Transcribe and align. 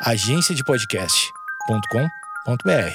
agenciadepodcast.com.br. 0.00 2.94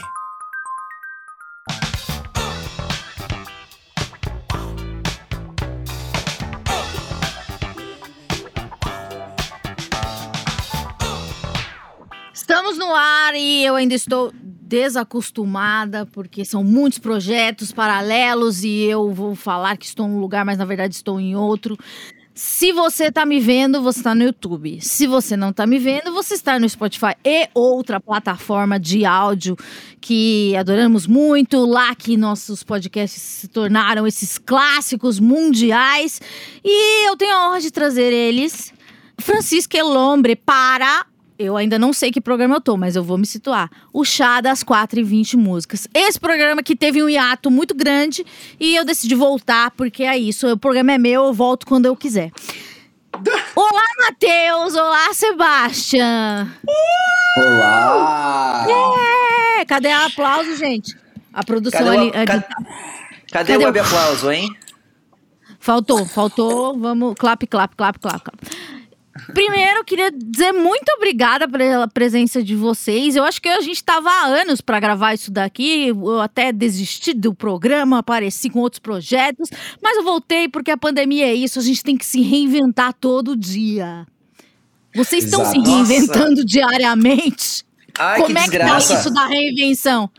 Estamos 12.34 12.78
no 12.78 12.96
ar 12.96 13.36
e 13.36 13.66
eu 13.66 13.76
ainda 13.76 13.94
estou 13.94 14.32
desacostumada 14.34 16.06
porque 16.06 16.46
são 16.46 16.64
muitos 16.64 17.00
projetos 17.00 17.74
paralelos 17.74 18.64
e 18.64 18.84
eu 18.84 19.12
vou 19.12 19.36
falar 19.36 19.76
que 19.76 19.86
estou 19.86 20.08
num 20.08 20.22
lugar, 20.22 20.46
mas 20.46 20.58
na 20.58 20.64
verdade 20.64 20.96
estou 20.96 21.20
em 21.20 21.36
outro. 21.36 21.78
Se 22.36 22.72
você 22.72 23.06
está 23.06 23.28
me 23.28 23.40
vendo, 23.40 23.80
você 23.82 24.00
está 24.00 24.16
no 24.16 24.24
YouTube. 24.24 24.80
Se 24.82 25.06
você 25.06 25.38
não 25.38 25.52
está 25.52 25.68
me 25.68 25.78
vendo, 25.78 26.12
você 26.12 26.34
está 26.34 26.58
no 26.58 26.68
Spotify 26.68 27.14
e 27.24 27.48
outra 27.54 28.00
plataforma 28.00 28.80
de 28.80 29.06
áudio 29.06 29.56
que 30.02 30.56
adoramos 30.56 31.06
muito, 31.06 31.64
lá 31.64 31.94
que 31.94 32.18
nossos 32.18 32.64
podcasts 32.64 33.22
se 33.22 33.48
tornaram 33.48 34.08
esses 34.08 34.40
clássicos 34.40 35.20
mundiais. 35.20 36.20
E 36.64 37.08
eu 37.08 37.16
tenho 37.16 37.36
a 37.36 37.50
honra 37.50 37.62
de 37.62 37.70
trazer 37.70 38.12
eles, 38.12 38.74
Francisco 39.20 39.78
Elombre, 39.78 40.36
para 40.36 41.06
eu 41.38 41.58
ainda 41.58 41.78
não 41.80 41.92
sei 41.94 42.12
que 42.12 42.22
programa 42.22 42.56
eu 42.56 42.62
tô, 42.62 42.78
mas 42.78 42.96
eu 42.96 43.04
vou 43.04 43.18
me 43.18 43.26
situar. 43.26 43.70
O 43.92 44.04
Chá 44.06 44.40
das 44.42 44.64
4 44.64 45.00
e 45.00 45.04
20 45.04 45.36
músicas. 45.38 45.88
Esse 45.94 46.20
programa 46.20 46.62
que 46.64 46.76
teve 46.76 47.04
um 47.04 47.10
hiato 47.10 47.50
muito 47.52 47.74
grande 47.76 48.26
e 48.60 48.76
eu 48.76 48.86
decidi 48.86 49.16
voltar, 49.16 49.72
porque 49.72 50.04
é 50.04 50.18
isso. 50.18 50.48
O 50.52 50.58
programa 50.58 50.92
é 50.94 50.98
meu, 50.98 51.26
eu 51.26 51.34
volto 51.34 51.66
quando 51.66 51.86
eu 51.86 51.96
quiser. 51.96 52.32
Olá, 53.56 53.84
Matheus! 54.00 54.74
Olá, 54.76 55.14
Sebastião! 55.14 56.50
Olá! 57.38 58.66
É! 59.60 59.66
Cadê 59.66 59.90
o 59.90 60.06
aplauso, 60.06 60.56
gente? 60.58 60.96
A 61.34 61.44
produção 61.44 61.80
Cadê 61.80 61.90
o, 61.98 62.00
ali. 62.02 62.12
ali- 62.16 62.26
cadê, 62.28 62.46
cadê 63.32 63.58
o- 63.58 63.62
web 63.62 63.80
aplauso, 63.80 64.32
hein? 64.32 64.50
Faltou, 65.60 66.06
faltou. 66.06 66.78
Vamos, 66.78 67.16
clap, 67.18 67.46
clap, 67.48 67.74
clap, 67.76 67.98
clap, 68.00 68.22
clap. 68.22 68.38
Primeiro, 69.34 69.80
eu 69.80 69.84
queria 69.84 70.12
dizer 70.12 70.52
muito 70.52 70.90
obrigada 70.98 71.48
pela 71.48 71.88
presença 71.88 72.42
de 72.42 72.56
vocês. 72.56 73.16
Eu 73.16 73.24
acho 73.24 73.40
que 73.40 73.48
a 73.48 73.62
gente 73.62 73.76
estava 73.76 74.10
há 74.10 74.26
anos 74.26 74.60
para 74.60 74.80
gravar 74.80 75.14
isso 75.14 75.32
daqui. 75.32 75.90
Eu 75.90 76.20
até 76.20 76.52
desisti 76.52 77.14
do 77.14 77.34
programa, 77.34 78.00
apareci 78.00 78.50
com 78.50 78.60
outros 78.60 78.80
projetos, 78.80 79.50
mas 79.82 79.98
eu 79.98 80.04
voltei 80.04 80.50
porque 80.50 80.72
a 80.72 80.78
pandemia 80.78 81.28
é 81.28 81.34
isso. 81.34 81.60
A 81.60 81.62
gente 81.62 81.84
tem 81.84 81.96
que 81.96 82.06
se 82.06 82.22
reinventar 82.22 82.92
todo 82.94 83.38
dia. 83.38 84.08
Vocês 84.96 85.26
estão 85.26 85.46
se 85.46 85.60
reinventando 85.60 86.44
diariamente? 86.44 87.64
Ai, 87.98 88.20
Como 88.20 88.38
é 88.38 88.48
que 88.48 88.58
tá 88.58 88.78
isso 88.78 89.14
da 89.14 89.28
reinvenção? 89.28 90.10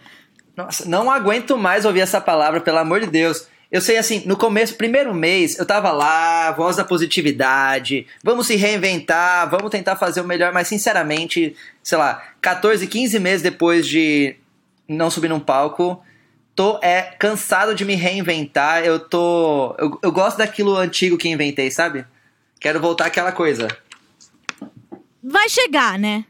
Nossa, 0.56 0.88
não 0.88 1.10
aguento 1.10 1.58
mais 1.58 1.84
ouvir 1.84 2.00
essa 2.00 2.20
palavra, 2.20 2.60
pelo 2.60 2.78
amor 2.78 3.00
de 3.00 3.08
Deus. 3.08 3.48
Eu 3.70 3.80
sei 3.80 3.96
assim, 3.96 4.22
no 4.26 4.36
começo, 4.36 4.76
primeiro 4.76 5.12
mês, 5.14 5.58
eu 5.58 5.66
tava 5.66 5.90
lá, 5.90 6.52
voz 6.52 6.76
da 6.76 6.84
positividade, 6.84 8.06
vamos 8.22 8.46
se 8.46 8.56
reinventar, 8.56 9.50
vamos 9.50 9.70
tentar 9.70 9.96
fazer 9.96 10.20
o 10.20 10.26
melhor, 10.26 10.52
mas 10.52 10.68
sinceramente, 10.68 11.56
sei 11.82 11.98
lá, 11.98 12.22
14, 12.40 12.86
15 12.86 13.18
meses 13.18 13.42
depois 13.42 13.86
de 13.86 14.36
não 14.88 15.10
subir 15.10 15.28
num 15.28 15.40
palco, 15.40 16.02
tô 16.54 16.78
é 16.82 17.02
cansado 17.02 17.74
de 17.74 17.84
me 17.84 17.94
reinventar, 17.94 18.84
eu 18.84 19.00
tô. 19.00 19.74
Eu, 19.78 19.98
eu 20.02 20.12
gosto 20.12 20.38
daquilo 20.38 20.76
antigo 20.76 21.18
que 21.18 21.28
inventei, 21.28 21.70
sabe? 21.70 22.04
Quero 22.60 22.80
voltar 22.80 23.06
àquela 23.06 23.32
coisa. 23.32 23.68
vai 25.22 25.48
chegar, 25.48 25.98
né? 25.98 26.24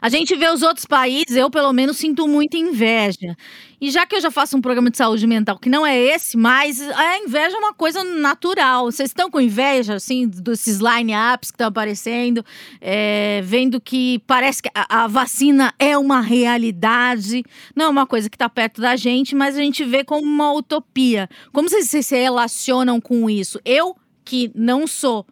A 0.00 0.08
gente 0.08 0.34
vê 0.34 0.48
os 0.48 0.62
outros 0.62 0.86
países, 0.86 1.36
eu 1.36 1.50
pelo 1.50 1.72
menos 1.72 1.98
sinto 1.98 2.26
muita 2.26 2.56
inveja. 2.56 3.36
E 3.80 3.90
já 3.90 4.06
que 4.06 4.14
eu 4.14 4.20
já 4.20 4.30
faço 4.30 4.56
um 4.56 4.60
programa 4.60 4.90
de 4.90 4.96
saúde 4.96 5.26
mental 5.26 5.58
que 5.58 5.68
não 5.68 5.86
é 5.86 5.98
esse, 5.98 6.36
mas 6.36 6.80
a 6.80 7.18
inveja 7.18 7.56
é 7.56 7.58
uma 7.58 7.72
coisa 7.72 8.04
natural. 8.04 8.86
Vocês 8.86 9.10
estão 9.10 9.30
com 9.30 9.40
inveja, 9.40 9.94
assim, 9.94 10.28
desses 10.28 10.78
line-ups 10.78 11.50
que 11.50 11.54
estão 11.54 11.68
aparecendo, 11.68 12.44
é, 12.80 13.40
vendo 13.42 13.80
que 13.80 14.18
parece 14.26 14.62
que 14.62 14.70
a, 14.74 15.04
a 15.04 15.06
vacina 15.06 15.72
é 15.78 15.96
uma 15.96 16.20
realidade, 16.20 17.42
não 17.74 17.86
é 17.86 17.88
uma 17.88 18.06
coisa 18.06 18.28
que 18.28 18.36
está 18.36 18.48
perto 18.48 18.80
da 18.80 18.96
gente, 18.96 19.34
mas 19.34 19.56
a 19.56 19.60
gente 19.60 19.84
vê 19.84 20.04
como 20.04 20.22
uma 20.22 20.52
utopia. 20.52 21.28
Como 21.52 21.68
vocês 21.68 22.06
se 22.06 22.16
relacionam 22.16 23.00
com 23.00 23.30
isso? 23.30 23.58
Eu, 23.64 23.96
que 24.24 24.50
não 24.54 24.86
sou 24.86 25.26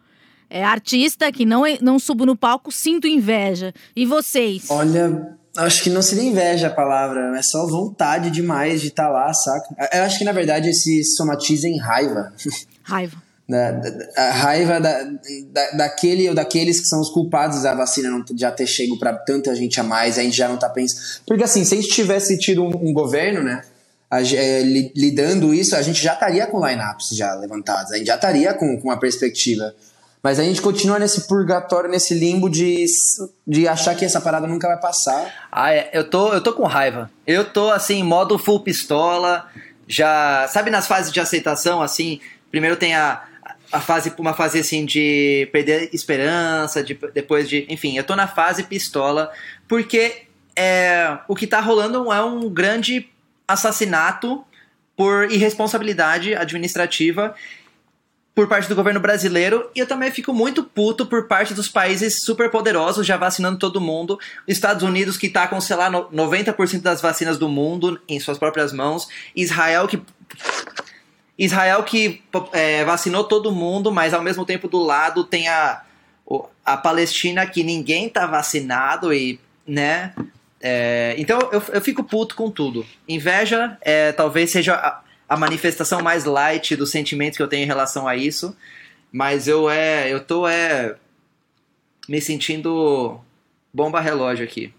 é, 0.49 0.63
artista, 0.63 1.31
que 1.31 1.45
não, 1.45 1.63
não 1.81 1.99
subo 1.99 2.25
no 2.25 2.35
palco, 2.35 2.71
sinto 2.71 3.07
inveja. 3.07 3.73
E 3.95 4.05
vocês? 4.05 4.65
Olha, 4.69 5.35
acho 5.57 5.83
que 5.83 5.89
não 5.89 6.01
seria 6.01 6.23
inveja 6.23 6.67
a 6.67 6.71
palavra, 6.71 7.37
é 7.37 7.41
só 7.41 7.65
vontade 7.67 8.31
demais 8.31 8.81
de 8.81 8.87
estar 8.87 9.09
lá, 9.09 9.33
saca? 9.33 9.67
Eu 9.93 10.03
acho 10.03 10.17
que 10.17 10.23
na 10.25 10.31
verdade 10.31 10.69
esse 10.69 11.03
somatiza 11.15 11.67
em 11.67 11.77
raiva. 11.77 12.33
Raiva. 12.83 13.21
Da, 13.47 13.71
da- 13.71 14.07
a 14.15 14.29
raiva 14.31 14.79
da, 14.79 15.03
da- 15.51 15.71
daquele 15.71 16.29
ou 16.29 16.35
daqueles 16.35 16.79
que 16.79 16.85
são 16.85 17.01
os 17.01 17.09
culpados 17.09 17.63
da 17.63 17.73
vacina 17.73 18.07
não 18.09 18.23
já 18.37 18.51
ter 18.51 18.67
chego 18.67 18.97
pra 18.99 19.11
tanta 19.13 19.55
gente 19.55 19.79
a 19.79 19.83
mais, 19.83 20.19
a 20.19 20.23
gente 20.23 20.37
já 20.37 20.47
não 20.47 20.57
tá 20.57 20.69
pensando. 20.69 21.01
Porque 21.25 21.43
assim, 21.43 21.65
se 21.65 21.73
a 21.73 21.81
gente 21.81 21.89
tivesse 21.91 22.37
tido 22.37 22.63
um, 22.63 22.89
um 22.89 22.93
governo, 22.93 23.41
né, 23.41 23.63
a 24.09 24.21
é, 24.21 24.61
li- 24.61 24.91
lidando 24.95 25.51
isso, 25.51 25.75
a 25.75 25.81
gente 25.81 25.99
já 26.01 26.13
estaria 26.13 26.45
com 26.45 26.63
lineups 26.63 27.09
já 27.15 27.33
levantados, 27.33 27.91
a 27.91 27.97
gente 27.97 28.05
já 28.05 28.15
estaria 28.15 28.53
com, 28.53 28.77
com 28.79 28.87
uma 28.89 28.99
perspectiva. 28.99 29.73
Mas 30.21 30.37
a 30.37 30.43
gente 30.43 30.61
continua 30.61 30.99
nesse 30.99 31.27
purgatório, 31.27 31.89
nesse 31.89 32.13
limbo 32.13 32.49
de, 32.49 32.85
de 33.47 33.67
achar 33.67 33.95
que 33.95 34.03
essa 34.03 34.19
parada 34.19 34.45
nunca 34.45 34.67
vai 34.67 34.77
passar. 34.79 35.47
Ah, 35.49 35.73
é, 35.73 35.89
eu 35.93 36.09
tô, 36.09 36.33
eu 36.33 36.41
tô 36.41 36.51
com 36.51 36.65
raiva. 36.65 37.09
Eu 37.25 37.45
tô 37.45 37.71
assim, 37.71 38.03
modo 38.03 38.37
full 38.37 38.59
pistola. 38.59 39.47
Já, 39.87 40.47
sabe 40.49 40.69
nas 40.69 40.87
fases 40.87 41.11
de 41.11 41.19
aceitação 41.19 41.81
assim, 41.81 42.19
primeiro 42.51 42.75
tem 42.75 42.95
a, 42.95 43.23
a 43.71 43.79
fase 43.79 44.13
uma 44.17 44.33
fase 44.33 44.59
assim 44.59 44.85
de 44.85 45.47
perder 45.51 45.89
esperança, 45.93 46.83
de, 46.83 46.99
depois 47.13 47.47
de, 47.47 47.65
enfim, 47.69 47.97
eu 47.97 48.03
tô 48.03 48.15
na 48.15 48.27
fase 48.27 48.63
pistola 48.63 49.31
porque 49.67 50.23
é, 50.55 51.17
o 51.27 51.35
que 51.35 51.47
tá 51.47 51.59
rolando 51.59 52.11
é 52.11 52.21
um 52.23 52.49
grande 52.49 53.09
assassinato 53.47 54.43
por 54.95 55.31
irresponsabilidade 55.31 56.35
administrativa 56.35 57.33
por 58.39 58.47
parte 58.47 58.69
do 58.69 58.75
governo 58.75 59.01
brasileiro 59.01 59.69
e 59.75 59.79
eu 59.79 59.85
também 59.85 60.09
fico 60.11 60.31
muito 60.31 60.63
puto 60.63 61.05
por 61.05 61.27
parte 61.27 61.53
dos 61.53 61.67
países 61.67 62.21
super 62.21 62.49
poderosos 62.49 63.05
já 63.05 63.17
vacinando 63.17 63.59
todo 63.59 63.81
mundo. 63.81 64.17
Estados 64.47 64.81
Unidos 64.81 65.17
que 65.17 65.27
tá 65.27 65.45
com, 65.45 65.59
sei 65.59 65.75
lá, 65.75 65.89
no- 65.89 66.09
90% 66.09 66.79
das 66.81 67.01
vacinas 67.01 67.37
do 67.37 67.49
mundo 67.49 67.99
em 68.07 68.17
suas 68.17 68.37
próprias 68.37 68.71
mãos. 68.71 69.09
Israel 69.35 69.89
que 69.89 70.01
Israel 71.37 71.83
que 71.83 72.21
é, 72.53 72.85
vacinou 72.85 73.25
todo 73.25 73.51
mundo, 73.51 73.91
mas 73.91 74.13
ao 74.13 74.21
mesmo 74.21 74.45
tempo 74.45 74.69
do 74.69 74.81
lado 74.81 75.25
tem 75.25 75.49
a, 75.49 75.81
a 76.65 76.77
Palestina 76.77 77.45
que 77.45 77.61
ninguém 77.61 78.07
tá 78.07 78.25
vacinado 78.25 79.13
e, 79.13 79.37
né? 79.67 80.13
É, 80.61 81.13
então 81.17 81.39
eu, 81.51 81.61
eu 81.73 81.81
fico 81.81 82.05
puto 82.05 82.35
com 82.35 82.49
tudo. 82.49 82.85
Inveja 83.05 83.77
é, 83.81 84.13
talvez 84.13 84.49
seja 84.49 85.01
a, 85.29 85.37
manifestação 85.37 86.01
mais 86.01 86.25
light 86.25 86.75
dos 86.75 86.91
sentimentos 86.91 87.37
que 87.37 87.43
eu 87.43 87.47
tenho 87.47 87.63
em 87.63 87.67
relação 87.67 88.07
a 88.07 88.15
isso, 88.15 88.55
mas 89.11 89.47
eu 89.47 89.69
é, 89.69 90.11
eu 90.11 90.19
tô 90.23 90.47
é 90.47 90.95
me 92.07 92.19
sentindo 92.19 93.19
bomba 93.73 93.99
relógio 93.99 94.43
aqui. 94.43 94.73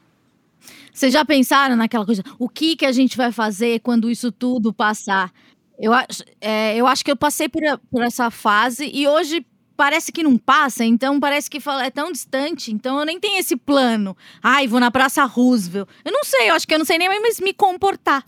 Vocês 0.92 1.12
já 1.12 1.24
pensaram 1.24 1.76
naquela 1.76 2.04
coisa? 2.04 2.22
O 2.38 2.48
que, 2.48 2.76
que 2.76 2.84
a 2.84 2.92
gente 2.92 3.16
vai 3.16 3.32
fazer 3.32 3.80
quando 3.80 4.10
isso 4.10 4.30
tudo 4.32 4.72
passar? 4.72 5.32
Eu 5.78 5.94
acho, 5.94 6.24
é, 6.40 6.76
eu 6.76 6.86
acho 6.86 7.04
que 7.04 7.10
eu 7.10 7.16
passei 7.16 7.48
por, 7.48 7.62
por 7.90 8.02
essa 8.02 8.30
fase 8.30 8.90
e 8.92 9.08
hoje 9.08 9.46
parece 9.76 10.12
que 10.12 10.22
não 10.22 10.36
passa, 10.36 10.84
então 10.84 11.18
parece 11.18 11.48
que 11.48 11.58
fala- 11.58 11.86
é 11.86 11.90
tão 11.90 12.12
distante, 12.12 12.70
então 12.70 12.98
eu 12.98 13.06
nem 13.06 13.18
tenho 13.18 13.38
esse 13.38 13.56
plano. 13.56 14.14
Ai, 14.42 14.68
vou 14.68 14.78
na 14.78 14.90
Praça 14.90 15.24
Roosevelt. 15.24 15.88
Eu 16.04 16.12
não 16.12 16.22
sei, 16.22 16.50
eu 16.50 16.54
acho 16.54 16.68
que 16.68 16.74
eu 16.74 16.78
não 16.78 16.84
sei 16.84 16.98
nem 16.98 17.08
mais 17.08 17.40
me 17.40 17.54
comportar. 17.54 18.22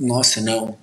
Nossa, 0.00 0.40
não. 0.40 0.76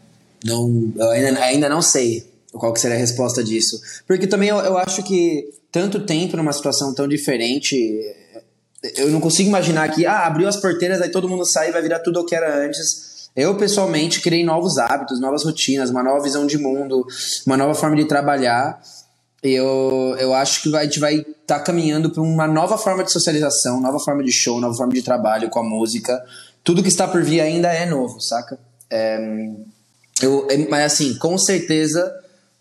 Não, 0.46 0.94
ainda, 1.12 1.40
ainda 1.42 1.70
não 1.70 1.82
sei 1.82 2.24
qual 2.54 2.72
que 2.72 2.80
seria 2.80 2.96
a 2.96 3.00
resposta 3.00 3.44
disso. 3.44 3.80
Porque 4.08 4.28
também 4.28 4.50
eu, 4.50 4.58
eu 4.58 4.78
acho 4.78 5.04
que 5.04 5.50
tanto 5.72 6.06
tempo 6.06 6.38
numa 6.38 6.54
situação 6.54 6.94
tão 6.94 7.08
diferente, 7.08 7.76
eu 8.96 9.10
não 9.10 9.20
consigo 9.20 9.50
imaginar 9.50 9.90
que, 9.90 10.06
ah, 10.06 10.26
abriu 10.26 10.48
as 10.48 10.58
porteiras, 10.58 11.02
aí 11.02 11.10
todo 11.10 11.28
mundo 11.28 11.46
sai 11.46 11.70
e 11.70 11.72
vai 11.72 11.82
virar 11.82 12.00
tudo 12.00 12.20
o 12.20 12.26
que 12.26 12.36
era 12.36 12.64
antes. 12.64 13.30
Eu, 13.36 13.56
pessoalmente, 13.56 14.22
criei 14.22 14.46
novos 14.46 14.78
hábitos, 14.78 15.20
novas 15.20 15.44
rotinas, 15.44 15.90
uma 15.90 16.04
nova 16.04 16.24
visão 16.24 16.46
de 16.46 16.58
mundo, 16.58 17.06
uma 17.46 17.58
nova 17.58 17.74
forma 17.74 17.96
de 17.96 18.06
trabalhar. 18.06 18.80
Eu, 19.44 20.16
eu 20.18 20.34
acho 20.34 20.62
que 20.64 20.76
a 20.76 20.84
gente 20.84 21.00
vai 21.00 21.16
estar 21.16 21.36
tá 21.46 21.60
caminhando 21.60 22.10
para 22.10 22.22
uma 22.22 22.48
nova 22.48 22.78
forma 22.78 23.04
de 23.04 23.12
socialização, 23.12 23.82
nova 23.82 24.00
forma 24.00 24.24
de 24.24 24.32
show, 24.32 24.62
nova 24.62 24.76
forma 24.76 24.94
de 24.94 25.02
trabalho 25.02 25.50
com 25.50 25.60
a 25.60 25.64
música. 25.64 26.24
Tudo 26.64 26.82
que 26.82 26.88
está 26.88 27.08
por 27.08 27.24
vir 27.24 27.42
ainda 27.42 27.74
é 27.74 27.86
novo, 27.86 28.22
saca? 28.22 28.58
É, 28.90 29.20
eu, 30.22 30.48
é, 30.50 30.58
mas 30.70 30.94
assim, 30.94 31.18
com 31.18 31.38
certeza, 31.38 32.12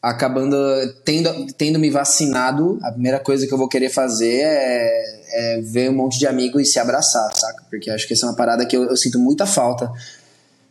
acabando 0.02 0.56
tendo, 1.04 1.46
tendo 1.56 1.78
me 1.78 1.90
vacinado, 1.90 2.78
a 2.82 2.90
primeira 2.92 3.18
coisa 3.20 3.46
que 3.46 3.52
eu 3.54 3.58
vou 3.58 3.68
querer 3.68 3.90
fazer 3.90 4.40
é 4.44 5.24
é 5.36 5.60
ver 5.62 5.90
um 5.90 5.94
monte 5.94 6.16
de 6.16 6.28
amigo 6.28 6.60
e 6.60 6.64
se 6.64 6.78
abraçar, 6.78 7.28
saca? 7.34 7.64
Porque 7.68 7.90
acho 7.90 8.06
que 8.06 8.12
essa 8.14 8.24
é 8.24 8.28
uma 8.28 8.36
parada 8.36 8.64
que 8.64 8.76
eu, 8.76 8.84
eu 8.84 8.96
sinto 8.96 9.18
muita 9.18 9.46
falta 9.46 9.90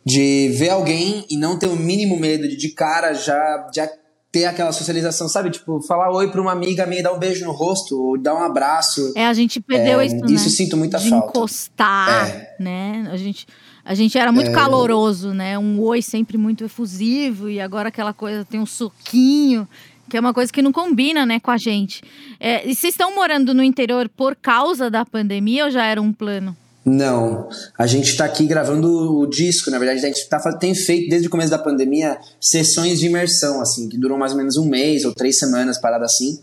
de 0.06 0.48
ver 0.56 0.70
alguém 0.70 1.26
e 1.28 1.36
não 1.36 1.58
ter 1.58 1.66
o 1.66 1.76
mínimo 1.76 2.18
medo 2.18 2.48
de 2.48 2.56
de 2.56 2.68
cara 2.70 3.12
já, 3.12 3.68
já 3.74 3.88
ter 4.32 4.46
aquela 4.46 4.72
socialização, 4.72 5.28
sabe? 5.28 5.50
Tipo, 5.50 5.80
falar 5.82 6.10
oi 6.12 6.30
pra 6.30 6.40
uma 6.40 6.50
amiga 6.52 6.86
minha, 6.86 7.02
dar 7.02 7.12
um 7.12 7.18
beijo 7.18 7.44
no 7.44 7.52
rosto, 7.52 7.96
ou 8.02 8.18
dar 8.18 8.34
um 8.34 8.42
abraço. 8.42 9.12
É, 9.14 9.26
a 9.26 9.32
gente 9.34 9.60
perdeu 9.60 10.00
É, 10.00 10.06
isso, 10.06 10.16
né? 10.16 10.26
isso 10.32 10.50
sinto 10.50 10.76
muita 10.78 10.98
de 10.98 11.10
falta. 11.10 11.28
encostar, 11.28 12.28
É. 12.28 12.56
né? 12.58 13.08
A 13.12 13.16
gente, 13.16 13.46
a 13.84 13.94
gente 13.94 14.16
era 14.16 14.32
muito 14.32 14.50
caloroso, 14.52 15.34
né? 15.34 15.58
Um 15.58 15.80
oi 15.80 16.00
sempre 16.00 16.38
muito 16.38 16.64
efusivo 16.64 17.48
e 17.50 17.60
agora 17.60 17.88
aquela 17.88 18.14
coisa 18.14 18.44
tem 18.44 18.58
um 18.58 18.66
soquinho, 18.66 19.68
que 20.08 20.16
é 20.16 20.20
uma 20.20 20.32
coisa 20.32 20.52
que 20.52 20.62
não 20.62 20.72
combina, 20.72 21.26
né, 21.26 21.38
com 21.40 21.50
a 21.50 21.58
gente. 21.58 22.02
É, 22.40 22.66
e 22.66 22.74
vocês 22.74 22.94
estão 22.94 23.14
morando 23.14 23.52
no 23.52 23.62
interior 23.62 24.08
por 24.08 24.34
causa 24.36 24.90
da 24.90 25.04
pandemia 25.04 25.66
ou 25.66 25.70
já 25.70 25.84
era 25.84 26.00
um 26.00 26.12
plano? 26.12 26.56
Não, 26.84 27.48
a 27.78 27.86
gente 27.86 28.14
tá 28.14 28.26
aqui 28.26 28.46
gravando 28.46 29.18
o 29.18 29.26
disco, 29.26 29.70
na 29.70 29.78
verdade 29.78 30.04
a 30.04 30.08
gente 30.08 30.28
tá, 30.28 30.38
tem 30.52 30.74
feito 30.74 31.08
desde 31.08 31.28
o 31.28 31.30
começo 31.30 31.50
da 31.50 31.58
pandemia 31.58 32.18
sessões 32.38 33.00
de 33.00 33.06
imersão, 33.06 33.60
assim, 33.60 33.88
que 33.88 33.96
duram 33.96 34.18
mais 34.18 34.32
ou 34.32 34.38
menos 34.38 34.58
um 34.58 34.66
mês 34.66 35.04
ou 35.04 35.14
três 35.14 35.38
semanas, 35.38 35.80
parada 35.80 36.04
assim, 36.04 36.38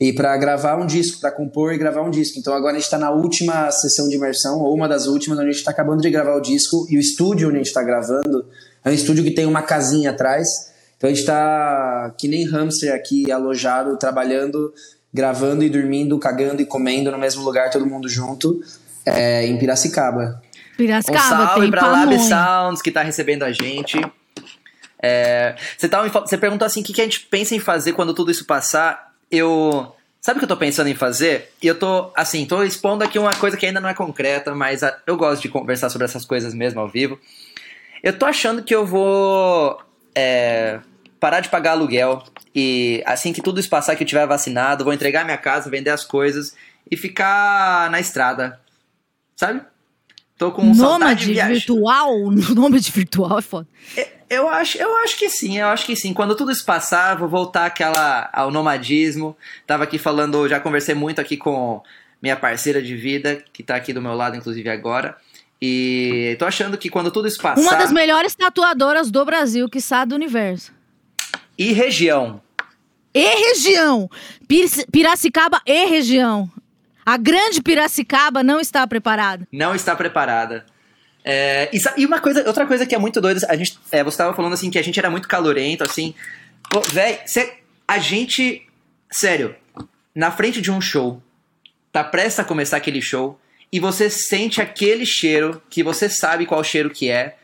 e 0.00 0.12
para 0.14 0.34
gravar 0.38 0.76
um 0.76 0.86
disco, 0.86 1.20
para 1.20 1.30
compor 1.30 1.74
e 1.74 1.78
gravar 1.78 2.00
um 2.00 2.10
disco. 2.10 2.38
Então 2.38 2.54
agora 2.54 2.74
a 2.76 2.80
gente 2.80 2.88
tá 2.90 2.98
na 2.98 3.10
última 3.10 3.70
sessão 3.70 4.08
de 4.08 4.16
imersão, 4.16 4.58
ou 4.58 4.74
uma 4.74 4.88
das 4.88 5.06
últimas, 5.06 5.38
onde 5.38 5.50
a 5.50 5.52
gente 5.52 5.62
tá 5.62 5.70
acabando 5.70 6.00
de 6.00 6.08
gravar 6.10 6.34
o 6.34 6.40
disco, 6.40 6.86
e 6.88 6.96
o 6.96 7.00
estúdio 7.00 7.48
onde 7.48 7.58
a 7.58 7.62
gente 7.62 7.72
tá 7.74 7.82
gravando 7.82 8.46
é 8.82 8.88
um 8.88 8.92
estúdio 8.94 9.22
que 9.22 9.30
tem 9.32 9.44
uma 9.44 9.60
casinha 9.60 10.08
atrás, 10.10 10.48
então 10.96 11.10
a 11.10 11.12
gente 11.12 11.26
tá 11.26 12.14
que 12.16 12.26
nem 12.28 12.46
hamster 12.48 12.94
aqui, 12.94 13.30
alojado, 13.30 13.96
trabalhando, 13.98 14.72
gravando 15.12 15.62
e 15.62 15.68
dormindo, 15.68 16.18
cagando 16.18 16.62
e 16.62 16.64
comendo 16.64 17.10
no 17.10 17.18
mesmo 17.18 17.44
lugar, 17.44 17.70
todo 17.70 17.84
mundo 17.84 18.08
junto, 18.08 18.60
é, 19.04 19.46
em 19.46 19.58
Piracicaba. 19.58 20.40
Um 20.74 20.76
Piracicaba 20.76 21.28
salve 21.28 21.60
tem 21.60 21.70
pra 21.70 21.86
Lab. 21.86 22.18
Sounds 22.20 22.80
que 22.80 22.90
tá 22.90 23.02
recebendo 23.02 23.42
a 23.42 23.52
gente. 23.52 24.00
É, 25.02 25.54
você, 25.76 25.88
fal- 25.88 26.26
você 26.26 26.38
perguntou 26.38 26.64
assim: 26.64 26.80
o 26.80 26.84
que, 26.84 26.92
que 26.94 27.00
a 27.00 27.04
gente 27.04 27.20
pensa 27.20 27.54
em 27.54 27.58
fazer 27.58 27.92
quando 27.92 28.14
tudo 28.14 28.30
isso 28.30 28.46
passar? 28.46 29.09
Eu. 29.30 29.94
Sabe 30.20 30.36
o 30.36 30.40
que 30.40 30.44
eu 30.44 30.48
tô 30.48 30.56
pensando 30.56 30.88
em 30.88 30.94
fazer? 30.94 31.50
E 31.62 31.66
eu 31.66 31.78
tô, 31.78 32.12
assim, 32.14 32.44
tô 32.44 32.62
expondo 32.62 33.02
aqui 33.02 33.18
uma 33.18 33.34
coisa 33.34 33.56
que 33.56 33.64
ainda 33.64 33.80
não 33.80 33.88
é 33.88 33.94
concreta, 33.94 34.54
mas 34.54 34.82
ah, 34.82 35.00
eu 35.06 35.16
gosto 35.16 35.40
de 35.40 35.48
conversar 35.48 35.88
sobre 35.88 36.04
essas 36.04 36.26
coisas 36.26 36.52
mesmo 36.52 36.78
ao 36.78 36.88
vivo. 36.88 37.18
Eu 38.02 38.18
tô 38.18 38.26
achando 38.26 38.62
que 38.62 38.74
eu 38.74 38.84
vou 38.84 39.80
é, 40.14 40.80
parar 41.18 41.40
de 41.40 41.48
pagar 41.48 41.72
aluguel 41.72 42.22
e 42.54 43.02
assim 43.06 43.32
que 43.32 43.40
tudo 43.40 43.60
isso 43.60 43.70
passar, 43.70 43.96
que 43.96 44.02
eu 44.02 44.06
tiver 44.06 44.26
vacinado, 44.26 44.84
vou 44.84 44.92
entregar 44.92 45.24
minha 45.24 45.38
casa, 45.38 45.70
vender 45.70 45.90
as 45.90 46.04
coisas 46.04 46.54
e 46.90 46.96
ficar 46.96 47.90
na 47.90 47.98
estrada. 47.98 48.60
Sabe? 49.36 49.62
Tô 50.40 50.50
com 50.50 50.64
Nômade 50.74 51.26
de 51.26 51.32
viagem. 51.34 51.52
virtual? 51.56 52.16
Nômade 52.56 52.90
virtual 52.90 53.38
é 53.38 53.42
foda. 53.42 53.68
Eu 54.30 54.48
acho, 54.48 54.78
eu 54.78 54.96
acho 54.96 55.18
que 55.18 55.28
sim, 55.28 55.58
eu 55.58 55.66
acho 55.66 55.84
que 55.84 55.94
sim. 55.94 56.14
Quando 56.14 56.34
tudo 56.34 56.50
isso 56.50 56.64
passar, 56.64 57.14
vou 57.14 57.28
voltar 57.28 57.66
àquela, 57.66 58.30
ao 58.32 58.50
nomadismo. 58.50 59.36
Tava 59.66 59.84
aqui 59.84 59.98
falando, 59.98 60.48
já 60.48 60.58
conversei 60.58 60.94
muito 60.94 61.20
aqui 61.20 61.36
com 61.36 61.82
minha 62.22 62.36
parceira 62.36 62.80
de 62.80 62.96
vida, 62.96 63.44
que 63.52 63.62
tá 63.62 63.76
aqui 63.76 63.92
do 63.92 64.00
meu 64.00 64.14
lado, 64.14 64.34
inclusive 64.34 64.66
agora. 64.70 65.14
E 65.60 66.36
tô 66.38 66.46
achando 66.46 66.78
que 66.78 66.88
quando 66.88 67.10
tudo 67.10 67.28
isso 67.28 67.38
passar. 67.38 67.60
Uma 67.60 67.74
das 67.76 67.92
melhores 67.92 68.34
tatuadoras 68.34 69.10
do 69.10 69.22
Brasil, 69.26 69.68
que 69.68 69.78
do 70.06 70.14
universo. 70.14 70.72
E 71.58 71.70
região. 71.74 72.40
E 73.12 73.20
região. 73.50 74.08
Pir- 74.48 74.86
Piracicaba 74.90 75.60
e 75.66 75.84
região. 75.84 76.50
A 77.04 77.16
grande 77.16 77.62
Piracicaba 77.62 78.42
não 78.42 78.60
está 78.60 78.86
preparada. 78.86 79.46
não 79.52 79.74
está 79.74 79.96
preparada. 79.96 80.64
É, 81.24 81.70
e, 81.96 82.06
uma 82.06 82.20
coisa, 82.20 82.46
outra 82.46 82.66
coisa 82.66 82.86
que 82.86 82.94
é 82.94 82.98
muito 82.98 83.20
doida, 83.20 83.46
a 83.48 83.56
gente, 83.56 83.78
é, 83.90 84.02
você 84.02 84.14
estava 84.14 84.34
falando 84.34 84.54
assim 84.54 84.70
que 84.70 84.78
a 84.78 84.82
gente 84.82 84.98
era 84.98 85.10
muito 85.10 85.28
calorento, 85.28 85.84
assim. 85.84 86.14
Pô, 86.70 86.80
véi, 86.80 87.20
a 87.86 87.98
gente, 87.98 88.66
sério, 89.10 89.54
na 90.14 90.30
frente 90.30 90.60
de 90.60 90.70
um 90.70 90.80
show, 90.80 91.22
tá 91.92 92.02
prestes 92.02 92.40
a 92.40 92.44
começar 92.44 92.76
aquele 92.76 93.02
show 93.02 93.38
e 93.72 93.78
você 93.78 94.08
sente 94.08 94.60
aquele 94.60 95.04
cheiro 95.04 95.62
que 95.68 95.82
você 95.82 96.08
sabe 96.08 96.46
qual 96.46 96.62
cheiro 96.64 96.90
que 96.90 97.10
é. 97.10 97.36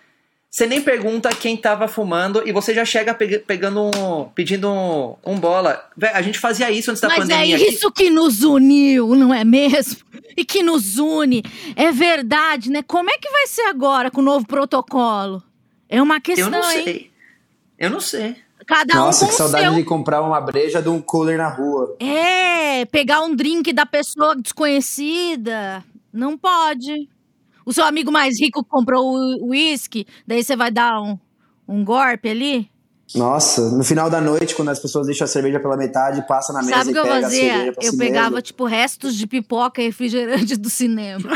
Você 0.56 0.66
nem 0.66 0.80
pergunta 0.80 1.28
quem 1.28 1.54
tava 1.54 1.86
fumando 1.86 2.42
e 2.48 2.50
você 2.50 2.72
já 2.72 2.82
chega 2.82 3.12
pega- 3.12 3.40
pegando 3.46 3.90
um, 3.94 4.24
pedindo 4.34 4.70
um, 4.72 5.14
um 5.22 5.38
bola. 5.38 5.86
A 6.14 6.22
gente 6.22 6.38
fazia 6.38 6.70
isso 6.70 6.90
antes 6.90 7.02
da 7.02 7.08
Mas 7.08 7.18
é 7.18 7.20
pandemia. 7.34 7.56
aqui. 7.56 7.66
isso 7.66 7.92
que 7.92 8.08
nos 8.08 8.42
uniu, 8.42 9.14
não 9.14 9.34
é 9.34 9.44
mesmo? 9.44 9.98
E 10.34 10.46
que 10.46 10.62
nos 10.62 10.96
une. 10.96 11.42
É 11.76 11.92
verdade, 11.92 12.70
né? 12.70 12.82
Como 12.82 13.10
é 13.10 13.18
que 13.18 13.30
vai 13.30 13.46
ser 13.48 13.66
agora 13.66 14.10
com 14.10 14.22
o 14.22 14.24
novo 14.24 14.46
protocolo? 14.46 15.42
É 15.90 16.00
uma 16.00 16.22
questão, 16.22 16.46
Eu 16.46 16.50
não 16.50 16.70
hein? 16.72 16.84
sei. 16.84 17.10
Eu 17.78 17.90
não 17.90 18.00
sei. 18.00 18.36
Cada 18.66 18.94
Nossa, 18.94 19.26
um 19.26 19.28
que 19.28 19.34
saudade 19.34 19.64
seu. 19.66 19.74
de 19.74 19.84
comprar 19.84 20.22
uma 20.22 20.40
breja 20.40 20.80
de 20.80 20.88
um 20.88 21.02
cooler 21.02 21.36
na 21.36 21.50
rua. 21.50 21.94
É, 22.00 22.86
pegar 22.86 23.20
um 23.20 23.36
drink 23.36 23.74
da 23.74 23.84
pessoa 23.84 24.34
desconhecida. 24.34 25.84
Não 26.10 26.38
pode. 26.38 27.10
O 27.66 27.72
seu 27.72 27.84
amigo 27.84 28.10
mais 28.12 28.40
rico 28.40 28.64
comprou 28.64 29.04
o 29.04 29.48
uísque, 29.50 30.06
daí 30.26 30.42
você 30.42 30.54
vai 30.56 30.70
dar 30.70 31.02
um, 31.02 31.18
um 31.68 31.84
golpe 31.84 32.28
ali? 32.28 32.70
Nossa, 33.14 33.70
no 33.70 33.84
final 33.84 34.08
da 34.08 34.20
noite, 34.20 34.54
quando 34.54 34.68
as 34.70 34.78
pessoas 34.80 35.06
deixam 35.06 35.24
a 35.24 35.28
cerveja 35.28 35.60
pela 35.60 35.76
metade, 35.76 36.26
passa 36.26 36.52
na 36.52 36.60
mesa 36.62 36.76
Sabe 36.78 36.88
o 36.88 36.90
e 36.90 36.92
que 36.94 36.98
eu 36.98 37.02
pega 37.04 37.26
a 37.26 37.30
cerveja 37.30 37.54
fazia? 37.54 37.72
pra 37.72 37.84
Eu 37.84 37.90
si 37.92 37.98
pegava, 37.98 38.30
mesmo. 38.30 38.42
tipo, 38.42 38.64
restos 38.64 39.14
de 39.16 39.26
pipoca 39.26 39.80
e 39.82 39.86
refrigerante 39.86 40.56
do 40.56 40.70
cinema. 40.70 41.28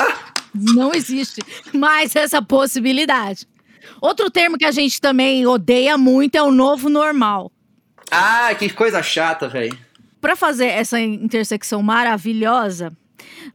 Não 0.54 0.92
existe 0.94 1.40
mais 1.74 2.16
essa 2.16 2.40
possibilidade. 2.42 3.46
Outro 4.00 4.30
termo 4.30 4.56
que 4.58 4.64
a 4.64 4.70
gente 4.72 5.00
também 5.00 5.46
odeia 5.46 5.96
muito 5.98 6.34
é 6.36 6.42
o 6.42 6.50
novo 6.50 6.88
normal. 6.88 7.50
Ah, 8.10 8.54
que 8.54 8.68
coisa 8.70 9.02
chata, 9.02 9.48
velho. 9.48 9.76
Para 10.20 10.34
fazer 10.36 10.66
essa 10.66 10.98
intersecção 11.00 11.82
maravilhosa, 11.82 12.92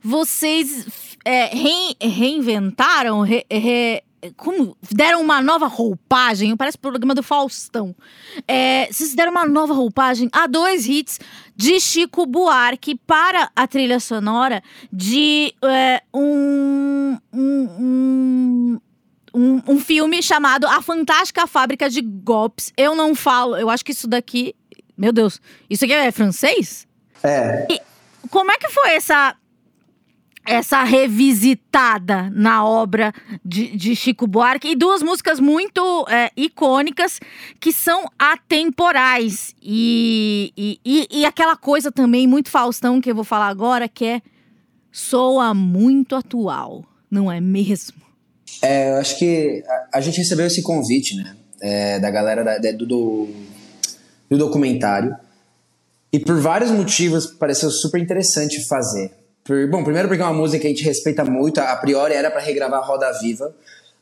vocês 0.02 1.11
é, 1.26 1.46
rein- 1.46 1.96
reinventaram, 2.02 3.22
re- 3.22 3.46
re- 3.52 4.04
como 4.38 4.78
deram 4.92 5.22
uma 5.22 5.42
nova 5.42 5.68
roupagem, 5.68 6.56
parece 6.56 6.78
o 6.78 6.80
programa 6.80 7.16
do 7.16 7.24
Faustão. 7.24 7.96
É, 8.48 8.88
vocês 8.92 9.16
deram 9.16 9.32
uma 9.32 9.46
nova 9.46 9.74
roupagem 9.74 10.30
a 10.32 10.46
dois 10.48 10.88
hits 10.88 11.20
de 11.56 11.80
Chico 11.80 12.26
Buarque 12.26 12.96
para 12.96 13.50
a 13.56 13.68
trilha 13.68 14.00
sonora 14.00 14.62
de 14.94 15.54
é, 15.64 16.04
um, 16.14 17.18
um, 17.34 18.80
um, 19.34 19.62
um, 19.68 19.80
filme 19.80 20.22
chamado 20.22 20.68
A 20.68 20.82
Fantástica 20.82 21.48
Fábrica 21.48 21.90
de 21.90 22.02
Golpes. 22.02 22.72
Eu 22.78 22.96
não 22.96 23.16
falo, 23.16 23.58
eu 23.58 23.70
acho 23.70 23.84
que 23.84 23.92
isso 23.92 24.08
daqui. 24.08 24.56
Meu 24.98 25.12
Deus, 25.12 25.42
isso 25.70 25.84
aqui 25.84 25.94
é 25.94 26.12
francês? 26.12 26.88
É, 27.24 27.66
Como 28.30 28.52
é 28.52 28.58
que 28.58 28.70
foi 28.70 28.92
essa 28.92 29.36
essa 30.46 30.84
revisitada 30.84 32.30
na 32.32 32.66
obra 32.66 33.14
de, 33.44 33.76
de 33.76 33.96
Chico 33.96 34.26
Buarque 34.28 34.70
e 34.70 34.76
duas 34.76 35.02
músicas 35.04 35.40
muito 35.40 35.82
é, 36.10 36.32
icônicas 36.36 37.20
que 37.60 37.72
são 37.72 38.06
atemporais 38.18 39.54
e, 39.62 40.52
e, 40.58 40.80
e, 40.86 41.08
e 41.20 41.26
aquela 41.26 41.56
coisa 41.56 41.92
também 41.92 42.26
muito 42.28 42.50
Faustão 42.50 43.00
que 43.00 43.12
eu 43.12 43.16
vou 43.16 43.24
falar 43.24 43.48
agora 43.48 43.88
que 43.88 44.06
é 44.06 44.22
soa 44.92 45.54
muito 45.54 46.16
atual, 46.16 46.84
não 47.10 47.32
é 47.32 47.40
mesmo? 47.40 48.02
é, 48.62 48.92
eu 48.92 48.96
acho 48.98 49.18
que 49.18 49.64
a, 49.94 49.98
a 49.98 50.02
gente 50.02 50.18
recebeu 50.18 50.46
esse 50.46 50.62
convite, 50.62 51.16
né? 51.16 51.36
é, 51.62 52.00
da 52.00 52.10
galera 52.10 52.44
da- 52.44 52.58
da- 52.58 52.72
do, 52.72 52.86
do, 52.88 53.30
do 54.30 54.38
documentário. 54.38 55.16
E 56.12 56.20
por 56.20 56.40
vários 56.42 56.72
motivos 56.72 57.28
pareceu 57.28 57.70
super 57.70 58.02
interessante 58.02 58.68
fazer. 58.68 59.12
Por- 59.44 59.68
bom, 59.68 59.84
primeiro 59.84 60.08
porque 60.08 60.22
é 60.22 60.26
uma 60.26 60.34
música 60.34 60.62
que 60.62 60.68
a 60.68 60.70
gente 60.70 60.84
respeita 60.84 61.26
muito, 61.26 61.60
a 61.60 61.76
priori 61.76 62.14
era 62.14 62.30
para 62.30 62.42
regravar 62.42 62.86
Roda 62.86 63.12
Viva. 63.20 63.54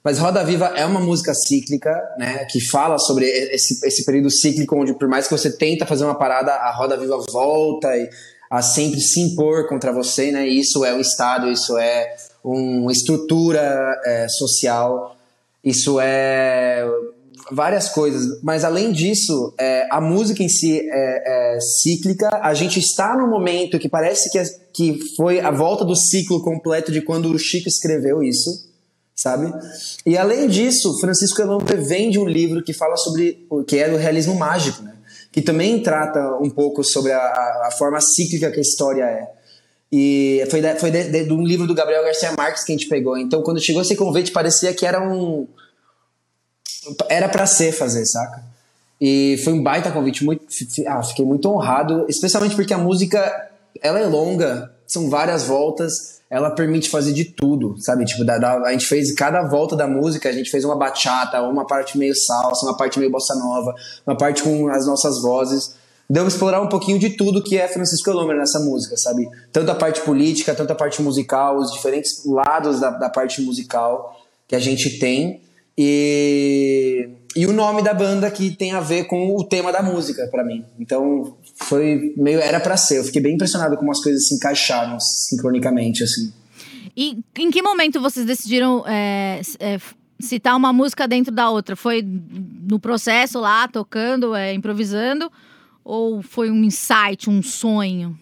Mas 0.04 0.18
Roda 0.18 0.44
Viva 0.44 0.72
é 0.76 0.86
uma 0.86 1.00
música 1.00 1.34
cíclica, 1.34 1.92
né? 2.18 2.46
Que 2.46 2.62
fala 2.62 2.98
sobre 2.98 3.26
esse, 3.26 3.86
esse 3.86 4.06
período 4.06 4.32
cíclico 4.32 4.76
onde 4.76 4.94
por 4.94 5.08
mais 5.08 5.28
que 5.28 5.38
você 5.38 5.52
tenta 5.52 5.86
fazer 5.86 6.06
uma 6.06 6.16
parada, 6.16 6.54
a 6.54 6.72
Roda 6.72 6.96
Viva 6.98 7.18
volta 7.30 7.96
e 7.98 8.10
a 8.50 8.62
sempre 8.62 9.00
se 9.00 9.20
impor 9.20 9.68
contra 9.68 9.92
você, 9.92 10.32
né? 10.32 10.48
E 10.48 10.60
isso 10.60 10.86
é 10.86 10.94
o 10.94 11.02
Estado, 11.02 11.52
isso 11.52 11.78
é 11.78 12.16
uma 12.44 12.92
estrutura 12.92 14.00
é, 14.06 14.28
social, 14.30 15.16
isso 15.64 16.00
é 16.00 16.86
várias 17.52 17.90
coisas. 17.90 18.42
Mas 18.44 18.64
além 18.64 18.92
disso, 18.92 19.54
é, 19.60 19.88
a 19.92 20.00
música 20.02 20.44
em 20.44 20.50
si 20.50 20.80
é, 20.80 21.56
é 21.56 21.60
cíclica. 21.60 22.30
A 22.42 22.54
gente 22.54 22.80
está 22.80 23.16
num 23.18 23.30
momento 23.30 23.78
que 23.80 23.90
parece 23.90 24.30
que, 24.32 24.42
que 24.74 25.00
foi 25.16 25.40
a 25.40 25.52
volta 25.52 25.84
do 25.86 25.96
ciclo 25.96 26.42
completo 26.44 26.92
de 26.92 27.02
quando 27.02 27.32
o 27.32 27.40
Chico 27.40 27.68
escreveu 27.68 28.22
isso 28.24 28.70
sabe? 29.16 29.54
E 30.06 30.18
além 30.18 30.48
disso, 30.48 30.98
Francisco 31.02 31.42
Elombre 31.42 31.76
vende 31.76 32.18
um 32.18 32.26
livro 32.26 32.64
que 32.64 32.72
fala 32.72 32.96
sobre 32.96 33.46
o 33.50 33.66
que 33.66 33.78
é 33.78 33.90
o 33.90 33.98
realismo 33.98 34.34
mágico, 34.34 34.82
né? 34.82 34.94
Que 35.30 35.42
também 35.42 35.84
trata 35.84 36.38
um 36.42 36.50
pouco 36.50 36.86
sobre 36.86 37.12
a, 37.12 37.18
a- 37.20 37.68
a 37.68 37.72
forma 37.78 38.00
cíclica 38.00 38.50
que 38.50 38.60
a 38.60 38.62
história 38.62 39.04
é. 39.04 39.28
E 39.92 40.42
foi, 40.50 40.62
de, 40.62 40.76
foi 40.76 40.90
de, 40.90 41.04
de, 41.10 41.26
de, 41.26 41.34
um 41.34 41.44
livro 41.44 41.68
do 41.68 41.74
Gabriel 41.76 42.02
Garcia 42.06 42.32
Marques 42.32 42.64
que 42.64 42.72
a 42.72 42.78
gente 42.78 42.88
pegou. 42.88 43.18
Então, 43.18 43.42
quando 43.42 43.60
chegou 43.60 43.82
esse 43.82 43.94
convite, 43.98 44.32
parecia 44.32 44.74
que 44.74 44.86
era 44.86 45.02
um. 45.02 45.46
Era 47.10 47.30
para 47.30 47.46
ser 47.46 47.72
fazer, 47.72 48.06
saca? 48.06 48.44
E 49.00 49.40
foi 49.44 49.54
um 49.54 49.64
baita 49.64 49.92
convite. 49.92 50.24
Muito, 50.24 50.46
ah, 50.88 51.04
fiquei 51.04 51.26
muito 51.26 51.50
honrado, 51.50 52.06
especialmente 52.10 52.56
porque 52.56 52.74
a 52.74 52.78
música 52.78 53.50
ela 53.82 54.00
é 54.00 54.06
longa, 54.06 54.72
são 54.88 55.10
várias 55.10 55.44
voltas, 55.44 56.20
ela 56.30 56.52
permite 56.52 56.90
fazer 56.90 57.14
de 57.14 57.26
tudo, 57.26 57.76
sabe? 57.80 58.06
Tipo, 58.06 58.26
da, 58.26 58.38
da, 58.38 58.58
a 58.64 58.72
gente 58.72 58.86
fez 58.86 59.14
cada 59.14 59.44
volta 59.44 59.76
da 59.76 59.88
música, 59.88 60.28
a 60.28 60.32
gente 60.32 60.50
fez 60.50 60.66
uma 60.66 60.76
bachata, 60.76 61.42
uma 61.42 61.66
parte 61.66 61.98
meio 61.98 62.14
salsa, 62.16 62.66
uma 62.66 62.76
parte 62.76 63.00
meio 63.00 63.12
bossa 63.12 63.36
nova, 63.36 63.74
uma 64.06 64.18
parte 64.18 64.44
com 64.44 64.68
as 64.68 64.86
nossas 64.86 65.22
vozes 65.22 65.80
deu 66.10 66.28
explorar 66.28 66.60
um 66.60 66.68
pouquinho 66.68 66.98
de 66.98 67.12
tudo 67.12 67.44
que 67.44 67.58
é 67.58 67.68
Francisco 67.68 68.12
Lomer 68.12 68.36
nessa 68.36 68.60
música, 68.60 68.98
sabe? 68.98 69.30
Tanto 69.52 69.72
a 69.72 69.76
parte 69.76 70.02
política, 70.02 70.56
tanto 70.56 70.74
a 70.74 70.76
parte 70.76 71.02
musical, 71.02 71.58
os 71.58 71.72
diferentes 71.72 72.26
lados 72.26 72.80
da, 72.80 72.90
da 72.90 73.10
parte 73.10 73.42
musical 73.42 74.20
que 74.48 74.56
a 74.56 74.60
gente 74.60 74.98
tem. 74.98 75.42
E, 75.82 77.08
e 77.38 77.48
o 77.48 77.54
nome 77.54 77.82
da 77.82 77.94
banda 77.94 78.30
que 78.30 78.52
tem 78.52 78.74
a 78.74 78.82
ver 78.82 79.06
com 79.06 79.34
o 79.34 79.46
tema 79.46 79.72
da 79.72 79.82
música 79.82 80.28
para 80.28 80.44
mim. 80.44 80.66
Então 80.78 81.38
foi 81.56 82.14
meio 82.18 82.42
era 82.42 82.60
para 82.60 82.76
ser. 82.76 82.98
Eu 82.98 83.06
fiquei 83.06 83.22
bem 83.22 83.36
impressionado 83.36 83.78
como 83.78 83.90
as 83.90 84.04
coisas 84.04 84.28
se 84.28 84.36
encaixaram 84.36 85.00
sincronicamente 85.00 86.04
assim. 86.04 86.34
E 86.98 87.20
em 87.38 87.50
que 87.50 87.62
momento 87.62 88.02
vocês 88.02 88.26
decidiram 88.26 88.84
é, 88.86 89.40
é, 89.58 89.80
citar 90.20 90.58
uma 90.58 90.74
música 90.74 91.08
dentro 91.08 91.34
da 91.34 91.50
outra? 91.50 91.78
Foi 91.78 92.06
no 92.06 92.78
processo 92.78 93.40
lá, 93.40 93.66
tocando, 93.70 94.36
é, 94.36 94.54
improvisando? 94.54 95.32
Ou 95.82 96.22
foi 96.22 96.52
um 96.52 96.62
insight, 96.62 97.30
um 97.30 97.42
sonho? 97.42 98.20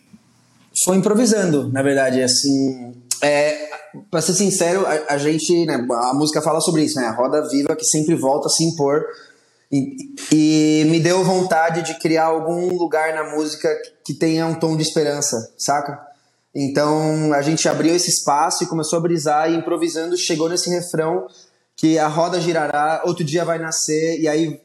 Foi 0.86 0.96
improvisando, 0.96 1.72
na 1.74 1.82
verdade, 1.82 2.22
assim. 2.22 2.94
É, 3.22 3.70
pra 4.12 4.22
ser 4.22 4.34
sincero, 4.34 4.86
a, 4.86 5.14
a, 5.14 5.18
gente, 5.18 5.66
né, 5.66 5.86
a 5.90 6.14
música 6.14 6.42
fala 6.42 6.62
sobre 6.62 6.84
isso, 6.84 7.00
né? 7.00 7.08
A 7.08 7.12
roda 7.12 7.48
viva 7.50 7.76
que 7.76 7.86
sempre 7.86 8.16
volta 8.16 8.48
a 8.48 8.50
se 8.50 8.64
impor. 8.64 9.06
E, 9.72 9.96
e, 10.32 10.86
me 10.86 11.00
deu 11.00 11.24
vontade 11.24 11.82
de 11.82 12.00
criar 12.00 12.26
algum 12.26 12.74
lugar 12.74 13.14
na 13.14 13.36
música 13.36 13.70
que 14.06 14.14
tenha 14.14 14.46
um 14.46 14.56
tom 14.56 14.78
de 14.78 14.84
esperança, 14.84 15.52
saca? 15.58 16.00
Então 16.56 17.34
a 17.34 17.42
gente 17.42 17.68
abriu 17.68 17.94
esse 17.94 18.10
espaço 18.10 18.64
e 18.64 18.68
começou 18.68 18.98
a 18.98 19.02
brisar 19.02 19.52
e 19.52 19.56
improvisando 19.56 20.18
chegou 20.18 20.50
nesse 20.50 20.70
refrão 20.70 21.28
que 21.76 22.00
a 22.00 22.08
roda 22.08 22.42
girará, 22.42 23.04
outro 23.06 23.24
dia 23.24 23.46
vai 23.46 23.60
nascer, 23.60 24.20
e 24.20 24.28
aí 24.28 24.60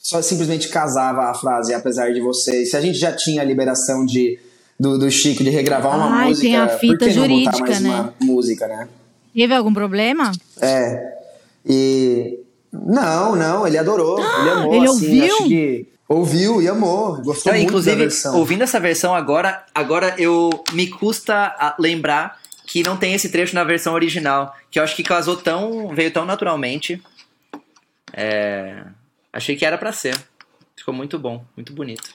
só 0.00 0.22
simplesmente 0.22 0.68
casava 0.68 1.22
a 1.22 1.34
frase, 1.34 1.74
apesar 1.74 2.12
de 2.12 2.20
vocês. 2.20 2.70
Se 2.70 2.76
a 2.76 2.80
gente 2.80 2.96
já 2.96 3.10
tinha 3.12 3.42
a 3.42 3.44
liberação 3.44 4.06
de, 4.06 4.38
do, 4.78 4.98
do 4.98 5.10
Chico 5.10 5.42
de 5.42 5.50
regravar 5.50 5.96
uma 5.96 6.10
Ai, 6.10 6.28
música, 6.28 6.46
tem 6.46 6.56
a 6.56 6.68
fita 6.68 7.10
jurídica, 7.10 7.52
não 7.52 7.58
botar 7.58 7.70
mais 7.70 7.82
né? 7.82 7.90
uma 7.90 8.14
música, 8.20 8.66
né? 8.68 8.88
Teve 9.34 9.54
algum 9.54 9.72
problema? 9.72 10.32
É. 10.60 11.14
E. 11.66 12.38
Não, 12.72 13.36
não, 13.36 13.66
ele 13.66 13.78
adorou. 13.78 14.18
ele 14.18 14.50
amou, 14.50 14.74
ele 14.74 14.86
assim, 14.86 15.20
ouviu? 15.20 15.34
acho 15.34 15.44
que. 15.44 15.88
Ouviu 16.08 16.62
e 16.62 16.68
amou. 16.68 17.22
Gostou 17.22 17.52
Não, 17.52 17.58
muito 17.58 17.68
inclusive, 17.70 17.96
da 17.96 18.02
versão. 18.02 18.36
ouvindo 18.36 18.62
essa 18.62 18.78
versão 18.78 19.14
agora, 19.14 19.64
agora 19.74 20.14
eu 20.18 20.50
me 20.72 20.86
custa 20.88 21.34
a 21.58 21.74
lembrar 21.78 22.38
que 22.66 22.82
não 22.82 22.96
tem 22.96 23.14
esse 23.14 23.30
trecho 23.30 23.54
na 23.54 23.64
versão 23.64 23.94
original, 23.94 24.54
que 24.70 24.78
eu 24.78 24.82
acho 24.82 24.94
que 24.96 25.02
casou 25.02 25.36
tão, 25.36 25.94
veio 25.94 26.10
tão 26.12 26.24
naturalmente. 26.24 27.02
É, 28.12 28.84
achei 29.32 29.56
que 29.56 29.64
era 29.64 29.78
pra 29.78 29.92
ser. 29.92 30.14
Ficou 30.76 30.92
muito 30.92 31.18
bom, 31.18 31.42
muito 31.56 31.72
bonito. 31.72 32.14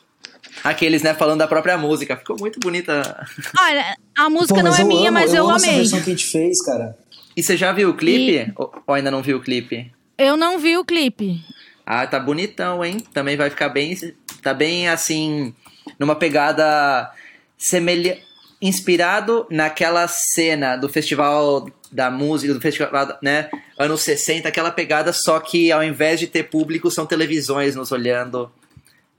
Aqueles, 0.64 1.02
né, 1.02 1.14
falando 1.14 1.40
da 1.40 1.48
própria 1.48 1.78
música. 1.78 2.18
Ficou 2.18 2.38
muito 2.40 2.60
bonita. 2.60 3.26
Olha, 3.60 3.98
a 4.18 4.30
música 4.30 4.56
Pô, 4.56 4.62
não 4.64 4.76
é 4.76 4.82
eu 4.82 4.86
minha, 4.88 5.10
amo, 5.10 5.20
mas 5.20 5.34
eu, 5.34 5.44
amo 5.46 5.56
essa 5.56 5.66
amei. 5.68 5.80
versão 5.80 6.02
que 6.02 6.10
a 6.10 6.14
gente 6.14 6.26
fez, 6.26 6.62
cara. 6.64 6.98
E 7.36 7.44
você 7.44 7.56
já 7.56 7.72
viu 7.72 7.90
o 7.90 7.94
clipe? 7.94 8.52
Ou, 8.56 8.72
ou 8.88 8.96
ainda 8.96 9.10
não 9.10 9.22
viu 9.22 9.38
o 9.38 9.42
clipe? 9.42 9.92
Eu 10.18 10.36
não 10.36 10.60
vi 10.60 10.78
o 10.78 10.84
clipe. 10.84 11.42
Ah, 11.86 12.06
tá 12.06 12.20
bonitão, 12.20 12.84
hein? 12.84 12.98
Também 13.14 13.38
vai 13.38 13.50
ficar 13.50 13.70
bem. 13.70 13.98
Tá 14.44 14.54
bem 14.54 14.90
assim. 14.90 15.54
Numa 15.98 16.16
pegada 16.16 17.12
semelhante. 17.58 18.28
Inspirado 18.62 19.48
naquela 19.50 20.06
cena 20.08 20.76
do 20.76 20.90
festival 20.90 21.70
da 21.90 22.12
música, 22.12 22.54
do 22.54 22.60
festival, 22.60 23.18
né? 23.22 23.50
Anos 23.78 24.02
60, 24.02 24.50
aquela 24.50 24.70
pegada, 24.70 25.14
só 25.14 25.40
que 25.40 25.72
ao 25.72 25.82
invés 25.82 26.20
de 26.20 26.28
ter 26.28 26.44
público, 26.44 26.92
são 26.92 27.06
televisões 27.06 27.76
nos 27.76 27.92
olhando. 27.92 28.52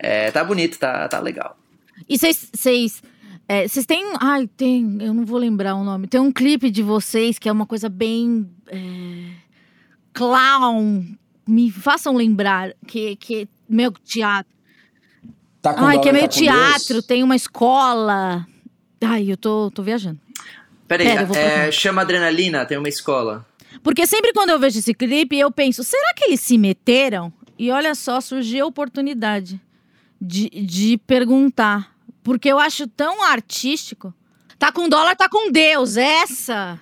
É, 0.03 0.31
tá 0.31 0.43
bonito, 0.43 0.79
tá, 0.79 1.07
tá 1.09 1.21
legal. 1.21 1.57
E 2.09 2.19
vocês. 2.19 2.49
Vocês 2.55 3.03
é, 3.47 3.69
vocês 3.69 3.85
têm. 3.85 4.13
Ai, 4.19 4.47
tem. 4.47 4.99
Eu 5.01 5.13
não 5.13 5.27
vou 5.27 5.39
lembrar 5.39 5.75
o 5.75 5.85
nome. 5.85 6.07
Tem 6.07 6.21
um 6.21 6.33
clipe 6.33 6.71
de 6.71 6.83
vocês 6.83 7.39
que 7.39 7.49
é 7.49 7.53
uma 7.53 7.67
coisa 7.67 7.89
bem. 7.89 8.51
é, 8.67 9.33
clown. 10.15 11.05
Me 11.47 11.71
façam 11.71 12.17
lembrar. 12.17 12.73
Que, 12.87 13.17
que 13.17 13.49
meu 13.69 13.93
teatro. 13.93 14.53
Tá 15.61 15.75
com 15.75 15.85
Ai, 15.85 15.97
dó, 15.97 16.03
que 16.03 16.09
é 16.09 16.13
tá 16.13 16.19
meio 16.19 16.29
com 16.29 16.35
teatro, 16.35 16.95
Deus. 16.95 17.07
tem 17.07 17.23
uma 17.23 17.37
escola. 17.37 18.47
Ai, 19.03 19.31
eu 19.31 19.37
tô, 19.37 19.71
tô 19.71 19.83
viajando. 19.83 20.19
Peraí, 20.89 21.07
Pera, 21.07 21.39
é, 21.39 21.71
chama 21.71 22.01
Adrenalina, 22.01 22.65
tem 22.65 22.79
uma 22.79 22.89
escola. 22.89 23.47
Porque 23.83 24.07
sempre 24.07 24.33
quando 24.33 24.51
eu 24.51 24.59
vejo 24.59 24.79
esse 24.79 24.95
clipe, 24.95 25.39
eu 25.39 25.51
penso, 25.51 25.85
será 25.85 26.15
que 26.15 26.25
eles 26.25 26.41
se 26.41 26.57
meteram? 26.57 27.33
E 27.59 27.71
olha 27.71 27.95
só, 27.95 28.21
surgiu 28.21 28.65
a 28.65 28.69
oportunidade 28.69 29.61
de, 30.21 30.49
de 30.49 30.99
perguntar. 31.07 31.95
Porque 32.23 32.49
eu 32.49 32.59
acho 32.59 32.87
tão 32.87 33.23
artístico. 33.23 34.13
Tá 34.59 34.71
com 34.71 34.89
dólar, 34.89 35.17
tá 35.17 35.29
com 35.29 35.51
Deus. 35.51 35.97
Essa. 35.97 36.79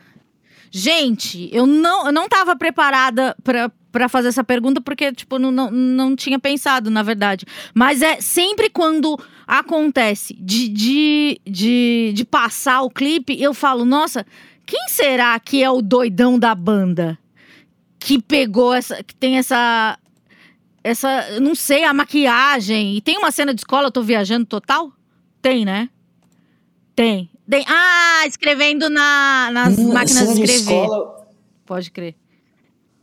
Gente, 0.70 1.48
eu 1.52 1.66
não, 1.66 2.06
eu 2.06 2.12
não 2.12 2.28
tava 2.28 2.54
preparada 2.56 3.34
pra, 3.42 3.70
pra 3.90 4.08
fazer 4.08 4.28
essa 4.28 4.44
pergunta, 4.44 4.80
porque, 4.80 5.12
tipo, 5.12 5.38
não, 5.38 5.50
não, 5.50 5.70
não 5.70 6.16
tinha 6.16 6.38
pensado, 6.38 6.90
na 6.90 7.02
verdade. 7.02 7.46
Mas 7.72 8.02
é 8.02 8.20
sempre 8.20 8.68
quando 8.68 9.18
acontece 9.46 10.34
de, 10.34 10.68
de, 10.68 11.40
de, 11.46 12.12
de 12.14 12.24
passar 12.24 12.82
o 12.82 12.90
clipe, 12.90 13.40
eu 13.40 13.54
falo, 13.54 13.84
nossa, 13.84 14.26
quem 14.66 14.88
será 14.88 15.38
que 15.40 15.62
é 15.62 15.70
o 15.70 15.80
doidão 15.80 16.38
da 16.38 16.54
banda? 16.54 17.18
Que 17.98 18.20
pegou 18.20 18.74
essa. 18.74 19.02
Que 19.02 19.14
tem 19.14 19.38
essa. 19.38 19.98
Essa. 20.82 21.40
Não 21.40 21.54
sei, 21.54 21.84
a 21.84 21.92
maquiagem. 21.92 22.96
E 22.96 23.00
tem 23.00 23.18
uma 23.18 23.30
cena 23.30 23.52
de 23.54 23.60
escola, 23.60 23.88
eu 23.88 23.92
tô 23.92 24.02
viajando 24.02 24.46
total? 24.46 24.92
Tem, 25.42 25.64
né? 25.64 25.88
Tem. 26.94 27.30
Tem. 27.48 27.64
Ah, 27.68 28.26
escrevendo 28.26 28.88
na, 28.90 29.50
nas 29.52 29.78
Hum, 29.78 29.92
máquinas 29.92 30.34
de 30.34 30.42
escrever. 30.42 30.60
escola 30.60 31.26
Pode 31.64 31.90
crer. 31.90 32.14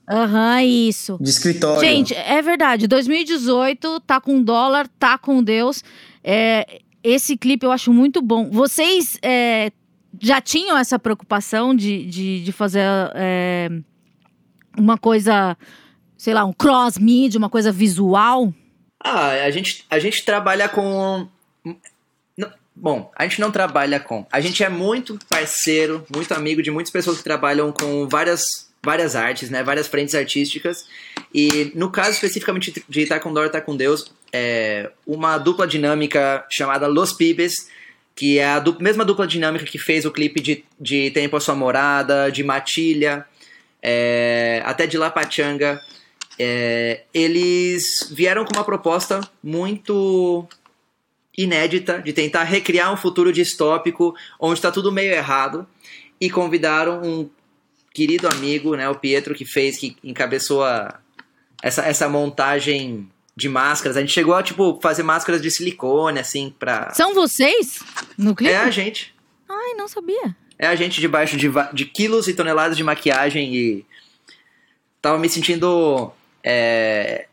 Aham, 0.09 0.61
isso. 0.63 1.17
de 1.19 1.29
escritório. 1.29 1.79
Gente, 1.79 2.13
é 2.13 2.41
verdade. 2.41 2.87
2018, 2.87 3.99
tá 4.01 4.19
com 4.21 4.41
dólar, 4.41 4.87
tá 4.99 5.17
com 5.17 5.41
Deus. 5.43 5.83
É, 6.23 6.81
esse 7.03 7.35
clipe 7.37 7.65
eu 7.65 7.71
acho 7.71 7.91
muito 7.93 8.21
bom. 8.21 8.49
Vocês 8.51 9.17
é, 9.21 9.71
já 10.21 10.39
tinham 10.41 10.77
essa 10.77 10.97
preocupação 10.99 11.73
de, 11.75 12.05
de, 12.05 12.43
de 12.43 12.51
fazer 12.51 12.81
é, 13.15 13.69
uma 14.77 14.97
coisa, 14.97 15.57
sei 16.25 16.33
lá, 16.33 16.43
um 16.43 16.51
cross-media, 16.51 17.37
uma 17.37 17.51
coisa 17.51 17.71
visual? 17.71 18.51
Ah, 18.99 19.29
a 19.29 19.51
gente, 19.51 19.85
a 19.91 19.99
gente 19.99 20.25
trabalha 20.25 20.67
com. 20.67 21.27
Bom, 22.75 23.11
a 23.15 23.23
gente 23.27 23.39
não 23.39 23.51
trabalha 23.51 23.99
com. 23.99 24.25
A 24.31 24.41
gente 24.41 24.63
é 24.63 24.67
muito 24.67 25.17
parceiro, 25.29 26.03
muito 26.13 26.33
amigo 26.33 26.63
de 26.63 26.71
muitas 26.71 26.91
pessoas 26.91 27.19
que 27.19 27.23
trabalham 27.23 27.71
com 27.71 28.07
várias, 28.09 28.41
várias 28.83 29.15
artes, 29.15 29.51
né? 29.51 29.61
Várias 29.63 29.87
frentes 29.87 30.15
artísticas. 30.15 30.85
E 31.33 31.71
no 31.75 31.89
caso 31.91 32.11
especificamente 32.11 32.83
de 32.89 33.05
Tá 33.05 33.19
com 33.19 33.31
Dor, 33.31 33.49
Tá 33.49 33.61
com 33.61 33.77
Deus, 33.77 34.11
é 34.33 34.91
uma 35.05 35.37
dupla 35.37 35.65
dinâmica 35.67 36.43
chamada 36.51 36.87
Los 36.87 37.13
Pibes, 37.13 37.69
que 38.15 38.39
é 38.39 38.47
a 38.47 38.59
du- 38.59 38.77
mesma 38.81 39.05
dupla 39.05 39.25
dinâmica 39.27 39.63
que 39.65 39.77
fez 39.77 40.03
o 40.03 40.11
clipe 40.11 40.41
de, 40.41 40.65
de 40.77 41.11
Tempo 41.11 41.37
a 41.37 41.39
Sua 41.39 41.55
Morada, 41.55 42.29
de 42.31 42.43
Matilha, 42.43 43.25
é, 43.81 44.61
até 44.65 44.85
de 44.87 44.97
La 44.97 45.09
Pachanga. 45.11 45.79
É, 46.37 47.03
eles 47.13 48.09
vieram 48.11 48.43
com 48.43 48.53
uma 48.53 48.63
proposta 48.63 49.21
muito 49.41 50.47
inédita 51.37 52.01
de 52.01 52.13
tentar 52.13 52.43
recriar 52.43 52.93
um 52.93 52.97
futuro 52.97 53.31
distópico 53.31 54.15
onde 54.39 54.55
está 54.55 54.71
tudo 54.71 54.91
meio 54.91 55.11
errado 55.13 55.67
e 56.19 56.29
convidaram 56.29 57.01
um 57.01 57.29
querido 57.93 58.27
amigo, 58.27 58.75
né, 58.75 58.89
o 58.89 58.95
Pietro, 58.95 59.33
que 59.33 59.45
fez, 59.45 59.77
que 59.77 59.95
encabeçou 60.03 60.63
a, 60.63 60.99
essa, 61.61 61.83
essa 61.83 62.09
montagem 62.09 63.09
de 63.35 63.47
máscaras. 63.47 63.97
A 63.97 64.01
gente 64.01 64.13
chegou 64.13 64.33
a, 64.33 64.43
tipo, 64.43 64.79
fazer 64.81 65.03
máscaras 65.03 65.41
de 65.41 65.49
silicone, 65.49 66.19
assim, 66.19 66.53
pra... 66.57 66.93
São 66.93 67.13
vocês 67.13 67.79
no 68.17 68.35
clipe? 68.35 68.53
É 68.53 68.57
a 68.57 68.69
gente. 68.69 69.13
Ai, 69.47 69.73
não 69.75 69.87
sabia. 69.87 70.35
É 70.57 70.67
a 70.67 70.75
gente 70.75 71.01
debaixo 71.01 71.37
de, 71.37 71.49
de 71.73 71.85
quilos 71.85 72.27
e 72.27 72.33
toneladas 72.33 72.77
de 72.77 72.83
maquiagem 72.83 73.53
e 73.53 73.85
tava 75.01 75.17
me 75.19 75.29
sentindo 75.29 76.11
é, 76.45 77.25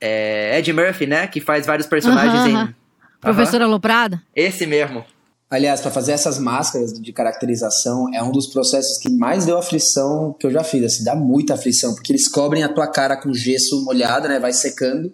é, 0.00 0.58
Ed 0.58 0.72
Murphy, 0.72 1.06
né? 1.06 1.26
Que 1.26 1.40
faz 1.40 1.66
vários 1.66 1.88
personagens 1.88 2.34
Aham, 2.34 2.48
em. 2.48 2.54
aham. 2.54 2.74
Professora 3.20 3.66
Loprada? 3.66 4.22
Esse 4.34 4.66
mesmo. 4.66 5.04
Aliás, 5.50 5.80
para 5.80 5.90
fazer 5.90 6.12
essas 6.12 6.38
máscaras 6.38 6.92
de 6.92 7.12
caracterização 7.12 8.06
é 8.14 8.22
um 8.22 8.30
dos 8.30 8.46
processos 8.46 8.96
que 8.98 9.10
mais 9.10 9.44
deu 9.44 9.58
aflição 9.58 10.34
que 10.38 10.46
eu 10.46 10.50
já 10.50 10.62
fiz. 10.62 10.84
Assim, 10.84 11.04
dá 11.04 11.16
muita 11.16 11.54
aflição, 11.54 11.92
porque 11.92 12.12
eles 12.12 12.28
cobrem 12.28 12.62
a 12.62 12.72
tua 12.72 12.86
cara 12.86 13.16
com 13.16 13.34
gesso 13.34 13.84
molhado, 13.84 14.28
né? 14.28 14.38
Vai 14.38 14.52
secando. 14.52 15.12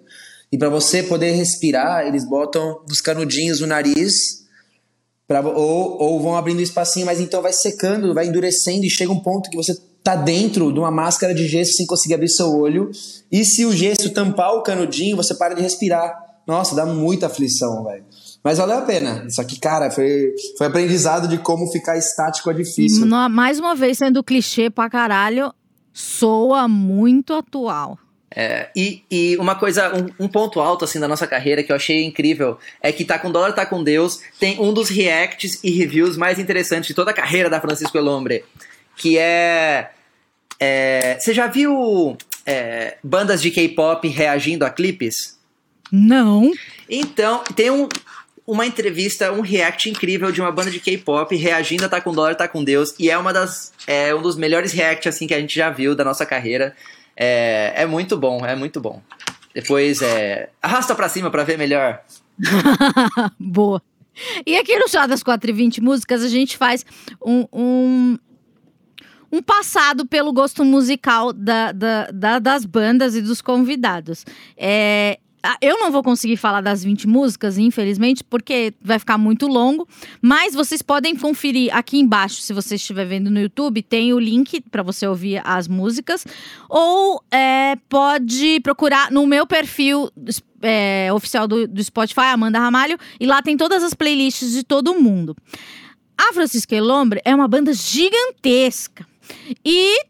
E 0.53 0.59
para 0.59 0.69
você 0.69 1.03
poder 1.03 1.33
respirar, 1.33 2.07
eles 2.07 2.29
botam 2.29 2.81
os 2.89 3.01
canudinhos 3.01 3.61
no 3.61 3.67
nariz 3.67 4.47
Pra, 5.27 5.41
ou, 5.41 6.01
ou 6.01 6.21
vão 6.21 6.37
abrindo 6.37 6.63
espacinho, 6.63 7.05
mas 7.05 7.21
então 7.21 7.43
vai 7.43 7.53
secando, 7.53 8.15
vai 8.15 8.29
endurecendo 8.29 8.85
e 8.85 8.91
chega 8.91 9.11
um 9.11 9.19
ponto 9.19 9.51
que 9.51 9.57
você 9.57 9.77
tá 10.07 10.15
dentro 10.15 10.73
de 10.73 10.79
uma 10.79 10.91
máscara 10.93 11.35
de 11.35 11.49
gesso 11.49 11.73
sem 11.73 11.85
conseguir 11.85 12.15
abrir 12.15 12.29
seu 12.29 12.57
olho. 12.57 12.93
E 13.31 13.45
se 13.45 13.67
o 13.67 13.73
gesso 13.73 14.15
tampar 14.15 14.53
o 14.53 14.63
canudinho, 14.63 15.17
você 15.17 15.35
para 15.35 15.53
de 15.53 15.61
respirar. 15.61 16.15
Nossa, 16.47 16.77
dá 16.77 16.87
muita 16.87 17.27
aflição, 17.27 17.83
velho. 17.83 18.05
Mas 18.45 18.59
valeu 18.59 18.79
a 18.79 18.83
pena. 18.83 19.29
Só 19.29 19.43
que, 19.43 19.59
cara, 19.59 19.91
foi, 19.91 20.33
foi 20.57 20.69
aprendizado 20.69 21.27
de 21.27 21.39
como 21.39 21.67
ficar 21.73 21.99
estático 21.99 22.49
é 22.49 22.55
difícil. 22.55 23.05
No, 23.05 23.29
mais 23.29 23.59
uma 23.59 23.75
vez, 23.75 23.99
sendo 23.99 24.23
clichê 24.23 24.71
pra 24.71 24.89
caralho, 24.89 25.53
soa 25.93 26.69
muito 26.69 27.35
atual. 27.35 27.99
É, 28.31 28.69
e, 28.77 29.03
e, 29.11 29.37
uma 29.39 29.57
coisa, 29.57 29.93
um, 29.93 30.27
um, 30.27 30.29
ponto 30.29 30.61
alto 30.61 30.85
assim 30.85 31.01
da 31.01 31.09
nossa 31.09 31.27
carreira 31.27 31.65
que 31.65 31.73
eu 31.73 31.77
achei 31.77 32.05
incrível 32.05 32.59
é 32.81 32.93
que 32.93 33.05
Tá 33.05 33.19
com 33.19 33.33
Dólar, 33.33 33.55
Tá 33.55 33.65
com 33.65 33.83
Deus 33.83 34.21
tem 34.39 34.61
um 34.61 34.75
dos 34.75 34.89
reacts 34.89 35.59
e 35.65 35.71
reviews 35.71 36.17
mais 36.17 36.39
interessantes 36.39 36.89
de 36.89 36.95
toda 36.95 37.13
a 37.13 37.15
carreira 37.15 37.49
da 37.49 37.61
Francisco 37.61 37.97
Elombre, 37.97 38.45
que 38.97 39.17
é... 39.19 39.91
é 40.59 41.19
você 41.21 41.33
já 41.33 41.47
viu 41.47 42.17
é, 42.45 42.97
bandas 43.03 43.43
de 43.43 43.51
K-pop 43.51 44.07
reagindo 44.09 44.65
a 44.65 44.71
clipes? 44.71 45.39
Não. 45.91 46.53
Então, 46.89 47.43
tem 47.55 47.71
um, 47.71 47.89
uma 48.47 48.67
entrevista, 48.67 49.33
um 49.33 49.41
react 49.41 49.91
incrível 49.91 50.31
de 50.31 50.41
uma 50.41 50.53
banda 50.53 50.71
de 50.71 50.81
K-pop 50.81 51.35
reagindo 51.35 51.85
a 51.85 51.89
Tá 51.89 52.01
com 52.01 52.13
Dólar, 52.13 52.35
Tá 52.35 52.47
com 52.47 52.63
Deus, 52.63 52.95
e 52.99 53.11
é 53.11 53.19
uma 53.19 53.33
das 53.33 53.73
é 53.87 54.15
um 54.15 54.23
dos 54.23 54.37
melhores 54.37 54.73
reacts 54.73 55.15
assim 55.15 55.27
que 55.27 55.35
a 55.35 55.41
gente 55.41 55.55
já 55.55 55.71
viu 55.71 55.95
da 55.95 56.05
nossa 56.05 56.25
carreira. 56.25 56.75
É, 57.17 57.73
é 57.77 57.87
muito 57.87 58.17
bom, 58.17 58.45
é 58.45 58.55
muito 58.55 58.81
bom. 58.81 59.03
Depois, 59.55 60.03
é, 60.03 60.51
arrasta 60.61 60.95
para 60.95 61.09
cima 61.09 61.31
para 61.31 61.43
ver 61.43 61.57
melhor. 61.57 62.03
Boa. 63.41 63.83
E 64.47 64.57
aqui 64.57 64.79
no 64.79 64.89
Chá 64.89 65.07
das 65.07 65.23
4 65.23 65.51
e 65.51 65.53
20 65.53 65.81
Músicas, 65.81 66.23
a 66.23 66.29
gente 66.29 66.57
faz 66.57 66.85
um, 67.25 67.47
um, 67.53 68.19
um 69.37 69.43
passado 69.43 70.07
pelo 70.07 70.33
gosto 70.33 70.65
musical 70.65 71.33
da, 71.33 71.71
da, 71.73 72.11
da, 72.11 72.39
das 72.39 72.65
bandas 72.65 73.15
e 73.15 73.21
dos 73.21 73.43
convidados. 73.43 74.25
É, 74.57 75.19
eu 75.61 75.79
não 75.79 75.93
vou 75.93 76.03
conseguir 76.03 76.39
falar 76.39 76.63
das 76.63 76.83
20 76.83 77.07
músicas, 77.07 77.59
infelizmente, 77.59 78.25
porque 78.25 78.73
vai 78.81 78.99
ficar 78.99 79.19
muito 79.19 79.47
longo. 79.47 79.87
Mas 80.23 80.55
vocês 80.55 80.81
podem 80.81 81.15
conferir 81.15 81.75
aqui 81.77 81.99
embaixo, 81.99 82.41
se 82.41 82.55
você 82.55 82.77
estiver 82.77 83.05
vendo 83.05 83.31
no 83.31 83.39
YouTube, 83.39 83.83
tem 83.83 84.15
o 84.15 84.19
link 84.19 84.63
para 84.71 84.83
você 84.83 85.07
ouvir 85.07 85.43
as 85.45 85.69
músicas. 85.69 86.25
Ou 86.69 87.23
é, 87.31 87.77
pode 87.91 88.61
procurar 88.61 89.11
no 89.11 89.27
meu 89.27 89.47
perfil 89.47 90.11
é, 90.63 91.13
oficial 91.13 91.47
do, 91.47 91.69
do 91.69 91.85
Spotify, 91.85 92.33
Amanda 92.33 92.59
Ramalho, 92.59 92.99
e 93.21 93.27
lá 93.27 93.43
tem 93.43 93.57
todas 93.57 93.85
as 93.85 93.93
playlists 93.93 94.51
de 94.53 94.65
todo 94.65 94.99
mundo. 94.99 95.37
A 96.19 96.33
Francisca 96.33 96.75
Elombre 96.75 97.21
é 97.23 97.35
uma 97.35 97.47
banda 97.47 97.75
gigantesca. 97.75 99.07
E 99.65 100.05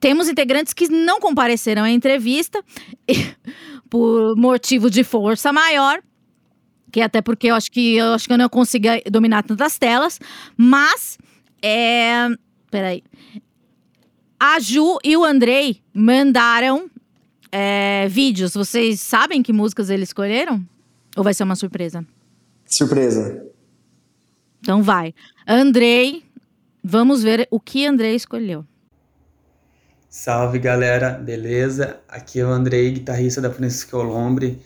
temos 0.00 0.28
integrantes 0.28 0.72
que 0.72 0.88
não 0.88 1.20
compareceram 1.20 1.84
à 1.84 1.90
entrevista 1.90 2.62
por 3.88 4.36
motivo 4.36 4.90
de 4.90 5.04
força 5.04 5.52
maior, 5.52 6.02
que 6.90 7.00
até 7.00 7.22
porque 7.22 7.48
eu 7.48 7.54
acho 7.54 7.70
que 7.70 7.96
eu 7.96 8.12
acho 8.14 8.26
que 8.26 8.32
eu 8.32 8.38
não 8.38 8.48
consigo 8.48 8.88
dominar 9.10 9.42
tantas 9.42 9.78
telas, 9.78 10.18
mas 10.56 11.18
é, 11.62 12.28
peraí. 12.70 13.02
A 14.38 14.58
Ju 14.58 14.98
e 15.04 15.16
o 15.16 15.24
Andrei 15.24 15.80
mandaram 15.94 16.90
é, 17.52 18.08
vídeos. 18.08 18.54
Vocês 18.54 19.00
sabem 19.00 19.42
que 19.42 19.52
músicas 19.52 19.88
eles 19.88 20.08
escolheram? 20.08 20.66
Ou 21.16 21.22
vai 21.22 21.32
ser 21.32 21.44
uma 21.44 21.54
surpresa? 21.54 22.04
Surpresa. 22.66 23.46
Então 24.60 24.82
vai. 24.82 25.14
Andrei, 25.46 26.24
vamos 26.82 27.22
ver 27.22 27.46
o 27.50 27.60
que 27.60 27.86
Andrei 27.86 28.14
escolheu. 28.14 28.66
Salve 30.08 30.58
galera, 30.58 31.10
beleza? 31.10 32.00
Aqui 32.08 32.40
é 32.40 32.44
o 32.44 32.50
Andrei, 32.50 32.90
guitarrista 32.90 33.40
da 33.40 33.50
Francisco 33.50 33.96
Olombre, 33.96 34.60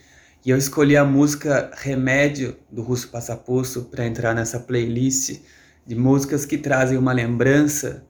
e 0.45 0.51
eu 0.51 0.57
escolhi 0.57 0.97
a 0.97 1.05
música 1.05 1.71
Remédio 1.77 2.57
do 2.71 2.83
Russo 2.83 3.09
Passapusso 3.09 3.85
para 3.85 4.07
entrar 4.07 4.35
nessa 4.35 4.59
playlist 4.59 5.41
de 5.87 5.95
músicas 5.95 6.45
que 6.45 6.59
trazem 6.59 6.99
uma 6.99 7.13
lembrança, 7.13 8.05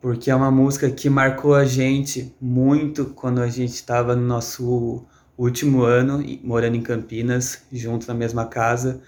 porque 0.00 0.30
é 0.30 0.34
uma 0.34 0.50
música 0.50 0.90
que 0.90 1.10
marcou 1.10 1.54
a 1.54 1.64
gente 1.66 2.34
muito 2.40 3.06
quando 3.06 3.42
a 3.42 3.48
gente 3.48 3.74
estava 3.74 4.16
no 4.16 4.26
nosso 4.26 5.04
último 5.36 5.82
ano 5.82 6.24
morando 6.42 6.76
em 6.76 6.82
Campinas, 6.82 7.62
junto 7.70 8.06
na 8.08 8.14
mesma 8.14 8.46
casa. 8.46 9.02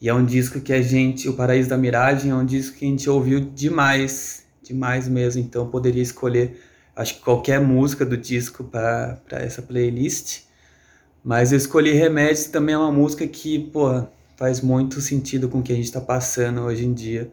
E 0.00 0.08
é 0.08 0.14
um 0.14 0.24
disco 0.24 0.60
que 0.60 0.72
a 0.72 0.82
gente, 0.82 1.28
O 1.28 1.34
Paraíso 1.34 1.68
da 1.68 1.78
Miragem, 1.78 2.30
é 2.30 2.34
um 2.34 2.44
disco 2.44 2.76
que 2.76 2.84
a 2.84 2.88
gente 2.88 3.08
ouviu 3.08 3.40
demais, 3.40 4.44
demais 4.62 5.08
mesmo. 5.08 5.40
Então 5.40 5.68
poderia 5.68 6.02
escolher 6.02 6.60
acho 6.96 7.14
que 7.14 7.20
qualquer 7.20 7.60
música 7.60 8.04
do 8.04 8.16
disco 8.16 8.64
para 8.64 9.18
essa 9.30 9.62
playlist. 9.62 10.42
Mas 11.24 11.52
eu 11.52 11.58
escolhi 11.58 11.92
Remédios 11.92 12.46
também 12.46 12.74
é 12.74 12.78
uma 12.78 12.92
música 12.92 13.26
que, 13.26 13.58
pô, 13.58 14.04
faz 14.36 14.60
muito 14.60 15.00
sentido 15.00 15.48
com 15.48 15.58
o 15.58 15.62
que 15.62 15.72
a 15.72 15.76
gente 15.76 15.86
está 15.86 16.00
passando 16.00 16.60
hoje 16.62 16.84
em 16.84 16.92
dia. 16.92 17.32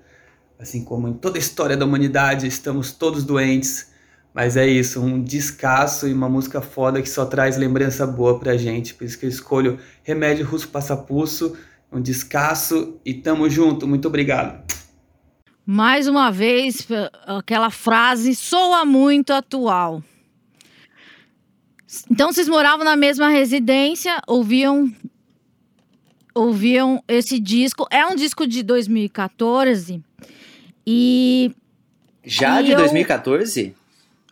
Assim 0.58 0.84
como 0.84 1.08
em 1.08 1.14
toda 1.14 1.38
a 1.38 1.40
história 1.40 1.76
da 1.76 1.86
humanidade, 1.86 2.48
estamos 2.48 2.92
todos 2.92 3.24
doentes. 3.24 3.92
Mas 4.34 4.56
é 4.56 4.66
isso, 4.66 5.02
um 5.02 5.22
descasso 5.22 6.08
e 6.08 6.14
uma 6.14 6.30
música 6.30 6.62
foda 6.62 7.02
que 7.02 7.10
só 7.10 7.26
traz 7.26 7.58
lembrança 7.58 8.08
boa 8.08 8.40
pra 8.40 8.56
gente. 8.56 8.94
Por 8.94 9.04
isso 9.04 9.20
que 9.20 9.26
eu 9.26 9.30
escolho 9.30 9.78
Remédio 10.04 10.46
Russo 10.46 10.70
Passapulso, 10.70 11.58
um 11.92 12.02
descasso 12.02 13.00
e 13.06 13.14
tamo 13.14 13.50
junto. 13.50 13.88
Muito 13.88 14.08
obrigado. 14.08 14.64
Mais 15.66 16.08
uma 16.08 16.32
vez, 16.32 16.88
aquela 17.26 17.70
frase 17.70 18.36
soa 18.36 18.86
muito 18.86 19.32
atual. 19.32 20.04
Então, 22.10 22.32
vocês 22.32 22.48
moravam 22.48 22.86
na 22.86 22.96
mesma 22.96 23.30
residência, 23.30 24.20
ouviam 24.28 24.92
ouviam 26.34 27.04
esse 27.08 27.40
disco. 27.40 27.86
É 27.92 28.06
um 28.06 28.16
disco 28.16 28.48
de 28.48 28.64
2014 28.64 30.02
e 30.88 31.54
já 32.24 32.62
e 32.62 32.66
de 32.66 32.72
eu... 32.72 32.78
2014? 32.78 33.76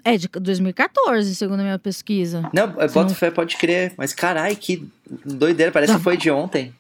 É 0.04 0.18
de 0.18 0.30
2014, 0.30 1.36
segundo 1.36 1.60
a 1.60 1.64
minha 1.64 1.80
pesquisa. 1.80 2.50
Não, 2.54 2.68
boto 2.70 3.10
não... 3.10 3.10
fé, 3.10 3.30
pode 3.30 3.58
crer. 3.58 3.94
Mas 3.98 4.14
carai, 4.14 4.56
que 4.56 4.88
doideira, 5.26 5.74
parece 5.74 5.92
tá. 5.92 5.98
que 5.98 6.04
foi 6.04 6.16
de 6.16 6.32
ontem. 6.32 6.74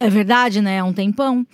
É 0.00 0.08
verdade, 0.08 0.62
né? 0.62 0.76
É 0.76 0.82
um 0.82 0.94
tempão. 0.94 1.46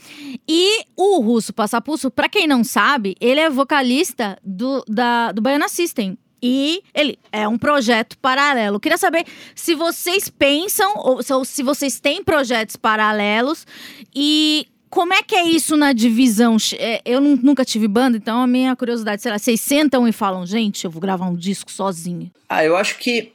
E 0.49 0.85
o 0.97 1.21
Russo 1.21 1.53
Passapulso, 1.53 2.13
para 2.13 2.29
quem 2.29 2.47
não 2.47 2.63
sabe, 2.63 3.17
ele 3.21 3.41
é 3.41 3.51
vocalista 3.51 4.39
do, 4.45 4.85
da, 4.87 5.33
do 5.33 5.43
Baiana 5.43 5.69
System. 5.69 6.17
E 6.41 6.81
ele 6.95 7.19
é 7.33 7.49
um 7.49 7.59
projeto 7.59 8.17
paralelo. 8.19 8.79
Queria 8.79 8.99
saber 8.99 9.25
se 9.53 9.75
vocês 9.75 10.29
pensam, 10.29 10.93
ou, 10.97 11.19
ou 11.29 11.45
se 11.45 11.63
vocês 11.65 11.99
têm 11.99 12.23
projetos 12.23 12.77
paralelos 12.77 13.67
e 14.15 14.69
como 14.89 15.13
é 15.13 15.23
que 15.23 15.35
é 15.35 15.45
isso 15.45 15.77
na 15.77 15.93
divisão? 15.93 16.57
É, 16.79 17.03
eu 17.05 17.21
nunca 17.21 17.65
tive 17.65 17.89
banda, 17.89 18.17
então 18.17 18.41
a 18.43 18.47
minha 18.47 18.77
curiosidade, 18.77 19.23
será, 19.23 19.39
vocês 19.39 19.61
sentam 19.61 20.07
e 20.07 20.13
falam, 20.13 20.47
gente, 20.47 20.85
eu 20.85 20.91
vou 20.91 21.01
gravar 21.01 21.27
um 21.27 21.35
disco 21.35 21.71
sozinho? 21.73 22.31
Ah, 22.49 22.65
eu 22.65 22.77
acho 22.77 22.97
que 22.99 23.33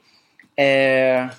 é, 0.56 1.30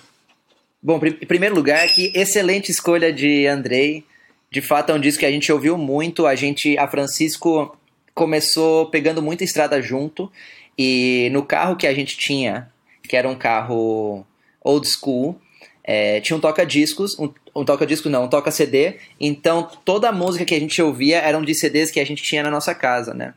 Bom, 0.85 0.99
em 1.01 1.25
primeiro 1.25 1.55
lugar, 1.55 1.87
que 1.87 2.11
excelente 2.13 2.69
escolha 2.69 3.13
de 3.13 3.47
Andrei. 3.47 4.03
De 4.51 4.59
fato, 4.59 4.91
é 4.91 4.93
um 4.93 4.99
disco 4.99 5.21
que 5.21 5.25
a 5.25 5.31
gente 5.31 5.49
ouviu 5.49 5.77
muito. 5.77 6.27
A 6.27 6.35
gente, 6.35 6.77
a 6.77 6.89
Francisco 6.89 7.77
começou 8.13 8.87
pegando 8.87 9.21
muita 9.21 9.45
estrada 9.45 9.81
junto. 9.81 10.29
E 10.77 11.29
no 11.31 11.41
carro 11.45 11.77
que 11.77 11.87
a 11.87 11.93
gente 11.93 12.17
tinha, 12.17 12.69
que 13.07 13.15
era 13.15 13.29
um 13.29 13.35
carro 13.35 14.25
old 14.61 14.85
school, 14.85 15.39
é, 15.85 16.19
tinha 16.19 16.35
um 16.35 16.41
toca-discos, 16.41 17.17
um, 17.17 17.33
um 17.55 17.63
toca-disco 17.63 18.09
não, 18.09 18.25
um 18.25 18.29
toca-CD. 18.29 18.97
Então, 19.17 19.69
toda 19.85 20.09
a 20.09 20.11
música 20.11 20.43
que 20.43 20.53
a 20.53 20.59
gente 20.59 20.81
ouvia 20.81 21.19
eram 21.19 21.45
de 21.45 21.55
CDs 21.55 21.91
que 21.91 21.99
a 22.01 22.05
gente 22.05 22.21
tinha 22.21 22.43
na 22.43 22.51
nossa 22.51 22.75
casa, 22.75 23.13
né? 23.13 23.33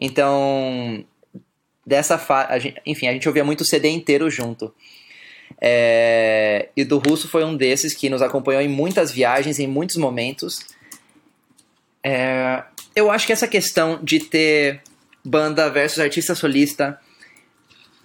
Então, 0.00 1.04
dessa 1.86 2.18
enfim, 2.86 3.06
a 3.06 3.12
gente 3.12 3.28
ouvia 3.28 3.44
muito 3.44 3.66
CD 3.66 3.90
inteiro 3.90 4.30
junto. 4.30 4.72
É, 5.60 6.68
e 6.76 6.84
do 6.84 6.98
Russo 6.98 7.28
foi 7.28 7.44
um 7.44 7.56
desses 7.56 7.94
que 7.94 8.10
nos 8.10 8.22
acompanhou 8.22 8.60
em 8.60 8.68
muitas 8.68 9.10
viagens, 9.10 9.58
em 9.58 9.66
muitos 9.66 9.96
momentos. 9.96 10.58
É, 12.02 12.62
eu 12.94 13.10
acho 13.10 13.26
que 13.26 13.32
essa 13.32 13.48
questão 13.48 13.98
de 14.02 14.20
ter 14.20 14.80
banda 15.24 15.68
versus 15.68 15.98
artista 15.98 16.34
solista, 16.34 17.00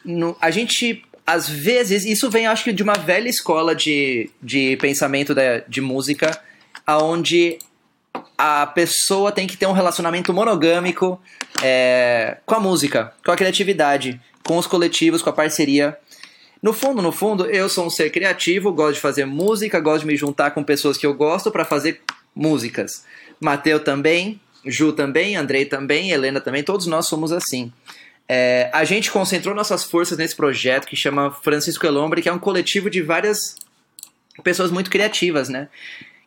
no, 0.03 0.35
a 0.41 0.49
gente 0.49 1.03
às 1.25 1.47
vezes, 1.47 2.03
isso 2.03 2.29
vem 2.29 2.47
acho 2.47 2.63
que 2.63 2.73
de 2.73 2.83
uma 2.83 2.93
velha 2.93 3.29
escola 3.29 3.75
de, 3.75 4.29
de 4.41 4.75
pensamento 4.77 5.35
de 5.67 5.79
música, 5.79 6.37
aonde 6.85 7.59
a 8.37 8.65
pessoa 8.65 9.31
tem 9.31 9.47
que 9.47 9.55
ter 9.55 9.65
um 9.65 9.71
relacionamento 9.71 10.33
monogâmico 10.33 11.21
é, 11.63 12.37
com 12.45 12.55
a 12.55 12.59
música, 12.59 13.13
com 13.23 13.31
a 13.31 13.35
criatividade, 13.35 14.19
com 14.43 14.57
os 14.57 14.67
coletivos, 14.67 15.21
com 15.21 15.29
a 15.29 15.33
parceria. 15.33 15.97
No 16.61 16.73
fundo, 16.73 17.01
no 17.01 17.11
fundo, 17.11 17.45
eu 17.47 17.67
sou 17.67 17.87
um 17.87 17.89
ser 17.89 18.11
criativo, 18.11 18.71
gosto 18.71 18.95
de 18.95 18.99
fazer 19.01 19.25
música, 19.25 19.79
gosto 19.79 20.01
de 20.01 20.07
me 20.07 20.15
juntar 20.15 20.51
com 20.51 20.63
pessoas 20.63 20.97
que 20.97 21.05
eu 21.05 21.13
gosto 21.13 21.49
para 21.49 21.65
fazer 21.65 22.01
músicas. 22.35 23.03
Mateu 23.39 23.79
também, 23.79 24.39
Ju 24.63 24.93
também, 24.93 25.35
Andrei 25.35 25.65
também, 25.65 26.11
Helena 26.11 26.39
também, 26.39 26.63
todos 26.63 26.85
nós 26.85 27.07
somos 27.07 27.31
assim. 27.31 27.73
É, 28.29 28.69
a 28.71 28.83
gente 28.83 29.09
concentrou 29.11 29.55
nossas 29.55 29.83
forças 29.83 30.17
nesse 30.17 30.35
projeto 30.35 30.85
que 30.85 30.95
chama 30.95 31.31
Francisco 31.31 31.85
Elombre, 31.85 32.21
que 32.21 32.29
é 32.29 32.33
um 32.33 32.39
coletivo 32.39 32.89
de 32.89 33.01
várias 33.01 33.55
pessoas 34.43 34.71
muito 34.71 34.89
criativas, 34.89 35.49
né? 35.49 35.67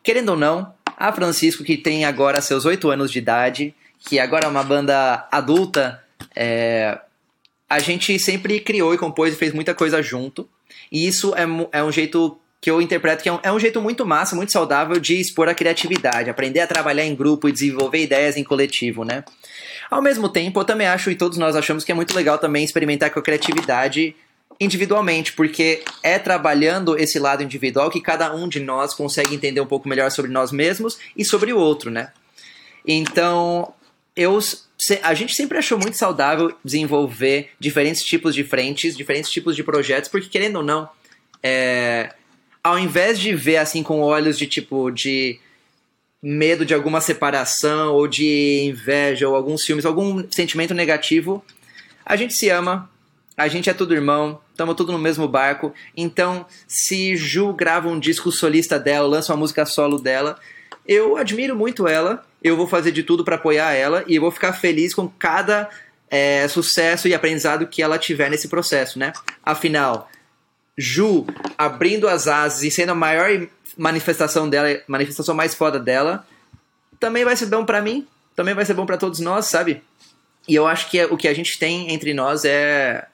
Querendo 0.03 0.29
ou 0.29 0.37
não, 0.37 0.73
a 0.97 1.11
Francisco, 1.11 1.63
que 1.63 1.77
tem 1.77 2.05
agora 2.05 2.41
seus 2.41 2.65
oito 2.65 2.89
anos 2.91 3.11
de 3.11 3.19
idade, 3.19 3.73
que 3.99 4.19
agora 4.19 4.45
é 4.45 4.49
uma 4.49 4.63
banda 4.63 5.27
adulta, 5.31 6.03
é, 6.35 6.99
a 7.69 7.79
gente 7.79 8.17
sempre 8.19 8.59
criou 8.59 8.93
e 8.93 8.97
compôs 8.97 9.33
e 9.33 9.37
fez 9.37 9.53
muita 9.53 9.73
coisa 9.73 10.01
junto. 10.01 10.47
E 10.91 11.07
isso 11.07 11.33
é, 11.35 11.45
é 11.79 11.83
um 11.83 11.91
jeito 11.91 12.37
que 12.61 12.71
eu 12.71 12.81
interpreto 12.81 13.21
que 13.21 13.29
é 13.29 13.33
um, 13.33 13.39
é 13.43 13.51
um, 13.51 13.59
jeito 13.59 13.79
muito 13.81 14.05
massa, 14.05 14.35
muito 14.35 14.51
saudável 14.51 14.99
de 14.99 15.19
expor 15.19 15.47
a 15.47 15.53
criatividade, 15.53 16.29
aprender 16.29 16.61
a 16.61 16.67
trabalhar 16.67 17.05
em 17.05 17.15
grupo 17.15 17.47
e 17.47 17.51
desenvolver 17.51 18.01
ideias 18.01 18.37
em 18.37 18.43
coletivo, 18.43 19.03
né? 19.03 19.23
Ao 19.89 20.01
mesmo 20.01 20.27
tempo, 20.27 20.59
eu 20.59 20.65
também 20.65 20.87
acho, 20.87 21.11
e 21.11 21.15
todos 21.15 21.37
nós 21.37 21.55
achamos 21.55 21.83
que 21.83 21.91
é 21.91 21.95
muito 21.95 22.15
legal 22.15 22.39
também 22.39 22.63
experimentar 22.63 23.11
com 23.11 23.19
a 23.19 23.21
criatividade 23.21 24.15
individualmente, 24.59 25.33
porque 25.33 25.83
é 26.01 26.17
trabalhando 26.17 26.97
esse 26.97 27.19
lado 27.19 27.43
individual 27.43 27.89
que 27.89 28.01
cada 28.01 28.33
um 28.33 28.47
de 28.47 28.59
nós 28.59 28.93
consegue 28.93 29.35
entender 29.35 29.61
um 29.61 29.67
pouco 29.67 29.87
melhor 29.87 30.09
sobre 30.09 30.31
nós 30.31 30.51
mesmos 30.51 30.97
e 31.15 31.23
sobre 31.23 31.53
o 31.53 31.59
outro, 31.59 31.91
né? 31.91 32.11
Então, 32.87 33.73
eu 34.15 34.39
a 35.01 35.13
gente 35.13 35.35
sempre 35.35 35.57
achou 35.57 35.79
muito 35.79 35.97
saudável 35.97 36.53
desenvolver 36.63 37.51
diferentes 37.59 38.03
tipos 38.03 38.35
de 38.35 38.43
frentes, 38.43 38.95
diferentes 38.95 39.31
tipos 39.31 39.55
de 39.55 39.63
projetos, 39.63 40.09
porque 40.09 40.27
querendo 40.27 40.57
ou 40.57 40.63
não, 40.63 40.89
é, 41.41 42.13
ao 42.63 42.77
invés 42.77 43.19
de 43.19 43.33
ver 43.33 43.57
assim 43.57 43.81
com 43.81 44.01
olhos 44.01 44.37
de 44.37 44.47
tipo 44.47 44.91
de 44.91 45.39
medo 46.21 46.65
de 46.65 46.73
alguma 46.73 46.99
separação 46.99 47.93
ou 47.93 48.07
de 48.07 48.63
inveja 48.65 49.29
ou 49.29 49.35
alguns 49.35 49.63
filmes, 49.63 49.85
algum 49.85 50.25
sentimento 50.31 50.73
negativo, 50.73 51.45
a 52.03 52.15
gente 52.15 52.33
se 52.33 52.49
ama, 52.49 52.89
a 53.37 53.47
gente 53.47 53.69
é 53.69 53.73
tudo 53.73 53.93
irmão, 53.93 54.41
estamos 54.49 54.75
tudo 54.75 54.91
no 54.91 54.97
mesmo 54.97 55.27
barco. 55.27 55.73
Então, 55.95 56.45
se 56.67 57.15
Ju 57.15 57.53
grava 57.53 57.87
um 57.87 57.99
disco 57.99 58.31
solista 58.31 58.79
dela, 58.79 59.07
lança 59.07 59.31
uma 59.31 59.39
música 59.39 59.65
solo 59.65 59.99
dela, 59.99 60.39
eu 60.87 61.17
admiro 61.17 61.55
muito 61.55 61.87
ela, 61.87 62.25
eu 62.45 62.55
vou 62.55 62.67
fazer 62.67 62.91
de 62.91 63.01
tudo 63.01 63.25
para 63.25 63.37
apoiar 63.37 63.73
ela 63.73 64.05
e 64.05 64.17
eu 64.17 64.21
vou 64.21 64.29
ficar 64.29 64.53
feliz 64.53 64.93
com 64.93 65.09
cada 65.09 65.67
é, 66.07 66.47
sucesso 66.47 67.07
e 67.07 67.13
aprendizado 67.15 67.65
que 67.65 67.81
ela 67.81 67.97
tiver 67.97 68.29
nesse 68.29 68.47
processo, 68.47 68.99
né? 68.99 69.13
Afinal, 69.43 70.07
Ju 70.77 71.25
abrindo 71.57 72.07
as 72.07 72.27
asas 72.27 72.61
e 72.61 72.69
sendo 72.69 72.91
a 72.91 72.95
maior 72.95 73.47
manifestação 73.75 74.47
dela, 74.47 74.79
manifestação 74.87 75.33
mais 75.33 75.55
foda 75.55 75.79
dela, 75.79 76.27
também 76.99 77.25
vai 77.25 77.35
ser 77.35 77.47
bom 77.47 77.65
para 77.65 77.81
mim, 77.81 78.07
também 78.35 78.53
vai 78.53 78.63
ser 78.63 78.75
bom 78.75 78.85
para 78.85 78.97
todos 78.97 79.19
nós, 79.19 79.47
sabe? 79.47 79.81
E 80.47 80.53
eu 80.53 80.67
acho 80.67 80.91
que 80.91 81.03
o 81.05 81.17
que 81.17 81.27
a 81.27 81.33
gente 81.33 81.57
tem 81.57 81.91
entre 81.91 82.13
nós 82.13 82.45
é 82.45 83.07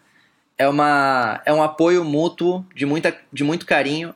é 0.58 0.67
uma 0.67 1.41
é 1.46 1.54
um 1.54 1.63
apoio 1.63 2.04
mútuo 2.04 2.65
de 2.76 2.86
muita 2.86 3.17
de 3.32 3.46
muito 3.46 3.65
carinho 3.65 4.13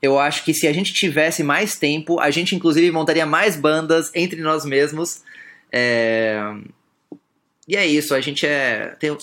eu 0.00 0.18
acho 0.18 0.44
que 0.44 0.54
se 0.54 0.66
a 0.66 0.72
gente 0.72 0.92
tivesse 0.92 1.42
mais 1.42 1.76
tempo, 1.76 2.20
a 2.20 2.30
gente 2.30 2.54
inclusive 2.54 2.90
montaria 2.90 3.26
mais 3.26 3.56
bandas 3.56 4.10
entre 4.14 4.40
nós 4.40 4.64
mesmos. 4.64 5.22
É... 5.72 6.40
E 7.66 7.76
é 7.76 7.86
isso, 7.86 8.14
a 8.14 8.20
gente 8.20 8.46
é. 8.46 8.96
Tem, 8.98 9.16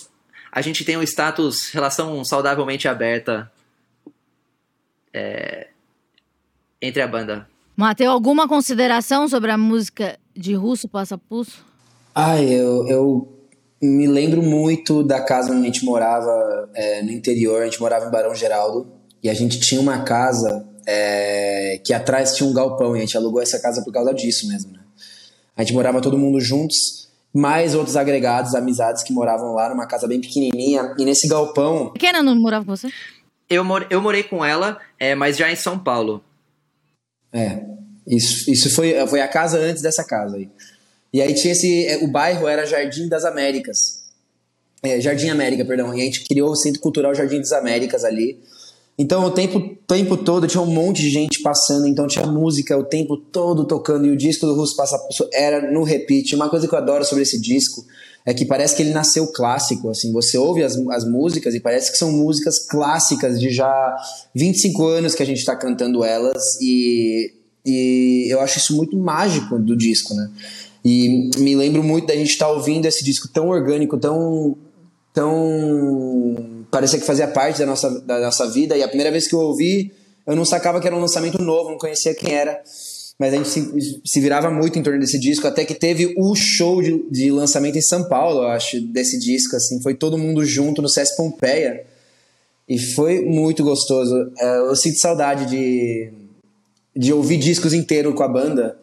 a 0.51 0.61
gente 0.61 0.85
tem 0.85 0.97
um 0.97 1.03
status, 1.03 1.69
relação 1.69 2.23
saudavelmente 2.23 2.87
aberta 2.87 3.51
é... 5.13 5.67
entre 6.81 7.01
a 7.01 7.07
banda. 7.07 7.47
Mateu, 7.75 8.11
alguma 8.11 8.47
consideração 8.47 9.27
sobre 9.27 9.51
a 9.51 9.57
música 9.57 10.17
de 10.35 10.53
Russo 10.53 10.87
Passa 10.87 11.17
Pulso? 11.17 11.65
Ah, 12.13 12.41
eu, 12.41 12.87
eu 12.87 13.35
me 13.81 14.07
lembro 14.07 14.41
muito 14.41 15.03
da 15.03 15.21
casa 15.21 15.51
onde 15.51 15.63
a 15.63 15.65
gente 15.65 15.83
morava 15.83 16.69
é, 16.73 17.01
no 17.01 17.11
interior, 17.11 17.61
a 17.61 17.65
gente 17.65 17.79
morava 17.79 18.05
em 18.05 18.11
Barão 18.11 18.33
Geraldo. 18.33 18.94
E 19.25 19.29
a 19.29 19.33
gente 19.33 19.59
tinha 19.59 19.81
uma 19.81 20.03
casa 20.03 20.63
é, 20.85 21.81
que 21.83 21.91
atrás 21.95 22.35
tinha 22.35 22.47
um 22.47 22.53
galpão 22.53 22.95
e 22.95 22.99
a 22.99 23.01
gente 23.01 23.17
alugou 23.17 23.41
essa 23.41 23.59
casa 23.59 23.83
por 23.83 23.91
causa 23.91 24.13
disso 24.13 24.47
mesmo. 24.47 24.71
Né? 24.71 24.79
A 25.57 25.63
gente 25.63 25.73
morava 25.73 25.99
todo 25.99 26.15
mundo 26.15 26.39
juntos, 26.39 27.09
mais 27.33 27.73
outros 27.73 27.95
agregados, 27.95 28.53
amizades 28.53 29.01
que 29.01 29.11
moravam 29.11 29.55
lá 29.55 29.67
numa 29.67 29.87
casa 29.87 30.07
bem 30.07 30.21
pequenininha. 30.21 30.93
E 30.99 31.03
nesse 31.03 31.27
galpão. 31.27 31.91
Pequena 31.93 32.21
não 32.21 32.35
morava 32.35 32.65
com 32.65 32.75
você? 32.75 32.87
Eu, 33.49 33.63
more, 33.63 33.87
eu 33.89 33.99
morei 33.99 34.21
com 34.21 34.45
ela, 34.45 34.79
é, 34.99 35.15
mas 35.15 35.37
já 35.37 35.51
em 35.51 35.55
São 35.55 35.79
Paulo. 35.79 36.23
É. 37.33 37.63
Isso, 38.05 38.51
isso 38.51 38.69
foi, 38.75 38.93
foi 39.07 39.21
a 39.21 39.27
casa 39.27 39.57
antes 39.57 39.81
dessa 39.81 40.03
casa 40.03 40.37
aí. 40.37 40.51
E 41.11 41.19
aí 41.19 41.33
tinha 41.33 41.53
esse. 41.53 41.87
É, 41.87 41.97
o 41.97 42.07
bairro 42.07 42.47
era 42.47 42.63
Jardim 42.63 43.09
das 43.09 43.25
Américas. 43.25 44.03
É, 44.83 45.01
Jardim 45.01 45.29
América, 45.29 45.65
perdão. 45.65 45.95
E 45.95 46.01
a 46.01 46.05
gente 46.05 46.27
criou 46.27 46.51
o 46.51 46.55
Centro 46.55 46.79
Cultural 46.79 47.15
Jardim 47.15 47.39
das 47.39 47.53
Américas 47.53 48.05
ali. 48.05 48.39
Então 48.97 49.25
o 49.25 49.31
tempo, 49.31 49.77
tempo 49.85 50.15
todo 50.15 50.47
tinha 50.47 50.61
um 50.61 50.73
monte 50.73 51.01
de 51.01 51.09
gente 51.09 51.41
passando, 51.41 51.85
então 51.85 52.07
tinha 52.07 52.25
música 52.25 52.77
o 52.77 52.83
tempo 52.83 53.17
todo 53.17 53.65
tocando, 53.65 54.07
e 54.07 54.11
o 54.11 54.15
disco 54.15 54.45
do 54.45 54.55
Russo 54.55 54.75
Passa 54.75 54.97
era 55.33 55.71
no 55.71 55.83
repeat. 55.83 56.33
Uma 56.33 56.49
coisa 56.49 56.67
que 56.67 56.73
eu 56.73 56.79
adoro 56.79 57.03
sobre 57.03 57.23
esse 57.23 57.39
disco 57.39 57.85
é 58.25 58.33
que 58.33 58.45
parece 58.45 58.75
que 58.75 58.81
ele 58.81 58.91
nasceu 58.91 59.27
clássico, 59.27 59.89
assim, 59.89 60.11
você 60.11 60.37
ouve 60.37 60.63
as, 60.63 60.75
as 60.75 61.05
músicas 61.05 61.53
e 61.53 61.59
parece 61.59 61.91
que 61.91 61.97
são 61.97 62.11
músicas 62.11 62.57
clássicas 62.67 63.39
de 63.39 63.51
já 63.51 63.95
25 64.33 64.87
anos 64.87 65.13
que 65.13 65.21
a 65.21 65.25
gente 65.25 65.39
está 65.39 65.55
cantando 65.55 66.03
elas, 66.03 66.41
e, 66.59 67.33
e 67.63 68.27
eu 68.33 68.39
acho 68.39 68.57
isso 68.57 68.75
muito 68.75 68.97
mágico 68.97 69.59
do 69.59 69.75
disco, 69.77 70.15
né? 70.15 70.31
E 70.83 71.29
me 71.37 71.55
lembro 71.55 71.83
muito 71.83 72.07
da 72.07 72.15
gente 72.15 72.29
estar 72.29 72.45
tá 72.45 72.51
ouvindo 72.51 72.85
esse 72.85 73.03
disco 73.03 73.27
tão 73.27 73.49
orgânico, 73.49 73.97
tão 73.97 74.55
tão 75.13 76.54
parecia 76.75 76.99
que 76.99 77.05
fazia 77.05 77.25
parte 77.25 77.59
da 77.59 77.65
nossa, 77.65 77.89
da 78.01 78.19
nossa 78.19 78.49
vida. 78.49 78.75
E 78.75 78.83
a 78.83 78.87
primeira 78.89 79.09
vez 79.09 79.29
que 79.29 79.33
eu 79.33 79.39
ouvi, 79.39 79.93
eu 80.27 80.35
não 80.35 80.43
sacava 80.43 80.81
que 80.81 80.85
era 80.85 80.93
um 80.93 80.99
lançamento 80.99 81.41
novo, 81.41 81.69
não 81.69 81.77
conhecia 81.77 82.13
quem 82.13 82.33
era. 82.33 82.61
Mas 83.17 83.33
a 83.33 83.37
gente 83.37 83.47
se, 83.47 84.01
se 84.03 84.19
virava 84.19 84.51
muito 84.51 84.77
em 84.77 84.83
torno 84.83 84.99
desse 84.99 85.17
disco, 85.17 85.47
até 85.47 85.63
que 85.63 85.73
teve 85.73 86.13
o 86.17 86.35
show 86.35 86.81
de, 86.81 87.01
de 87.09 87.31
lançamento 87.31 87.77
em 87.77 87.81
São 87.81 88.09
Paulo, 88.09 88.41
eu 88.41 88.47
acho, 88.49 88.81
desse 88.81 89.17
disco. 89.17 89.55
Assim, 89.55 89.81
foi 89.81 89.93
todo 89.93 90.17
mundo 90.17 90.43
junto 90.43 90.81
no 90.81 90.89
SES 90.89 91.15
Pompeia. 91.15 91.85
E 92.67 92.77
foi 92.77 93.21
muito 93.21 93.63
gostoso. 93.63 94.13
É, 94.37 94.57
eu 94.57 94.75
sinto 94.75 94.99
saudade 94.99 95.45
de, 95.45 96.11
de 96.93 97.13
ouvir 97.13 97.37
discos 97.37 97.71
inteiros 97.71 98.13
com 98.13 98.23
a 98.23 98.27
banda. 98.27 98.77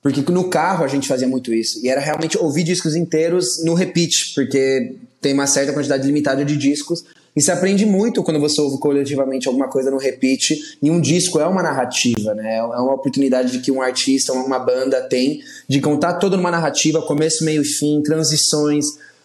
Porque 0.00 0.22
no 0.32 0.48
carro 0.48 0.82
a 0.82 0.88
gente 0.88 1.06
fazia 1.06 1.28
muito 1.28 1.52
isso. 1.52 1.84
E 1.84 1.90
era 1.90 2.00
realmente 2.00 2.38
ouvir 2.38 2.62
discos 2.62 2.96
inteiros 2.96 3.62
no 3.64 3.74
repeat, 3.74 4.32
porque 4.34 4.96
tem 5.20 5.34
uma 5.34 5.46
certa 5.46 5.74
quantidade 5.74 6.06
limitada 6.06 6.42
de 6.42 6.56
discos. 6.56 7.04
E 7.36 7.42
se 7.42 7.50
aprende 7.50 7.84
muito 7.84 8.22
quando 8.22 8.38
você 8.38 8.60
ouve 8.60 8.78
coletivamente 8.78 9.48
alguma 9.48 9.68
coisa 9.68 9.90
no 9.90 9.98
repeat. 9.98 10.56
E 10.80 10.90
um 10.90 11.00
disco 11.00 11.40
é 11.40 11.46
uma 11.46 11.62
narrativa, 11.62 12.32
né? 12.34 12.58
É 12.58 12.62
uma 12.62 12.94
oportunidade 12.94 13.58
que 13.58 13.72
um 13.72 13.82
artista, 13.82 14.32
uma 14.32 14.58
banda 14.58 15.02
tem 15.08 15.40
de 15.68 15.80
contar 15.80 16.14
toda 16.14 16.36
uma 16.36 16.50
narrativa, 16.50 17.02
começo, 17.02 17.44
meio 17.44 17.62
e 17.62 17.64
fim, 17.64 18.00
transições, 18.02 18.84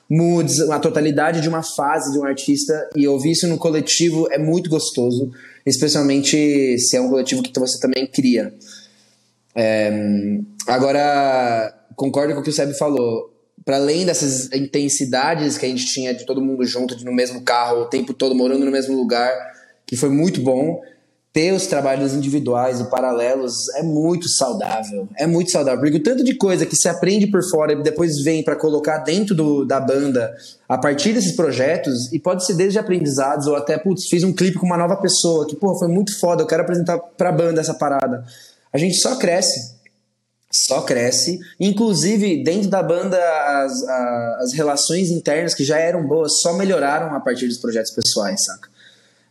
moods, 0.09 0.59
a 0.71 0.79
totalidade 0.79 1.39
de 1.39 1.47
uma 1.47 1.61
fase 1.61 2.11
de 2.11 2.17
um 2.17 2.25
artista. 2.25 2.89
E 2.95 3.07
ouvir 3.07 3.31
isso 3.31 3.47
no 3.47 3.59
coletivo 3.59 4.27
é 4.31 4.39
muito 4.39 4.71
gostoso, 4.71 5.31
especialmente 5.63 6.79
se 6.79 6.97
é 6.97 7.01
um 7.01 7.09
coletivo 7.09 7.43
que 7.43 7.59
você 7.59 7.79
também 7.79 8.07
cria. 8.07 8.51
É... 9.55 9.91
Agora, 10.65 11.75
concordo 11.95 12.33
com 12.33 12.39
o 12.39 12.43
que 12.43 12.49
o 12.49 12.53
Seb 12.53 12.73
falou 12.73 13.38
para 13.69 13.77
além 13.77 14.03
dessas 14.03 14.51
intensidades 14.51 15.55
que 15.55 15.63
a 15.63 15.69
gente 15.69 15.85
tinha 15.85 16.11
de 16.11 16.25
todo 16.25 16.41
mundo 16.41 16.65
junto, 16.65 16.97
no 17.05 17.13
mesmo 17.13 17.43
carro, 17.43 17.81
o 17.81 17.85
tempo 17.85 18.15
todo 18.15 18.33
morando 18.33 18.65
no 18.65 18.71
mesmo 18.71 18.97
lugar, 18.97 19.31
que 19.85 19.95
foi 19.95 20.09
muito 20.09 20.41
bom. 20.41 20.81
Ter 21.31 21.53
os 21.53 21.67
trabalhos 21.67 22.15
individuais 22.15 22.79
e 22.79 22.89
paralelos 22.89 23.69
é 23.75 23.83
muito 23.83 24.27
saudável. 24.27 25.07
É 25.15 25.27
muito 25.27 25.51
saudável. 25.51 25.79
Porque 25.81 25.97
o 25.97 26.01
tanto 26.01 26.23
de 26.23 26.33
coisa 26.33 26.65
que 26.65 26.75
se 26.75 26.89
aprende 26.89 27.27
por 27.27 27.47
fora 27.47 27.73
e 27.73 27.83
depois 27.83 28.23
vem 28.23 28.43
para 28.43 28.55
colocar 28.55 28.97
dentro 29.03 29.35
do, 29.35 29.63
da 29.63 29.79
banda 29.79 30.35
a 30.67 30.75
partir 30.75 31.13
desses 31.13 31.35
projetos, 31.35 32.11
e 32.11 32.17
pode 32.17 32.47
ser 32.47 32.55
desde 32.55 32.79
aprendizados 32.79 33.45
ou 33.45 33.55
até, 33.55 33.77
putz, 33.77 34.07
fiz 34.09 34.23
um 34.23 34.33
clipe 34.33 34.57
com 34.57 34.65
uma 34.65 34.77
nova 34.77 34.95
pessoa 34.95 35.45
que, 35.45 35.55
pô, 35.55 35.77
foi 35.77 35.87
muito 35.87 36.19
foda, 36.19 36.41
eu 36.41 36.47
quero 36.47 36.63
apresentar 36.63 36.97
pra 36.97 37.31
banda 37.31 37.61
essa 37.61 37.75
parada. 37.75 38.25
A 38.73 38.79
gente 38.79 38.95
só 38.95 39.15
cresce 39.15 39.77
só 40.51 40.81
cresce. 40.81 41.39
Inclusive, 41.59 42.43
dentro 42.43 42.69
da 42.69 42.81
banda, 42.81 43.17
as, 43.63 43.83
as 44.41 44.53
relações 44.53 45.09
internas 45.09 45.53
que 45.53 45.63
já 45.63 45.77
eram 45.77 46.07
boas 46.07 46.39
só 46.41 46.53
melhoraram 46.53 47.15
a 47.15 47.19
partir 47.19 47.47
dos 47.47 47.57
projetos 47.57 47.91
pessoais, 47.91 48.43
saca? 48.43 48.69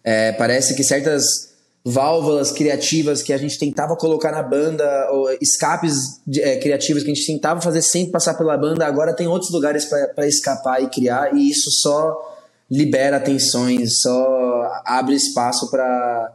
É, 0.05 0.33
parece 0.33 0.75
que 0.75 0.85
certas 0.85 1.49
válvulas 1.85 2.53
criativas 2.53 3.23
que 3.23 3.33
a 3.33 3.39
gente 3.39 3.59
tentava 3.59 3.97
colocar 3.97 4.31
na 4.31 4.43
banda, 4.43 5.09
ou 5.11 5.31
escapes 5.41 6.21
é, 6.37 6.57
criativos 6.57 7.03
que 7.03 7.11
a 7.11 7.15
gente 7.15 7.27
tentava 7.27 7.61
fazer 7.61 7.83
sem 7.83 8.11
passar 8.11 8.35
pela 8.35 8.57
banda, 8.57 8.87
agora 8.87 9.15
tem 9.15 9.27
outros 9.27 9.51
lugares 9.51 9.87
para 9.87 10.27
escapar 10.27 10.83
e 10.83 10.89
criar, 10.89 11.35
e 11.35 11.51
isso 11.51 11.71
só 11.71 12.37
libera 12.71 13.19
tensões, 13.19 14.01
só 14.03 14.83
abre 14.85 15.15
espaço 15.15 15.71
para 15.71 16.33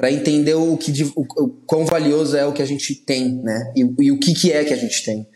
para 0.00 0.10
entender 0.10 0.54
o 0.54 0.78
que 0.78 1.04
o, 1.14 1.20
o, 1.20 1.48
quão 1.66 1.84
valioso 1.84 2.34
é 2.34 2.46
o 2.46 2.54
que 2.54 2.62
a 2.62 2.66
gente 2.66 2.94
tem, 2.94 3.34
né? 3.34 3.70
E, 3.76 3.80
e 4.00 4.10
o 4.10 4.18
que, 4.18 4.32
que 4.32 4.50
é 4.50 4.64
que 4.64 4.72
a 4.72 4.76
gente 4.76 5.04
tem. 5.04 5.28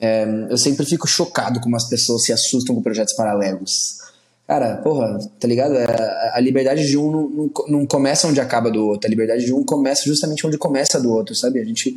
É, 0.00 0.26
eu 0.50 0.58
sempre 0.58 0.84
fico 0.84 1.06
chocado 1.06 1.60
como 1.60 1.76
as 1.76 1.88
pessoas 1.88 2.24
se 2.24 2.32
assustam 2.32 2.74
com 2.74 2.82
projetos 2.82 3.14
paralelos. 3.14 3.98
Cara, 4.48 4.78
porra, 4.78 5.16
tá 5.38 5.46
ligado? 5.46 5.76
É, 5.76 6.32
a 6.34 6.40
liberdade 6.40 6.84
de 6.88 6.98
um 6.98 7.08
não, 7.08 7.28
não, 7.28 7.50
não, 7.68 7.86
começa 7.86 8.26
onde 8.26 8.40
acaba 8.40 8.68
do 8.68 8.84
outro. 8.84 9.06
A 9.06 9.10
liberdade 9.10 9.44
de 9.44 9.54
um 9.54 9.64
começa 9.64 10.02
justamente 10.04 10.44
onde 10.44 10.58
começa 10.58 11.00
do 11.00 11.12
outro, 11.12 11.32
sabe? 11.36 11.60
A 11.60 11.64
gente. 11.64 11.96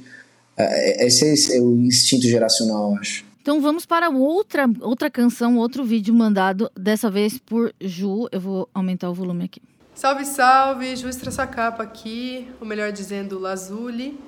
É, 0.56 1.04
é 1.04 1.08
esse 1.08 1.56
é 1.56 1.60
o 1.60 1.78
instinto 1.78 2.28
geracional, 2.28 2.92
eu 2.92 2.98
acho. 3.00 3.26
Então 3.42 3.60
vamos 3.60 3.88
para 3.88 4.10
outra, 4.10 4.70
outra 4.82 5.10
canção, 5.10 5.58
outro 5.58 5.84
vídeo 5.84 6.14
mandado, 6.14 6.70
dessa 6.78 7.10
vez 7.10 7.40
por 7.40 7.74
Ju. 7.82 8.28
Eu 8.32 8.40
vou 8.40 8.70
aumentar 8.72 9.10
o 9.10 9.16
volume 9.16 9.46
aqui. 9.46 9.62
Salve, 9.98 10.26
salve! 10.26 10.96
Ju 10.96 11.10
Capa 11.52 11.82
aqui, 11.82 12.54
ou 12.62 12.68
melhor 12.68 12.92
dizendo, 12.92 13.40
Lazuli. 13.40 14.20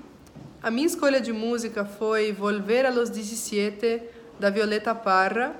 A 0.64 0.72
minha 0.72 0.88
escolha 0.88 1.22
de 1.22 1.32
música 1.32 1.86
foi 1.86 2.32
Volver 2.32 2.88
a 2.88 2.90
los 2.90 3.12
17, 3.12 4.02
da 4.40 4.50
Violeta 4.50 4.96
Parra 4.96 5.56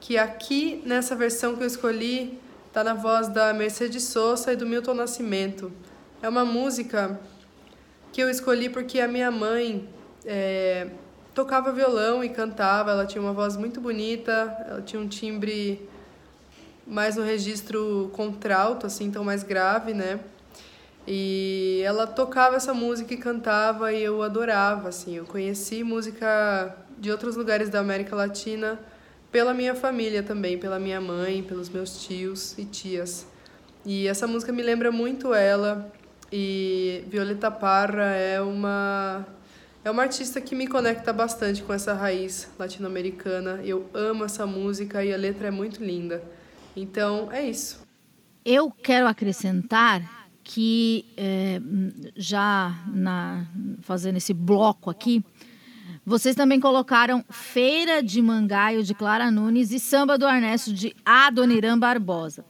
que 0.00 0.18
aqui 0.18 0.82
nessa 0.84 1.14
versão 1.14 1.54
que 1.54 1.62
eu 1.62 1.66
escolhi 1.68 2.40
está 2.66 2.82
na 2.82 2.92
voz 2.92 3.28
da 3.28 3.54
Mercedes 3.54 4.02
Sosa 4.02 4.52
e 4.52 4.56
do 4.56 4.66
Milton 4.66 4.94
Nascimento. 4.94 5.70
É 6.20 6.28
uma 6.28 6.44
música 6.44 7.20
que 8.12 8.20
eu 8.20 8.28
escolhi 8.28 8.68
porque 8.68 8.98
a 8.98 9.06
minha 9.06 9.30
mãe 9.30 9.88
é, 10.26 10.88
tocava 11.32 11.70
violão 11.70 12.24
e 12.24 12.30
cantava, 12.30 12.90
ela 12.90 13.06
tinha 13.06 13.22
uma 13.22 13.32
voz 13.32 13.56
muito 13.56 13.80
bonita, 13.80 14.56
ela 14.68 14.82
tinha 14.82 15.00
um 15.00 15.06
timbre 15.06 15.88
mais 16.90 17.14
no 17.14 17.22
registro 17.22 18.10
contralto, 18.12 18.84
assim, 18.84 19.04
então 19.04 19.22
mais 19.22 19.44
grave, 19.44 19.94
né? 19.94 20.18
E 21.06 21.80
ela 21.84 22.06
tocava 22.06 22.56
essa 22.56 22.74
música 22.74 23.14
e 23.14 23.16
cantava 23.16 23.92
e 23.92 24.02
eu 24.02 24.22
adorava, 24.22 24.88
assim. 24.88 25.16
Eu 25.16 25.24
conheci 25.24 25.84
música 25.84 26.76
de 26.98 27.10
outros 27.10 27.36
lugares 27.36 27.70
da 27.70 27.78
América 27.78 28.14
Latina 28.16 28.78
pela 29.30 29.54
minha 29.54 29.74
família 29.74 30.22
também, 30.22 30.58
pela 30.58 30.78
minha 30.80 31.00
mãe, 31.00 31.42
pelos 31.42 31.68
meus 31.68 32.04
tios 32.04 32.58
e 32.58 32.64
tias. 32.64 33.24
E 33.86 34.08
essa 34.08 34.26
música 34.26 34.52
me 34.52 34.62
lembra 34.62 34.90
muito 34.90 35.32
ela. 35.32 35.90
E 36.32 37.04
Violeta 37.08 37.50
Parra 37.50 38.14
é 38.14 38.40
uma 38.40 39.26
é 39.84 39.90
uma 39.90 40.02
artista 40.02 40.40
que 40.40 40.54
me 40.54 40.66
conecta 40.66 41.12
bastante 41.12 41.62
com 41.62 41.72
essa 41.72 41.94
raiz 41.94 42.48
latino-americana. 42.58 43.60
Eu 43.64 43.88
amo 43.94 44.24
essa 44.24 44.44
música 44.44 45.04
e 45.04 45.14
a 45.14 45.16
letra 45.16 45.48
é 45.48 45.50
muito 45.50 45.82
linda. 45.82 46.22
Então 46.76 47.30
é 47.32 47.48
isso. 47.48 47.82
Eu 48.44 48.70
quero 48.70 49.06
acrescentar 49.06 50.28
que 50.42 51.04
é, 51.16 51.60
já 52.16 52.74
na, 52.92 53.46
fazendo 53.82 54.16
esse 54.16 54.32
bloco 54.32 54.90
aqui, 54.90 55.24
vocês 56.04 56.34
também 56.34 56.58
colocaram 56.58 57.24
Feira 57.28 58.02
de 58.02 58.20
Mangaio 58.20 58.82
de 58.82 58.94
Clara 58.94 59.30
Nunes 59.30 59.70
e 59.70 59.78
Samba 59.78 60.18
do 60.18 60.26
Arnesto 60.26 60.72
de 60.72 60.94
Adoniran 61.04 61.78
Barbosa. 61.78 62.44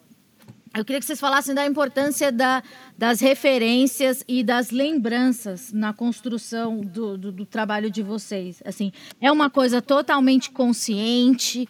Eu 0.73 0.85
queria 0.85 1.01
que 1.01 1.07
vocês 1.07 1.19
falassem 1.19 1.53
da 1.53 1.67
importância 1.67 2.31
da, 2.31 2.63
das 2.97 3.21
referências 3.21 4.23
e 4.29 4.45
das 4.45 4.71
lembranças 4.71 5.73
na 5.73 5.93
construção 5.93 6.81
do, 6.81 7.19
do, 7.19 7.33
do, 7.33 7.45
trabalho 7.45 7.91
de 7.91 8.05
vocês. 8.05 8.63
Assim, 8.65 8.93
é 9.21 9.33
uma 9.33 9.51
coisa 9.51 9.83
totalmente 9.83 10.53
consciente, 10.53 11.69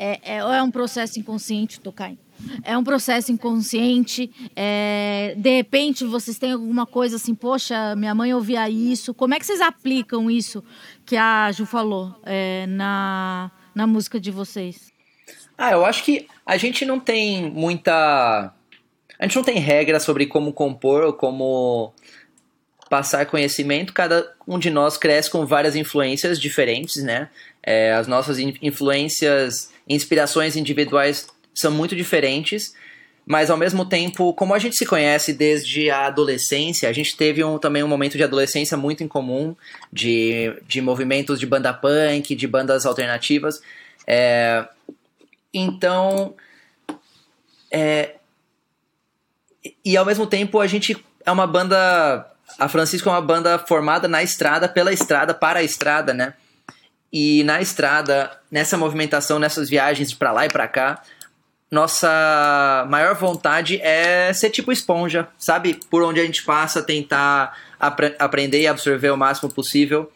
é, 0.00 0.36
é, 0.36 0.36
é 0.38 0.62
um 0.62 0.70
processo 0.70 1.18
inconsciente 1.18 1.80
tocar? 1.80 2.12
é 2.64 2.76
um 2.76 2.84
processo 2.84 3.30
inconsciente. 3.32 4.30
É, 4.56 5.34
de 5.36 5.56
repente 5.56 6.04
vocês 6.04 6.38
têm 6.38 6.52
alguma 6.52 6.86
coisa 6.86 7.16
assim, 7.16 7.34
poxa, 7.34 7.94
minha 7.96 8.14
mãe 8.14 8.32
ouvia 8.32 8.68
isso. 8.68 9.12
Como 9.14 9.34
é 9.34 9.38
que 9.38 9.46
vocês 9.46 9.60
aplicam 9.60 10.30
isso 10.30 10.64
que 11.04 11.16
a 11.16 11.50
Ju 11.52 11.66
falou 11.66 12.14
é, 12.24 12.66
na, 12.66 13.50
na 13.74 13.86
música 13.86 14.18
de 14.20 14.30
vocês? 14.30 14.92
Ah, 15.56 15.72
eu 15.72 15.84
acho 15.84 16.04
que 16.04 16.26
a 16.44 16.56
gente 16.56 16.84
não 16.84 16.98
tem 16.98 17.50
muita. 17.50 18.54
A 19.18 19.24
gente 19.24 19.36
não 19.36 19.44
tem 19.44 19.58
regra 19.58 20.00
sobre 20.00 20.24
como 20.24 20.52
compor 20.52 21.02
ou 21.02 21.12
como 21.12 21.92
passar 22.88 23.26
conhecimento. 23.26 23.92
Cada 23.92 24.34
um 24.48 24.58
de 24.58 24.70
nós 24.70 24.96
cresce 24.96 25.30
com 25.30 25.44
várias 25.44 25.76
influências 25.76 26.40
diferentes, 26.40 27.02
né? 27.02 27.28
É, 27.62 27.92
as 27.92 28.06
nossas 28.06 28.38
influências, 28.38 29.70
inspirações 29.90 30.56
individuais 30.56 31.26
são 31.52 31.72
muito 31.72 31.96
diferentes, 31.96 32.72
mas 33.26 33.50
ao 33.50 33.56
mesmo 33.56 33.84
tempo, 33.84 34.32
como 34.34 34.54
a 34.54 34.58
gente 34.58 34.76
se 34.76 34.86
conhece 34.86 35.32
desde 35.32 35.90
a 35.90 36.06
adolescência, 36.06 36.88
a 36.88 36.92
gente 36.92 37.16
teve 37.16 37.44
um, 37.44 37.58
também 37.58 37.82
um 37.82 37.88
momento 37.88 38.16
de 38.16 38.24
adolescência 38.24 38.76
muito 38.76 39.04
em 39.04 39.08
comum, 39.08 39.54
de, 39.92 40.56
de 40.66 40.80
movimentos 40.80 41.38
de 41.38 41.46
banda 41.46 41.72
punk, 41.72 42.34
de 42.34 42.46
bandas 42.46 42.86
alternativas. 42.86 43.60
É, 44.06 44.64
então, 45.52 46.34
é, 47.70 48.14
e 49.84 49.96
ao 49.96 50.04
mesmo 50.04 50.26
tempo 50.26 50.60
a 50.60 50.66
gente 50.66 50.96
é 51.24 51.30
uma 51.30 51.46
banda. 51.46 52.26
A 52.58 52.68
Francisco 52.68 53.08
é 53.08 53.12
uma 53.12 53.20
banda 53.20 53.58
formada 53.58 54.08
na 54.08 54.22
estrada, 54.22 54.68
pela 54.68 54.92
estrada, 54.92 55.32
para 55.32 55.60
a 55.60 55.62
estrada, 55.62 56.12
né? 56.12 56.34
E 57.12 57.42
na 57.44 57.60
estrada, 57.60 58.30
nessa 58.50 58.76
movimentação, 58.76 59.38
nessas 59.38 59.68
viagens 59.68 60.14
para 60.14 60.32
lá 60.32 60.46
e 60.46 60.48
para 60.48 60.68
cá, 60.68 61.02
nossa 61.70 62.86
maior 62.88 63.14
vontade 63.14 63.80
é 63.80 64.32
ser 64.32 64.50
tipo 64.50 64.72
esponja, 64.72 65.28
sabe? 65.38 65.78
Por 65.88 66.02
onde 66.02 66.20
a 66.20 66.24
gente 66.24 66.42
passa, 66.42 66.82
tentar 66.82 67.56
apre 67.78 68.14
aprender 68.18 68.60
e 68.60 68.66
absorver 68.66 69.10
o 69.10 69.16
máximo 69.16 69.52
possível. 69.52 70.10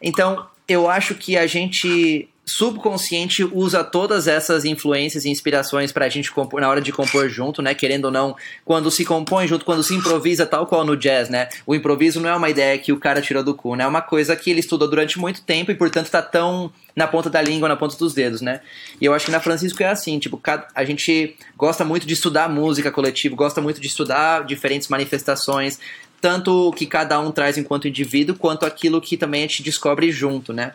Então, 0.00 0.46
eu 0.68 0.88
acho 0.88 1.14
que 1.14 1.36
a 1.36 1.46
gente 1.46 2.28
subconsciente 2.48 3.42
usa 3.42 3.82
todas 3.82 4.28
essas 4.28 4.64
influências 4.64 5.24
e 5.24 5.28
inspirações 5.28 5.90
para 5.90 6.04
a 6.04 6.08
gente 6.08 6.30
compor 6.30 6.60
na 6.60 6.68
hora 6.68 6.80
de 6.80 6.92
compor 6.92 7.28
junto, 7.28 7.60
né? 7.60 7.74
Querendo 7.74 8.04
ou 8.04 8.10
não, 8.12 8.36
quando 8.64 8.88
se 8.88 9.04
compõe 9.04 9.48
junto, 9.48 9.64
quando 9.64 9.82
se 9.82 9.94
improvisa, 9.94 10.46
tal 10.46 10.64
qual 10.64 10.84
no 10.84 10.96
jazz, 10.96 11.28
né? 11.28 11.48
O 11.66 11.74
improviso 11.74 12.20
não 12.20 12.30
é 12.30 12.36
uma 12.36 12.48
ideia 12.48 12.78
que 12.78 12.92
o 12.92 13.00
cara 13.00 13.20
tirou 13.20 13.42
do 13.42 13.52
cu, 13.52 13.74
né? 13.74 13.82
É 13.82 13.86
uma 13.86 14.00
coisa 14.00 14.36
que 14.36 14.48
ele 14.48 14.60
estudou 14.60 14.88
durante 14.88 15.18
muito 15.18 15.42
tempo 15.42 15.72
e, 15.72 15.74
portanto, 15.74 16.08
tá 16.08 16.22
tão 16.22 16.72
na 16.94 17.08
ponta 17.08 17.28
da 17.28 17.42
língua, 17.42 17.68
na 17.68 17.76
ponta 17.76 17.96
dos 17.96 18.14
dedos, 18.14 18.40
né? 18.40 18.60
E 19.00 19.04
eu 19.04 19.12
acho 19.12 19.26
que 19.26 19.32
na 19.32 19.40
Francisco 19.40 19.82
é 19.82 19.88
assim, 19.88 20.16
tipo, 20.20 20.40
a 20.72 20.84
gente 20.84 21.36
gosta 21.56 21.84
muito 21.84 22.06
de 22.06 22.14
estudar 22.14 22.48
música 22.48 22.92
coletiva, 22.92 23.34
gosta 23.34 23.60
muito 23.60 23.80
de 23.80 23.88
estudar 23.88 24.44
diferentes 24.44 24.86
manifestações, 24.86 25.80
tanto 26.20 26.68
o 26.68 26.72
que 26.72 26.86
cada 26.86 27.18
um 27.18 27.32
traz 27.32 27.58
enquanto 27.58 27.88
indivíduo, 27.88 28.36
quanto 28.36 28.64
aquilo 28.64 29.00
que 29.00 29.16
também 29.16 29.42
a 29.42 29.46
gente 29.46 29.64
descobre 29.64 30.12
junto, 30.12 30.52
né? 30.52 30.72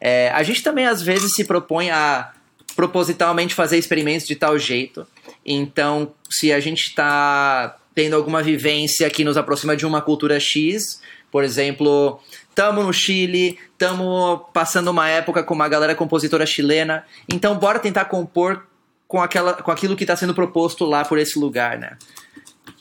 É, 0.00 0.30
a 0.30 0.42
gente 0.42 0.62
também 0.62 0.86
às 0.86 1.00
vezes 1.02 1.34
se 1.34 1.44
propõe 1.44 1.90
a 1.90 2.32
propositalmente 2.76 3.54
fazer 3.54 3.78
experimentos 3.78 4.26
de 4.26 4.34
tal 4.34 4.58
jeito. 4.58 5.06
Então, 5.44 6.12
se 6.28 6.52
a 6.52 6.60
gente 6.60 6.88
está 6.88 7.76
tendo 7.94 8.16
alguma 8.16 8.42
vivência 8.42 9.08
que 9.08 9.24
nos 9.24 9.36
aproxima 9.36 9.76
de 9.76 9.86
uma 9.86 10.02
cultura 10.02 10.40
X, 10.40 11.00
por 11.30 11.44
exemplo, 11.44 12.20
estamos 12.48 12.84
no 12.84 12.92
Chile, 12.92 13.58
estamos 13.72 14.40
passando 14.52 14.88
uma 14.88 15.08
época 15.08 15.42
com 15.42 15.54
uma 15.54 15.68
galera 15.68 15.94
compositora 15.94 16.46
chilena, 16.46 17.04
então 17.28 17.56
bora 17.56 17.78
tentar 17.78 18.06
compor 18.06 18.66
com, 19.06 19.20
aquela, 19.20 19.54
com 19.54 19.70
aquilo 19.70 19.96
que 19.96 20.04
está 20.04 20.16
sendo 20.16 20.34
proposto 20.34 20.84
lá 20.84 21.04
por 21.04 21.18
esse 21.18 21.38
lugar, 21.38 21.78
né? 21.78 21.96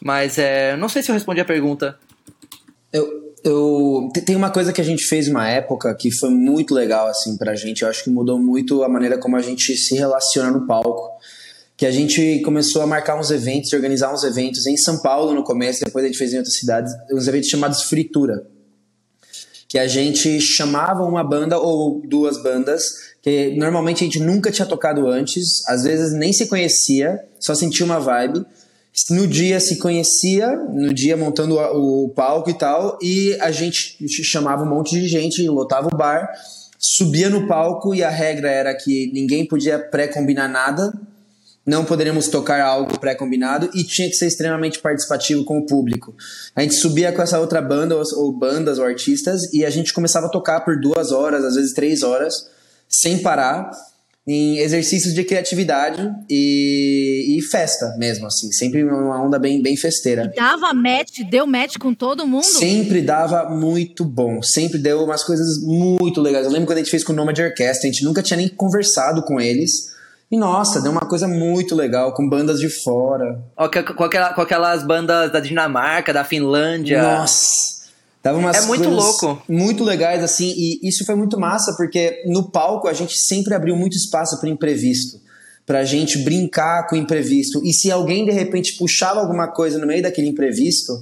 Mas 0.02 0.38
é, 0.38 0.76
não 0.78 0.90
sei 0.90 1.04
se 1.04 1.12
eu 1.12 1.14
respondi 1.14 1.42
a 1.42 1.46
pergunta. 1.46 2.00
Eu, 2.92 3.33
eu 3.44 4.10
tem 4.26 4.36
uma 4.36 4.50
coisa 4.50 4.72
que 4.72 4.80
a 4.80 4.84
gente 4.84 5.06
fez 5.06 5.28
uma 5.28 5.50
época 5.50 5.94
que 5.96 6.12
foi 6.12 6.30
muito 6.30 6.74
legal 6.74 7.08
assim 7.08 7.38
pra 7.38 7.56
gente, 7.56 7.82
eu 7.82 7.90
acho 7.90 8.04
que 8.04 8.10
mudou 8.10 8.40
muito 8.40 8.84
a 8.84 8.90
maneira 8.90 9.18
como 9.18 9.36
a 9.36 9.42
gente 9.42 9.76
se 9.76 9.96
relaciona 9.96 10.52
no 10.52 10.66
palco. 10.66 11.12
Que 11.76 11.86
a 11.86 11.92
gente 11.92 12.40
começou 12.46 12.82
a 12.82 12.88
marcar 12.88 13.20
uns 13.20 13.32
eventos, 13.32 13.74
organizar 13.74 14.14
uns 14.14 14.24
eventos 14.24 14.66
em 14.68 14.78
São 14.78 15.00
Paulo 15.02 15.34
no 15.34 15.44
começo, 15.44 15.84
depois 15.84 16.06
a 16.06 16.08
gente 16.08 16.18
fez 16.18 16.32
em 16.32 16.38
outras 16.38 16.56
cidades, 16.56 16.94
uns 17.12 17.28
eventos 17.28 17.50
chamados 17.50 17.84
Fritura. 17.84 18.48
Que 19.68 19.80
a 19.80 19.88
gente 19.88 20.40
chamava 20.40 21.04
uma 21.04 21.24
banda 21.24 21.58
ou 21.58 22.02
duas 22.08 22.42
bandas, 22.42 22.84
que 23.22 23.56
normalmente 23.58 24.04
a 24.04 24.06
gente 24.06 24.20
nunca 24.20 24.52
tinha 24.52 24.68
tocado 24.68 25.08
antes, 25.08 25.68
às 25.68 25.84
vezes 25.84 26.14
nem 26.14 26.32
se 26.32 26.46
conhecia, 26.46 27.20
só 27.40 27.56
sentia 27.56 27.86
uma 27.86 28.00
vibe 28.00 28.46
no 29.10 29.28
dia 29.28 29.60
se 29.60 29.78
conhecia, 29.78 30.56
no 30.56 30.94
dia 30.94 31.18
montando 31.18 31.56
o 31.58 32.10
palco 32.10 32.50
e 32.50 32.54
tal, 32.54 32.98
e 33.02 33.36
a 33.42 33.52
gente 33.52 33.98
chamava 34.24 34.64
um 34.64 34.70
monte 34.70 35.00
de 35.00 35.08
gente, 35.08 35.48
lotava 35.48 35.90
o 35.92 35.98
bar, 35.98 36.32
subia 36.78 37.30
no 37.30 37.48
palco 37.48 37.96
e 37.96 38.04
a 38.04 38.10
regra 38.10 38.50
era 38.50 38.76
que 38.76 39.12
ninguém 39.14 39.48
podia 39.48 39.80
pré-combinar 39.80 40.48
nada, 40.48 40.94
não 41.66 41.86
poderíamos 41.86 42.28
tocar 42.28 42.62
algo 42.62 43.00
pré-combinado 43.00 43.70
e 43.74 43.84
tinha 43.84 44.10
que 44.10 44.16
ser 44.16 44.28
extremamente 44.28 44.80
participativo 44.80 45.46
com 45.46 45.60
o 45.60 45.66
público. 45.66 46.14
A 46.56 46.62
gente 46.62 46.76
subia 46.76 47.12
com 47.12 47.22
essa 47.22 47.40
outra 47.40 47.62
banda, 47.62 47.96
ou, 47.96 48.32
bandas 48.34 48.78
ou 48.78 48.86
artistas, 48.86 49.52
e 49.54 49.66
a 49.66 49.70
gente 49.70 49.94
começava 49.94 50.28
a 50.28 50.30
tocar 50.30 50.62
por 50.62 50.80
duas 50.80 51.12
horas, 51.12 51.44
às 51.46 51.56
vezes 51.56 51.74
três 51.74 52.04
horas, 52.04 52.50
sem 52.90 53.20
parar, 53.20 53.72
em 54.26 54.60
exercícios 54.60 55.14
de 55.14 55.24
criatividade 55.24 56.10
e, 56.30 57.38
e 57.38 57.42
festa 57.42 57.94
mesmo, 57.98 58.26
assim, 58.26 58.52
sempre 58.54 58.84
uma 58.84 59.22
onda 59.22 59.38
bem, 59.38 59.62
bem 59.62 59.76
festeira. 59.76 60.32
E 60.34 60.36
dava 60.36 60.74
match, 60.74 61.20
deu 61.30 61.46
match 61.46 61.78
com 61.78 61.94
todo 61.94 62.26
mundo? 62.26 62.46
Sempre 62.46 63.02
dava 63.02 63.50
muito 63.50 64.06
bom, 64.06 64.42
sempre 64.42 64.78
deu 64.78 65.04
umas 65.04 65.24
coisas 65.24 65.62
muito 65.62 66.22
legais. 66.22 66.46
Eu 66.46 66.52
lembro 66.52 66.68
quando 66.68 66.78
a 66.78 66.82
gente 66.82 66.92
fez 66.92 67.04
com 67.04 67.12
o 67.12 67.16
Nomad 67.16 67.38
Orquestra, 67.38 67.90
a 67.90 67.92
gente 67.92 68.06
nunca 68.06 68.24
tinha 68.24 68.38
nem 68.38 68.48
conversado 68.48 69.24
com 69.24 69.42
eles, 69.42 69.94
e 70.32 70.38
nossa, 70.38 70.82
deu 70.82 70.92
uma 70.92 71.02
coisa 71.02 71.28
muito 71.28 71.76
legal, 71.76 72.14
com 72.14 72.28
bandas 72.28 72.60
de 72.60 72.68
fora. 72.68 73.40
Com, 73.96 74.04
aquela, 74.04 74.34
com 74.34 74.42
aquelas 74.42 74.84
bandas 74.84 75.32
da 75.32 75.40
Dinamarca, 75.40 76.14
da 76.14 76.24
Finlândia. 76.24 77.04
Nossa! 77.04 77.73
Dava 78.24 78.38
umas 78.38 78.64
é 78.64 78.68
muito 78.68 78.90
louco. 78.90 79.44
Muito 79.50 79.84
legais, 79.84 80.24
assim, 80.24 80.54
e 80.56 80.88
isso 80.88 81.06
foi 81.06 81.14
muito 81.14 81.38
massa, 81.38 81.76
porque 81.76 82.24
no 82.26 82.50
palco 82.50 82.88
a 82.88 82.94
gente 82.94 83.18
sempre 83.18 83.54
abriu 83.54 83.76
muito 83.76 83.98
espaço 83.98 84.40
para 84.40 84.50
imprevisto. 84.50 85.20
Pra 85.66 85.84
gente 85.84 86.18
brincar 86.20 86.88
com 86.88 86.96
o 86.96 87.00
imprevisto. 87.00 87.62
E 87.66 87.74
se 87.74 87.92
alguém 87.92 88.26
de 88.26 88.32
repente 88.32 88.78
puxava 88.78 89.20
alguma 89.20 89.48
coisa 89.50 89.78
no 89.78 89.86
meio 89.86 90.02
daquele 90.02 90.30
imprevisto, 90.30 90.94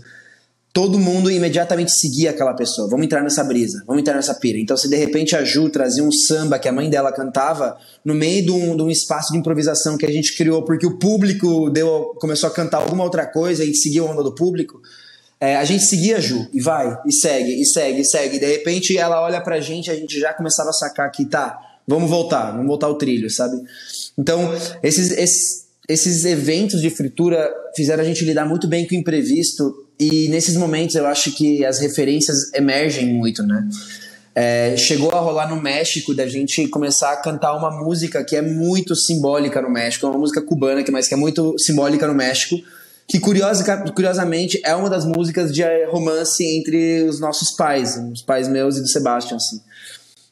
todo 0.73 0.97
mundo 0.97 1.29
imediatamente 1.29 1.91
seguia 1.91 2.31
aquela 2.31 2.53
pessoa. 2.53 2.89
Vamos 2.89 3.05
entrar 3.05 3.21
nessa 3.21 3.43
brisa, 3.43 3.83
vamos 3.85 4.01
entrar 4.01 4.15
nessa 4.15 4.33
pira. 4.33 4.57
Então, 4.57 4.77
se 4.77 4.89
de 4.89 4.95
repente 4.95 5.35
a 5.35 5.43
Ju 5.43 5.69
trazia 5.69 6.03
um 6.03 6.11
samba 6.11 6.57
que 6.57 6.67
a 6.67 6.71
mãe 6.71 6.89
dela 6.89 7.11
cantava, 7.11 7.77
no 8.03 8.15
meio 8.15 8.45
de 8.45 8.51
um, 8.51 8.75
de 8.75 8.81
um 8.81 8.89
espaço 8.89 9.31
de 9.31 9.37
improvisação 9.37 9.97
que 9.97 10.05
a 10.05 10.11
gente 10.11 10.35
criou, 10.35 10.63
porque 10.63 10.87
o 10.87 10.97
público 10.97 11.69
deu, 11.69 12.15
começou 12.19 12.49
a 12.49 12.53
cantar 12.53 12.77
alguma 12.77 13.03
outra 13.03 13.25
coisa 13.25 13.63
e 13.63 13.75
seguiu 13.75 14.07
a 14.07 14.11
onda 14.11 14.23
do 14.23 14.33
público, 14.33 14.81
é, 15.41 15.55
a 15.55 15.65
gente 15.65 15.83
seguia 15.85 16.17
a 16.17 16.19
Ju, 16.19 16.47
e 16.53 16.61
vai, 16.61 16.95
e 17.03 17.11
segue, 17.11 17.59
e 17.59 17.65
segue, 17.65 18.01
e 18.01 18.05
segue. 18.05 18.37
E 18.37 18.39
de 18.39 18.45
repente 18.45 18.95
ela 18.95 19.19
olha 19.23 19.41
pra 19.41 19.59
gente, 19.59 19.89
a 19.89 19.95
gente 19.95 20.19
já 20.19 20.31
começava 20.35 20.69
a 20.69 20.73
sacar 20.73 21.11
que 21.11 21.25
tá, 21.25 21.59
vamos 21.87 22.11
voltar, 22.11 22.51
vamos 22.51 22.67
voltar 22.67 22.85
ao 22.85 22.95
trilho, 22.95 23.27
sabe? 23.27 23.59
Então, 24.15 24.53
esses, 24.83 25.09
esses, 25.09 25.65
esses 25.89 26.25
eventos 26.25 26.79
de 26.79 26.91
fritura 26.91 27.51
fizeram 27.75 28.03
a 28.03 28.05
gente 28.05 28.23
lidar 28.23 28.45
muito 28.45 28.67
bem 28.67 28.87
com 28.87 28.93
o 28.93 28.97
imprevisto, 28.99 29.87
e 29.99 30.27
nesses 30.29 30.55
momentos 30.55 30.95
eu 30.95 31.07
acho 31.07 31.31
que 31.31 31.65
as 31.65 31.79
referências 31.79 32.53
emergem 32.53 33.11
muito, 33.11 33.41
né? 33.41 33.67
É, 34.35 34.77
chegou 34.77 35.09
a 35.09 35.19
rolar 35.19 35.49
no 35.49 35.59
México 35.59 36.13
da 36.13 36.27
gente 36.27 36.67
começar 36.67 37.13
a 37.13 37.17
cantar 37.17 37.53
uma 37.57 37.71
música 37.83 38.23
que 38.23 38.35
é 38.35 38.43
muito 38.43 38.95
simbólica 38.95 39.59
no 39.59 39.71
México, 39.71 40.05
uma 40.05 40.19
música 40.19 40.39
cubana, 40.39 40.83
mas 40.91 41.07
que 41.07 41.15
é 41.15 41.17
muito 41.17 41.55
simbólica 41.57 42.07
no 42.07 42.13
México 42.13 42.55
que 43.07 43.19
curiosa, 43.19 43.63
curiosamente 43.93 44.61
é 44.63 44.75
uma 44.75 44.89
das 44.89 45.05
músicas 45.05 45.53
de 45.53 45.63
romance 45.85 46.43
entre 46.43 47.03
os 47.03 47.19
nossos 47.19 47.55
pais, 47.55 47.97
os 47.97 48.21
pais 48.21 48.47
meus 48.47 48.77
e 48.77 48.81
do 48.81 48.87
Sebastian, 48.87 49.37
assim. 49.37 49.59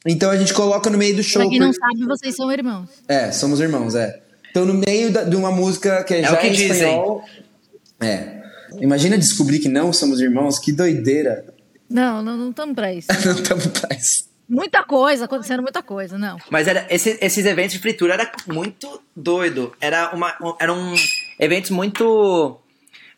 Então 0.06 0.30
a 0.30 0.36
gente 0.36 0.54
coloca 0.54 0.88
no 0.88 0.96
meio 0.96 1.14
do 1.14 1.22
show. 1.22 1.42
Pra 1.42 1.50
quem 1.50 1.60
não 1.60 1.72
sabe, 1.72 2.06
vocês 2.06 2.34
são 2.34 2.50
irmãos. 2.50 2.88
É, 3.06 3.30
somos 3.32 3.60
irmãos, 3.60 3.94
é. 3.94 4.20
Então 4.50 4.64
no 4.64 4.74
meio 4.74 5.12
da, 5.12 5.24
de 5.24 5.36
uma 5.36 5.50
música 5.50 6.02
que 6.04 6.14
é, 6.14 6.20
é 6.20 6.22
já 6.24 6.46
em 6.46 6.52
dizem. 6.52 6.70
espanhol. 6.70 7.22
É. 8.00 8.40
Imagina 8.80 9.18
descobrir 9.18 9.58
que 9.58 9.68
não 9.68 9.92
somos 9.92 10.20
irmãos, 10.20 10.58
que 10.58 10.72
doideira. 10.72 11.44
Não, 11.88 12.22
não 12.22 12.50
estamos 12.50 12.74
pra 12.74 12.94
isso. 12.94 13.08
não 13.24 13.32
estamos 13.32 13.66
pra 13.66 13.94
isso. 13.94 14.30
Muita 14.48 14.82
coisa, 14.82 15.26
acontecendo 15.26 15.62
muita 15.62 15.82
coisa, 15.82 16.18
não. 16.18 16.36
Mas 16.50 16.66
era, 16.66 16.84
esse, 16.90 17.16
esses 17.20 17.46
eventos 17.46 17.72
de 17.72 17.78
fritura 17.78 18.14
era 18.14 18.32
muito 18.48 19.00
doido. 19.14 19.72
Era 19.80 20.12
uma, 20.12 20.34
eram 20.60 20.92
eventos 21.40 21.70
muito 21.70 22.60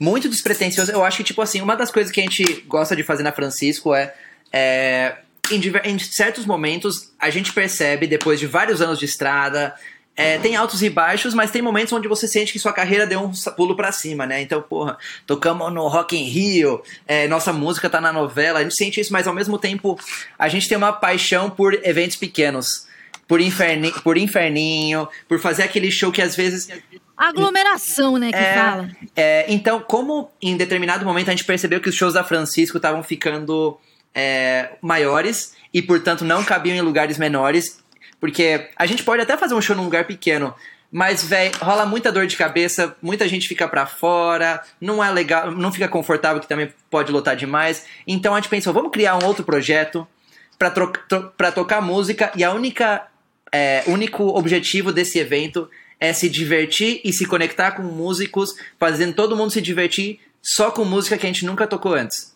muito 0.01 0.29
despretensioso. 0.29 0.91
Eu 0.91 1.05
acho 1.05 1.19
que, 1.19 1.25
tipo 1.25 1.41
assim, 1.41 1.61
uma 1.61 1.77
das 1.77 1.91
coisas 1.91 2.11
que 2.11 2.21
a 2.21 2.25
gente 2.25 2.63
gosta 2.67 2.97
de 2.97 3.05
fazer 3.05 3.23
na 3.23 3.31
Francisco 3.31 3.95
é. 3.95 4.13
é 4.53 5.17
em, 5.51 5.61
em, 5.85 5.99
certos 5.99 6.47
momentos, 6.47 7.13
a 7.19 7.29
gente 7.29 7.53
percebe, 7.53 8.07
depois 8.07 8.41
de 8.41 8.47
vários 8.47 8.81
anos 8.81 8.99
de 8.99 9.05
estrada, 9.05 9.75
é, 10.17 10.39
tem 10.39 10.57
altos 10.57 10.83
e 10.83 10.91
baixos, 10.91 11.35
mas 11.35 11.51
tem 11.51 11.63
momentos 11.63 11.93
onde 11.93 12.07
você 12.07 12.29
sente 12.29 12.53
que 12.53 12.59
sua 12.59 12.73
carreira 12.73 13.07
deu 13.07 13.21
um 13.21 13.33
pulo 13.57 13.75
para 13.77 13.93
cima, 13.93 14.27
né? 14.27 14.43
Então, 14.43 14.61
porra, 14.61 14.99
tocamos 15.27 15.73
no 15.73 15.87
Rock 15.89 16.17
in 16.17 16.25
Rio, 16.25 16.83
é, 17.07 17.27
nossa 17.29 17.53
música 17.53 17.89
tá 17.89 18.01
na 18.01 18.13
novela, 18.13 18.61
a 18.61 18.63
gente 18.63 18.77
sente 18.77 19.01
isso, 19.01 19.13
mas 19.13 19.27
ao 19.27 19.35
mesmo 19.35 19.59
tempo 19.59 19.99
a 20.39 20.49
gente 20.49 20.69
tem 20.69 20.77
uma 20.77 20.93
paixão 20.93 21.49
por 21.51 21.75
eventos 21.83 22.17
pequenos. 22.17 22.87
Por, 23.27 23.41
inferni, 23.41 23.91
por 24.03 24.19
inferninho, 24.19 25.09
por 25.27 25.39
fazer 25.39 25.63
aquele 25.63 25.91
show 25.91 26.13
que 26.13 26.21
às 26.21 26.37
vezes 26.37 26.69
Aglomeração, 27.17 28.17
né, 28.19 28.31
que 28.31 28.39
é, 28.39 28.55
fala. 28.55 28.91
É, 29.15 29.45
então, 29.49 29.81
como 29.81 30.31
em 30.41 30.57
determinado 30.57 31.05
momento 31.05 31.29
a 31.29 31.31
gente 31.31 31.45
percebeu 31.45 31.81
que 31.81 31.89
os 31.89 31.95
shows 31.95 32.15
da 32.15 32.25
Francisco 32.25 32.79
estavam 32.79 33.03
ficando 33.03 33.79
é, 34.15 34.71
maiores 34.81 35.55
e, 35.73 35.81
portanto, 35.81 36.25
não 36.25 36.45
cabiam 36.45 36.77
em 36.77 36.81
lugares 36.81 37.19
menores, 37.19 37.79
porque 38.21 38.69
a 38.77 38.87
gente 38.87 39.03
pode 39.03 39.23
até 39.23 39.37
fazer 39.37 39.55
um 39.55 39.61
show 39.61 39.77
num 39.77 39.85
lugar 39.85 40.07
pequeno, 40.07 40.55
mas, 40.91 41.25
velho, 41.25 41.53
rola 41.59 41.87
muita 41.87 42.13
dor 42.13 42.27
de 42.27 42.37
cabeça, 42.37 42.95
muita 43.01 43.27
gente 43.27 43.49
fica 43.49 43.67
para 43.67 43.87
fora, 43.87 44.63
não 44.79 45.03
é 45.03 45.11
legal, 45.11 45.51
não 45.51 45.73
fica 45.73 45.89
confortável, 45.89 46.41
que 46.41 46.47
também 46.47 46.73
pode 46.91 47.11
lotar 47.11 47.35
demais. 47.35 47.87
Então 48.07 48.35
a 48.35 48.41
gente 48.41 48.51
pensou, 48.51 48.75
vamos 48.75 48.91
criar 48.93 49.17
um 49.17 49.25
outro 49.25 49.43
projeto 49.43 50.07
para 50.59 51.51
tocar 51.51 51.81
música 51.81 52.31
e 52.37 52.45
a 52.45 52.53
única 52.53 53.07
é, 53.51 53.83
único 53.87 54.25
objetivo 54.25 54.93
desse 54.93 55.19
evento 55.19 55.69
é 56.03 56.13
se 56.13 56.29
divertir 56.29 57.01
e 57.05 57.13
se 57.13 57.25
conectar 57.25 57.71
com 57.71 57.83
músicos, 57.85 58.57
fazendo 58.77 59.15
todo 59.15 59.37
mundo 59.37 59.53
se 59.53 59.63
divertir 59.63 60.19
só 60.43 60.69
com 60.69 60.85
música 60.85 61.17
que 61.17 61.25
a 61.25 61.29
gente 61.29 61.47
nunca 61.47 61.65
tocou 61.65 61.95
antes. 61.95 62.35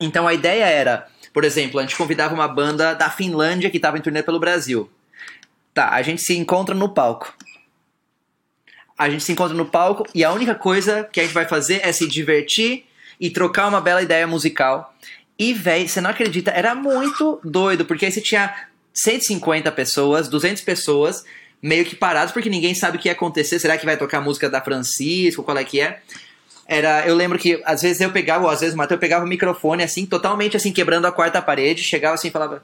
Então 0.00 0.28
a 0.28 0.32
ideia 0.32 0.66
era, 0.66 1.08
por 1.34 1.42
exemplo, 1.42 1.80
a 1.80 1.82
gente 1.82 1.96
convidava 1.96 2.32
uma 2.32 2.46
banda 2.46 2.94
da 2.94 3.10
Finlândia 3.10 3.70
que 3.70 3.78
estava 3.78 3.98
em 3.98 4.00
turnê 4.00 4.22
pelo 4.22 4.38
Brasil. 4.38 4.88
Tá, 5.74 5.88
a 5.88 6.00
gente 6.00 6.22
se 6.22 6.36
encontra 6.36 6.76
no 6.76 6.90
palco. 6.90 7.34
A 8.96 9.10
gente 9.10 9.24
se 9.24 9.32
encontra 9.32 9.56
no 9.56 9.66
palco 9.66 10.04
e 10.14 10.22
a 10.22 10.30
única 10.30 10.54
coisa 10.54 11.02
que 11.02 11.18
a 11.18 11.24
gente 11.24 11.34
vai 11.34 11.44
fazer 11.44 11.80
é 11.82 11.90
se 11.90 12.06
divertir 12.06 12.84
e 13.18 13.30
trocar 13.30 13.66
uma 13.66 13.80
bela 13.80 14.00
ideia 14.00 14.28
musical. 14.28 14.94
E, 15.36 15.52
véi, 15.52 15.88
você 15.88 16.00
não 16.00 16.10
acredita, 16.10 16.52
era 16.52 16.72
muito 16.72 17.40
doido, 17.42 17.84
porque 17.84 18.06
aí 18.06 18.12
você 18.12 18.20
tinha 18.20 18.68
150 18.94 19.72
pessoas, 19.72 20.28
200 20.28 20.62
pessoas 20.62 21.24
meio 21.62 21.84
que 21.84 21.94
parados 21.94 22.32
porque 22.32 22.50
ninguém 22.50 22.74
sabe 22.74 22.96
o 22.96 23.00
que 23.00 23.08
ia 23.08 23.12
acontecer. 23.12 23.58
Será 23.58 23.78
que 23.78 23.86
vai 23.86 23.96
tocar 23.96 24.18
a 24.18 24.20
música 24.20 24.50
da 24.50 24.60
Francisco? 24.60 25.42
Qual 25.42 25.56
é 25.56 25.64
que 25.64 25.80
é? 25.80 26.00
Era, 26.66 27.06
eu 27.06 27.14
lembro 27.14 27.38
que 27.38 27.60
às 27.64 27.82
vezes 27.82 28.00
eu 28.00 28.10
pegava, 28.10 28.44
ou 28.44 28.50
às 28.50 28.60
vezes 28.60 28.74
o 28.74 28.78
Matheus 28.78 29.00
pegava 29.00 29.24
o 29.24 29.28
microfone 29.28 29.82
assim, 29.82 30.06
totalmente 30.06 30.56
assim, 30.56 30.72
quebrando 30.72 31.06
a 31.06 31.12
quarta 31.12 31.40
parede, 31.40 31.82
chegava 31.82 32.14
assim 32.14 32.28
e 32.28 32.30
falava. 32.30 32.62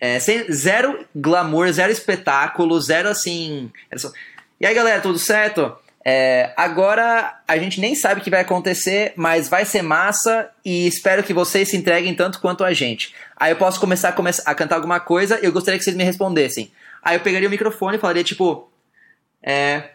É, 0.00 0.20
sem, 0.20 0.50
zero 0.52 1.04
glamour, 1.14 1.70
zero 1.72 1.90
espetáculo, 1.90 2.80
zero 2.80 3.08
assim. 3.08 3.70
Só, 3.96 4.12
e 4.60 4.66
aí 4.66 4.74
galera, 4.74 5.00
tudo 5.00 5.18
certo? 5.18 5.76
É, 6.04 6.52
agora 6.56 7.40
a 7.46 7.58
gente 7.58 7.80
nem 7.80 7.94
sabe 7.94 8.20
o 8.20 8.24
que 8.24 8.30
vai 8.30 8.40
acontecer, 8.40 9.12
mas 9.16 9.48
vai 9.48 9.64
ser 9.64 9.82
massa 9.82 10.48
e 10.64 10.86
espero 10.86 11.22
que 11.22 11.34
vocês 11.34 11.68
se 11.68 11.76
entreguem 11.76 12.14
tanto 12.14 12.40
quanto 12.40 12.64
a 12.64 12.72
gente. 12.72 13.14
Aí 13.36 13.52
eu 13.52 13.56
posso 13.56 13.80
começar 13.80 14.10
a, 14.10 14.12
começar 14.12 14.42
a 14.48 14.54
cantar 14.54 14.76
alguma 14.76 15.00
coisa 15.00 15.38
e 15.40 15.44
eu 15.44 15.52
gostaria 15.52 15.78
que 15.78 15.84
vocês 15.84 15.96
me 15.96 16.04
respondessem. 16.04 16.72
Aí 17.02 17.16
eu 17.16 17.20
pegaria 17.20 17.48
o 17.48 17.50
microfone 17.50 17.96
e 17.96 18.00
falaria, 18.00 18.24
tipo. 18.24 18.70
É. 19.42 19.90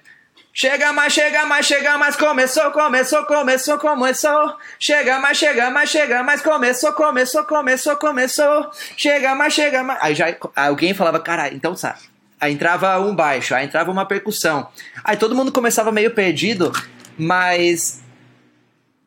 Chega 0.54 0.94
mais, 0.94 1.12
chega 1.12 1.46
mais, 1.46 1.66
chega 1.66 1.98
mais, 1.98 2.16
começou, 2.16 2.72
começou, 2.72 3.26
começou, 3.26 3.80
começou. 3.80 4.58
Chega 4.80 5.20
mais, 5.20 5.38
chega 5.38 5.72
mais, 5.72 5.89
chega 5.89 6.22
mais, 6.22 6.42
começou, 6.42 6.94
começou, 6.94 7.44
começou, 7.44 7.96
começou. 7.98 8.72
Chega 8.96 9.34
mais, 9.34 9.54
chega 9.54 9.84
mais. 9.84 10.00
Aí 10.02 10.13
já 10.13 10.28
alguém 10.56 10.94
falava, 10.94 11.20
cara, 11.20 11.52
então 11.52 11.76
sabe. 11.76 12.12
Aí 12.43 12.51
entrava 12.51 12.99
um 12.99 13.15
baixo, 13.15 13.56
aí 13.56 13.65
entrava 13.65 13.89
uma 13.89 14.06
percussão. 14.06 14.67
Aí 15.01 15.15
todo 15.15 15.34
mundo 15.34 15.49
começava 15.49 15.93
meio 15.93 16.12
perdido, 16.12 16.73
mas 17.17 18.01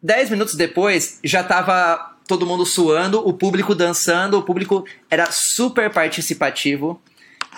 dez 0.03 0.31
minutos 0.31 0.55
depois 0.55 1.20
já 1.22 1.44
tava 1.44 2.16
todo 2.27 2.46
mundo 2.46 2.64
suando, 2.64 3.20
o 3.29 3.35
público 3.35 3.75
dançando, 3.75 4.38
o 4.38 4.42
público 4.42 4.87
era 5.11 5.29
super 5.31 5.93
participativo. 5.93 6.99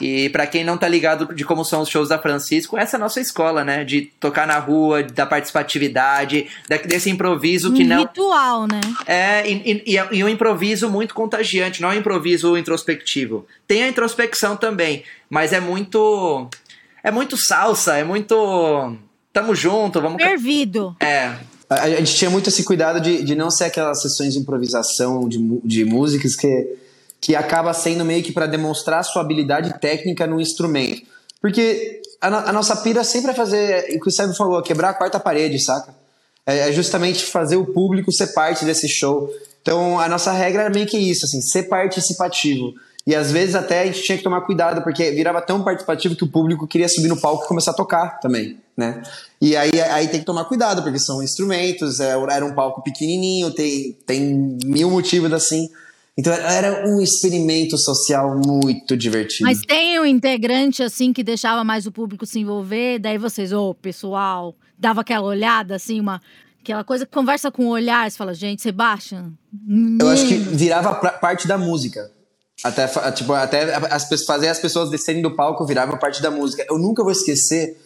E 0.00 0.28
para 0.28 0.46
quem 0.46 0.64
não 0.64 0.76
tá 0.76 0.86
ligado 0.88 1.34
de 1.34 1.44
como 1.44 1.64
são 1.64 1.82
os 1.82 1.88
shows 1.88 2.08
da 2.08 2.18
Francisco, 2.18 2.76
essa 2.76 2.96
é 2.96 2.98
a 2.98 3.00
nossa 3.00 3.20
escola, 3.20 3.64
né? 3.64 3.84
De 3.84 4.02
tocar 4.20 4.46
na 4.46 4.58
rua, 4.58 5.02
da 5.02 5.26
participatividade, 5.26 6.46
desse 6.86 7.10
improviso 7.10 7.72
que 7.72 7.84
um 7.84 7.86
não. 7.86 8.00
Ritual, 8.00 8.66
né? 8.66 8.80
É, 9.06 9.50
e, 9.50 9.82
e, 9.86 10.18
e, 10.18 10.24
um 10.24 10.28
improviso 10.28 10.88
muito 10.88 11.14
contagiante, 11.14 11.82
não 11.82 11.90
é 11.90 11.96
um 11.96 11.98
improviso 11.98 12.56
introspectivo. 12.56 13.46
Tem 13.66 13.82
a 13.82 13.88
introspecção 13.88 14.56
também, 14.56 15.04
mas 15.28 15.52
é 15.52 15.60
muito. 15.60 16.48
É 17.02 17.10
muito 17.10 17.36
salsa, 17.36 17.96
é 17.96 18.04
muito. 18.04 18.96
Tamo 19.32 19.54
junto, 19.54 20.00
vamos. 20.00 20.22
Fervido. 20.22 20.96
É. 21.00 21.34
A, 21.68 21.90
gente 21.90 22.14
tinha 22.14 22.30
muito 22.30 22.48
esse 22.48 22.64
cuidado 22.64 22.98
de, 22.98 23.22
de 23.22 23.34
não 23.34 23.50
ser 23.50 23.64
aquelas 23.64 24.00
sessões 24.00 24.32
de 24.32 24.40
improvisação 24.40 25.28
de, 25.28 25.38
de 25.62 25.84
músicas 25.84 26.34
que 26.34 26.48
que 27.20 27.34
acaba 27.34 27.72
sendo 27.74 28.04
meio 28.04 28.22
que 28.22 28.32
para 28.32 28.46
demonstrar 28.46 29.04
sua 29.04 29.22
habilidade 29.22 29.78
técnica 29.80 30.26
no 30.26 30.40
instrumento. 30.40 31.02
Porque 31.40 32.00
a, 32.20 32.30
no- 32.30 32.36
a 32.38 32.52
nossa 32.52 32.76
pira 32.76 33.02
sempre 33.04 33.30
é 33.30 33.34
fazer 33.34 33.96
o 33.96 34.00
que 34.00 34.08
o 34.08 34.12
Sérgio 34.12 34.34
falou, 34.36 34.62
quebrar 34.62 34.90
a 34.90 34.94
quarta 34.94 35.18
parede, 35.20 35.58
saca? 35.58 35.94
É, 36.46 36.68
é 36.68 36.72
justamente 36.72 37.24
fazer 37.24 37.56
o 37.56 37.66
público 37.66 38.10
ser 38.12 38.28
parte 38.28 38.64
desse 38.64 38.88
show. 38.88 39.30
Então 39.62 39.98
a 40.00 40.08
nossa 40.08 40.32
regra 40.32 40.62
era 40.62 40.70
meio 40.74 40.86
que 40.86 40.96
isso, 40.98 41.24
assim, 41.26 41.40
ser 41.40 41.64
participativo. 41.64 42.72
E 43.06 43.14
às 43.14 43.32
vezes 43.32 43.54
até 43.54 43.80
a 43.80 43.86
gente 43.86 44.02
tinha 44.02 44.18
que 44.18 44.24
tomar 44.24 44.42
cuidado, 44.42 44.82
porque 44.82 45.10
virava 45.12 45.40
tão 45.40 45.62
participativo 45.62 46.14
que 46.14 46.24
o 46.24 46.28
público 46.28 46.66
queria 46.66 46.88
subir 46.88 47.08
no 47.08 47.18
palco 47.20 47.44
e 47.44 47.48
começar 47.48 47.70
a 47.70 47.74
tocar 47.74 48.20
também, 48.20 48.58
né? 48.76 49.02
E 49.40 49.56
aí, 49.56 49.80
aí 49.80 50.08
tem 50.08 50.20
que 50.20 50.26
tomar 50.26 50.44
cuidado, 50.44 50.82
porque 50.82 50.98
são 50.98 51.22
instrumentos, 51.22 52.00
é, 52.00 52.10
era 52.30 52.44
um 52.44 52.54
palco 52.54 52.82
pequenininho, 52.82 53.50
tem, 53.50 53.96
tem 54.06 54.58
mil 54.64 54.90
motivos 54.90 55.32
assim. 55.32 55.70
Então 56.18 56.32
era 56.32 56.84
um 56.88 57.00
experimento 57.00 57.78
social 57.78 58.40
muito 58.44 58.96
divertido. 58.96 59.44
Mas 59.48 59.60
tem 59.60 60.00
um 60.00 60.04
integrante 60.04 60.82
assim 60.82 61.12
que 61.12 61.22
deixava 61.22 61.62
mais 61.62 61.86
o 61.86 61.92
público 61.92 62.26
se 62.26 62.40
envolver, 62.40 62.98
daí 62.98 63.16
vocês, 63.16 63.52
ô, 63.52 63.72
pessoal, 63.72 64.56
dava 64.76 65.02
aquela 65.02 65.24
olhada 65.24 65.76
assim, 65.76 66.00
uma 66.00 66.20
aquela 66.60 66.82
coisa 66.82 67.06
que 67.06 67.12
conversa 67.12 67.52
com 67.52 67.66
o 67.66 67.68
olhar, 67.68 68.10
você 68.10 68.16
fala, 68.18 68.34
gente, 68.34 68.70
baixa. 68.72 69.30
Eu 70.00 70.08
acho 70.08 70.26
que 70.26 70.34
Menos. 70.34 70.60
virava 70.60 70.94
parte 70.94 71.46
da 71.46 71.56
música. 71.56 72.10
Até, 72.64 72.88
tipo, 73.12 73.32
até 73.32 73.76
as, 73.76 74.04
pessoas- 74.04 74.26
fazer 74.26 74.48
as 74.48 74.58
pessoas 74.58 74.90
descerem 74.90 75.22
do 75.22 75.30
palco 75.36 75.64
virava 75.64 75.96
parte 75.96 76.20
da 76.20 76.32
música. 76.32 76.66
Eu 76.68 76.76
nunca 76.78 77.04
vou 77.04 77.12
esquecer 77.12 77.80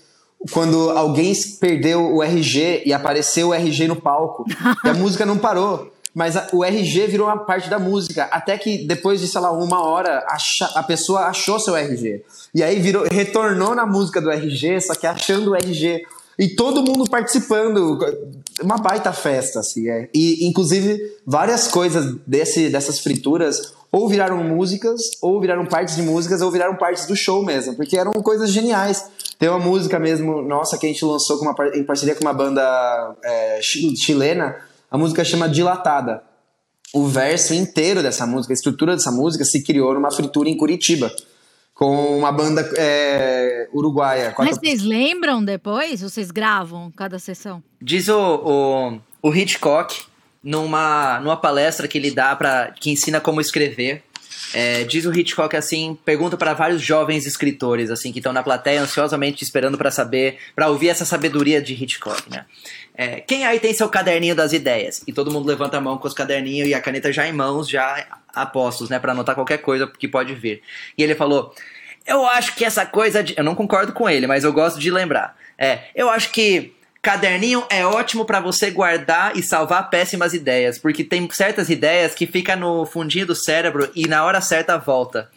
quando 0.50 0.90
alguém 0.90 1.34
perdeu 1.60 2.14
o 2.14 2.22
RG 2.22 2.82
e 2.86 2.92
apareceu 2.94 3.48
o 3.48 3.54
RG 3.54 3.86
no 3.86 3.96
palco. 3.96 4.46
e 4.84 4.88
a 4.88 4.94
música 4.94 5.26
não 5.26 5.36
parou. 5.36 5.92
Mas 6.14 6.36
a- 6.36 6.48
o 6.52 6.62
RG 6.64 7.06
virou 7.06 7.26
uma 7.26 7.38
parte 7.38 7.70
da 7.70 7.78
música. 7.78 8.24
Até 8.24 8.58
que 8.58 8.86
depois 8.86 9.20
de, 9.20 9.28
sei 9.28 9.40
lá, 9.40 9.50
uma 9.50 9.82
hora, 9.84 10.24
acha- 10.28 10.70
a 10.74 10.82
pessoa 10.82 11.20
achou 11.22 11.58
seu 11.58 11.74
RG. 11.74 12.22
E 12.54 12.62
aí 12.62 12.78
virou, 12.80 13.04
retornou 13.04 13.74
na 13.74 13.86
música 13.86 14.20
do 14.20 14.30
RG, 14.30 14.80
só 14.80 14.94
que 14.94 15.06
achando 15.06 15.50
o 15.52 15.54
RG. 15.56 16.02
E 16.38 16.48
todo 16.48 16.82
mundo 16.82 17.08
participando. 17.08 17.98
Uma 18.62 18.76
baita 18.76 19.12
festa, 19.12 19.60
assim. 19.60 19.88
É. 19.88 20.08
E, 20.14 20.46
inclusive, 20.46 20.98
várias 21.26 21.68
coisas 21.68 22.14
desse, 22.26 22.68
dessas 22.68 22.98
frituras 22.98 23.72
ou 23.90 24.08
viraram 24.08 24.42
músicas, 24.42 25.00
ou 25.20 25.38
viraram 25.38 25.66
partes 25.66 25.96
de 25.96 26.02
músicas, 26.02 26.40
ou 26.40 26.50
viraram 26.50 26.74
partes 26.76 27.06
do 27.06 27.14
show 27.14 27.44
mesmo. 27.44 27.74
Porque 27.74 27.96
eram 27.96 28.12
coisas 28.12 28.50
geniais. 28.50 29.04
Tem 29.38 29.48
uma 29.48 29.58
música 29.58 29.98
mesmo, 29.98 30.40
nossa, 30.42 30.78
que 30.78 30.86
a 30.86 30.88
gente 30.88 31.04
lançou 31.04 31.38
uma 31.40 31.54
em 31.74 31.84
parceria 31.84 32.14
com 32.14 32.22
uma 32.22 32.32
banda 32.32 32.62
é, 33.22 33.58
chi- 33.62 33.94
chilena. 33.96 34.56
A 34.92 34.98
música 34.98 35.24
chama 35.24 35.48
Dilatada. 35.48 36.22
O 36.92 37.06
verso 37.06 37.54
inteiro 37.54 38.02
dessa 38.02 38.26
música, 38.26 38.52
a 38.52 38.54
estrutura 38.54 38.94
dessa 38.94 39.10
música 39.10 39.42
se 39.42 39.62
criou 39.64 39.94
numa 39.94 40.10
fritura 40.10 40.50
em 40.50 40.56
Curitiba. 40.56 41.10
Com 41.72 42.18
uma 42.18 42.30
banda 42.30 42.60
é, 42.76 43.70
uruguaia. 43.72 44.34
Mas 44.36 44.58
vocês 44.58 44.82
lembram 44.82 45.42
depois? 45.42 46.02
Vocês 46.02 46.30
gravam 46.30 46.92
cada 46.94 47.18
sessão? 47.18 47.62
Diz 47.80 48.08
o, 48.08 49.00
o, 49.22 49.30
o 49.30 49.34
Hitchcock, 49.34 50.02
numa, 50.44 51.18
numa 51.20 51.38
palestra 51.38 51.88
que 51.88 51.96
ele 51.96 52.10
dá 52.10 52.36
para 52.36 52.72
que 52.72 52.90
ensina 52.90 53.18
como 53.18 53.40
escrever. 53.40 54.02
é, 54.52 54.84
diz 54.84 55.06
o 55.06 55.18
Hitchcock 55.18 55.56
assim, 55.56 55.98
pergunta 56.04 56.36
para 56.36 56.52
vários 56.52 56.82
jovens 56.82 57.24
escritores 57.24 57.90
assim 57.90 58.12
que 58.12 58.18
estão 58.18 58.32
na 58.32 58.42
plateia 58.42 58.82
ansiosamente 58.82 59.42
esperando 59.42 59.78
para 59.78 59.90
saber, 59.90 60.36
para 60.54 60.68
ouvir 60.68 60.90
essa 60.90 61.06
sabedoria 61.06 61.62
de 61.62 61.72
Hitchcock, 61.72 62.30
né? 62.30 62.44
É, 62.94 63.20
quem 63.20 63.46
aí 63.46 63.58
tem 63.58 63.72
seu 63.72 63.88
caderninho 63.88 64.34
das 64.34 64.52
ideias? 64.52 65.02
E 65.06 65.12
todo 65.12 65.30
mundo 65.30 65.46
levanta 65.46 65.78
a 65.78 65.80
mão 65.80 65.96
com 65.96 66.06
os 66.06 66.14
caderninhos 66.14 66.68
e 66.68 66.74
a 66.74 66.80
caneta 66.80 67.12
já 67.12 67.26
em 67.26 67.32
mãos, 67.32 67.68
já 67.68 68.06
apostos, 68.34 68.90
né, 68.90 68.98
para 68.98 69.12
anotar 69.12 69.34
qualquer 69.34 69.58
coisa 69.58 69.86
que 69.86 70.06
pode 70.06 70.34
vir. 70.34 70.62
E 70.96 71.02
ele 71.02 71.14
falou: 71.14 71.54
eu 72.06 72.26
acho 72.26 72.54
que 72.54 72.64
essa 72.64 72.84
coisa 72.84 73.22
de. 73.22 73.34
Eu 73.36 73.44
não 73.44 73.54
concordo 73.54 73.92
com 73.92 74.08
ele, 74.08 74.26
mas 74.26 74.44
eu 74.44 74.52
gosto 74.52 74.78
de 74.78 74.90
lembrar. 74.90 75.36
É, 75.58 75.80
eu 75.94 76.08
acho 76.10 76.30
que 76.30 76.74
caderninho 77.00 77.64
é 77.68 77.84
ótimo 77.84 78.24
pra 78.24 78.40
você 78.40 78.70
guardar 78.70 79.36
e 79.36 79.42
salvar 79.42 79.90
péssimas 79.90 80.34
ideias, 80.34 80.78
porque 80.78 81.02
tem 81.02 81.28
certas 81.30 81.68
ideias 81.68 82.14
que 82.14 82.26
fica 82.26 82.54
no 82.54 82.86
fundinho 82.86 83.26
do 83.26 83.34
cérebro 83.34 83.90
e 83.94 84.06
na 84.06 84.24
hora 84.24 84.40
certa 84.40 84.76
volta. 84.76 85.30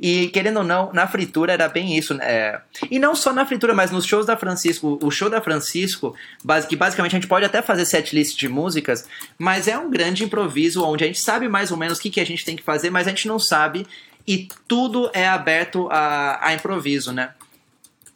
E 0.00 0.28
querendo 0.28 0.58
ou 0.58 0.64
não, 0.64 0.92
na 0.92 1.08
fritura 1.08 1.52
era 1.52 1.68
bem 1.68 1.96
isso, 1.96 2.14
né? 2.14 2.24
É, 2.24 2.60
E 2.90 2.98
não 2.98 3.14
só 3.14 3.32
na 3.32 3.44
fritura, 3.44 3.74
mas 3.74 3.90
nos 3.90 4.06
shows 4.06 4.26
da 4.26 4.36
Francisco. 4.36 4.98
O 5.02 5.10
show 5.10 5.28
da 5.28 5.40
Francisco, 5.40 6.14
que 6.68 6.76
basicamente 6.76 7.16
a 7.16 7.18
gente 7.18 7.28
pode 7.28 7.44
até 7.44 7.60
fazer 7.60 7.84
setlist 7.84 8.38
de 8.38 8.48
músicas, 8.48 9.06
mas 9.36 9.66
é 9.66 9.76
um 9.76 9.90
grande 9.90 10.24
improviso 10.24 10.84
onde 10.84 11.04
a 11.04 11.06
gente 11.06 11.20
sabe 11.20 11.48
mais 11.48 11.70
ou 11.72 11.76
menos 11.76 11.98
o 11.98 12.00
que, 12.00 12.10
que 12.10 12.20
a 12.20 12.26
gente 12.26 12.44
tem 12.44 12.56
que 12.56 12.62
fazer, 12.62 12.90
mas 12.90 13.06
a 13.06 13.10
gente 13.10 13.26
não 13.26 13.38
sabe 13.38 13.86
e 14.26 14.46
tudo 14.68 15.10
é 15.14 15.26
aberto 15.26 15.88
a, 15.90 16.48
a 16.48 16.54
improviso, 16.54 17.12
né? 17.12 17.30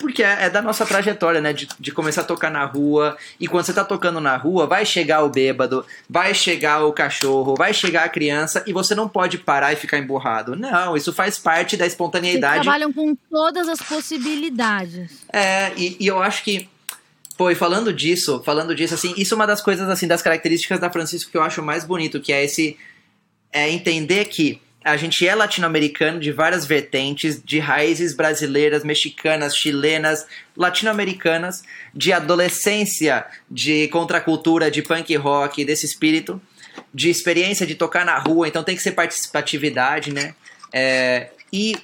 Porque 0.02 0.22
é, 0.22 0.46
é 0.46 0.50
da 0.50 0.60
nossa 0.60 0.84
trajetória, 0.84 1.40
né? 1.40 1.52
De, 1.52 1.68
de 1.78 1.92
começar 1.92 2.22
a 2.22 2.24
tocar 2.24 2.50
na 2.50 2.64
rua. 2.64 3.16
E 3.38 3.46
quando 3.46 3.64
você 3.64 3.72
tá 3.72 3.84
tocando 3.84 4.20
na 4.20 4.36
rua, 4.36 4.66
vai 4.66 4.84
chegar 4.84 5.22
o 5.22 5.30
bêbado, 5.30 5.86
vai 6.10 6.34
chegar 6.34 6.84
o 6.84 6.92
cachorro, 6.92 7.54
vai 7.56 7.72
chegar 7.72 8.04
a 8.04 8.08
criança 8.08 8.64
e 8.66 8.72
você 8.72 8.96
não 8.96 9.08
pode 9.08 9.38
parar 9.38 9.72
e 9.72 9.76
ficar 9.76 9.98
emburrado. 9.98 10.56
Não, 10.56 10.96
isso 10.96 11.12
faz 11.12 11.38
parte 11.38 11.76
da 11.76 11.86
espontaneidade. 11.86 12.64
trabalham 12.64 12.92
com 12.92 13.14
todas 13.30 13.68
as 13.68 13.80
possibilidades. 13.80 15.24
É, 15.32 15.72
e, 15.76 15.96
e 16.00 16.06
eu 16.08 16.20
acho 16.20 16.42
que. 16.42 16.68
Pô, 17.38 17.48
e 17.48 17.54
falando 17.54 17.92
disso, 17.92 18.42
falando 18.44 18.74
disso, 18.74 18.94
assim, 18.94 19.14
isso 19.16 19.34
é 19.34 19.36
uma 19.36 19.46
das 19.46 19.62
coisas, 19.62 19.88
assim, 19.88 20.08
das 20.08 20.20
características 20.20 20.80
da 20.80 20.90
Francisco 20.90 21.30
que 21.30 21.36
eu 21.36 21.42
acho 21.42 21.62
mais 21.62 21.84
bonito, 21.84 22.20
que 22.20 22.32
é 22.32 22.44
esse. 22.44 22.76
É 23.52 23.70
entender 23.70 24.24
que 24.24 24.60
a 24.84 24.96
gente 24.96 25.26
é 25.26 25.34
latino-americano 25.34 26.18
de 26.20 26.32
várias 26.32 26.64
vertentes, 26.64 27.42
de 27.42 27.58
raízes 27.58 28.14
brasileiras, 28.14 28.84
mexicanas, 28.84 29.56
chilenas, 29.56 30.26
latino-americanas, 30.56 31.62
de 31.94 32.12
adolescência, 32.12 33.26
de 33.50 33.88
contracultura, 33.88 34.70
de 34.70 34.82
punk 34.82 35.14
rock, 35.16 35.64
desse 35.64 35.86
espírito, 35.86 36.40
de 36.92 37.10
experiência 37.10 37.66
de 37.66 37.74
tocar 37.74 38.04
na 38.04 38.18
rua, 38.18 38.48
então 38.48 38.64
tem 38.64 38.76
que 38.76 38.82
ser 38.82 38.92
participatividade, 38.92 40.12
né? 40.12 40.34
É, 40.72 41.30
e 41.52 41.76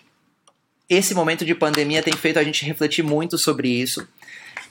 esse 0.88 1.14
momento 1.14 1.44
de 1.44 1.54
pandemia 1.54 2.02
tem 2.02 2.14
feito 2.14 2.38
a 2.38 2.44
gente 2.44 2.64
refletir 2.64 3.02
muito 3.02 3.36
sobre 3.36 3.68
isso. 3.68 4.08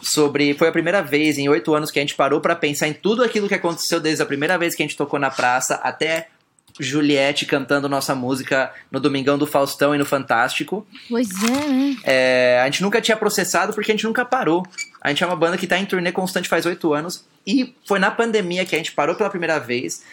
Sobre. 0.01 0.53
Foi 0.53 0.67
a 0.67 0.71
primeira 0.71 1.01
vez 1.01 1.37
em 1.37 1.49
oito 1.49 1.73
anos 1.73 1.89
que 1.89 1.99
a 1.99 2.01
gente 2.01 2.15
parou 2.15 2.39
para 2.39 2.55
pensar 2.55 2.87
em 2.87 2.93
tudo 2.93 3.23
aquilo 3.23 3.47
que 3.47 3.53
aconteceu 3.53 3.99
desde 3.99 4.21
a 4.21 4.25
primeira 4.25 4.57
vez 4.57 4.75
que 4.75 4.83
a 4.83 4.85
gente 4.85 4.97
tocou 4.97 5.19
na 5.19 5.31
praça 5.31 5.75
até 5.75 6.27
Juliette 6.79 7.45
cantando 7.45 7.89
nossa 7.89 8.13
música 8.13 8.71
no 8.91 8.99
Domingão 8.99 9.37
do 9.37 9.47
Faustão 9.47 9.95
e 9.95 9.97
no 9.97 10.05
Fantástico. 10.05 10.85
Pois 11.09 11.27
é, 11.43 11.67
né? 11.67 11.95
É, 12.03 12.59
a 12.61 12.65
gente 12.65 12.81
nunca 12.81 13.01
tinha 13.01 13.17
processado 13.17 13.73
porque 13.73 13.91
a 13.91 13.93
gente 13.95 14.05
nunca 14.05 14.23
parou. 14.23 14.65
A 15.01 15.09
gente 15.09 15.23
é 15.23 15.27
uma 15.27 15.35
banda 15.35 15.57
que 15.57 15.65
tá 15.67 15.77
em 15.77 15.85
turnê 15.85 16.11
constante 16.11 16.47
faz 16.49 16.65
oito 16.65 16.93
anos. 16.93 17.25
E 17.45 17.73
foi 17.85 17.97
na 17.99 18.11
pandemia 18.11 18.65
que 18.65 18.75
a 18.75 18.77
gente 18.77 18.91
parou 18.91 19.15
pela 19.15 19.29
primeira 19.29 19.59
vez. 19.59 20.03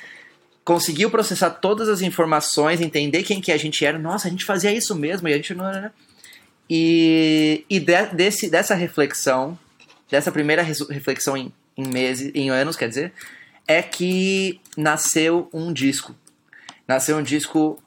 Conseguiu 0.65 1.11
processar 1.11 1.51
todas 1.51 1.89
as 1.89 2.01
informações, 2.01 2.81
entender 2.81 3.23
quem 3.23 3.41
que 3.41 3.53
a 3.53 3.57
gente 3.59 3.85
era. 3.85 3.99
Nossa, 3.99 4.29
a 4.29 4.31
gente 4.31 4.45
fazia 4.45 4.73
isso 4.73 4.95
mesmo 4.95 5.29
e 5.29 5.33
a 5.33 5.37
gente 5.37 5.53
não 5.55 5.69
era. 5.69 5.93
E, 6.69 7.65
e 7.69 7.79
de- 7.79 8.07
desse, 8.15 8.49
dessa 8.49 8.75
reflexão, 8.75 9.59
dessa 10.11 10.33
primeira 10.33 10.63
reflexão 10.63 11.37
em, 11.37 11.53
em 11.77 11.87
meses, 11.87 12.31
em 12.35 12.49
anos, 12.51 12.77
quer 12.77 12.89
dizer, 12.89 13.13
é 13.69 13.83
que 13.83 14.61
nasceu 14.77 15.49
um 15.53 15.73
disco. 15.73 16.15
Nasceu 16.87 17.17
um 17.17 17.23
disco 17.23 17.79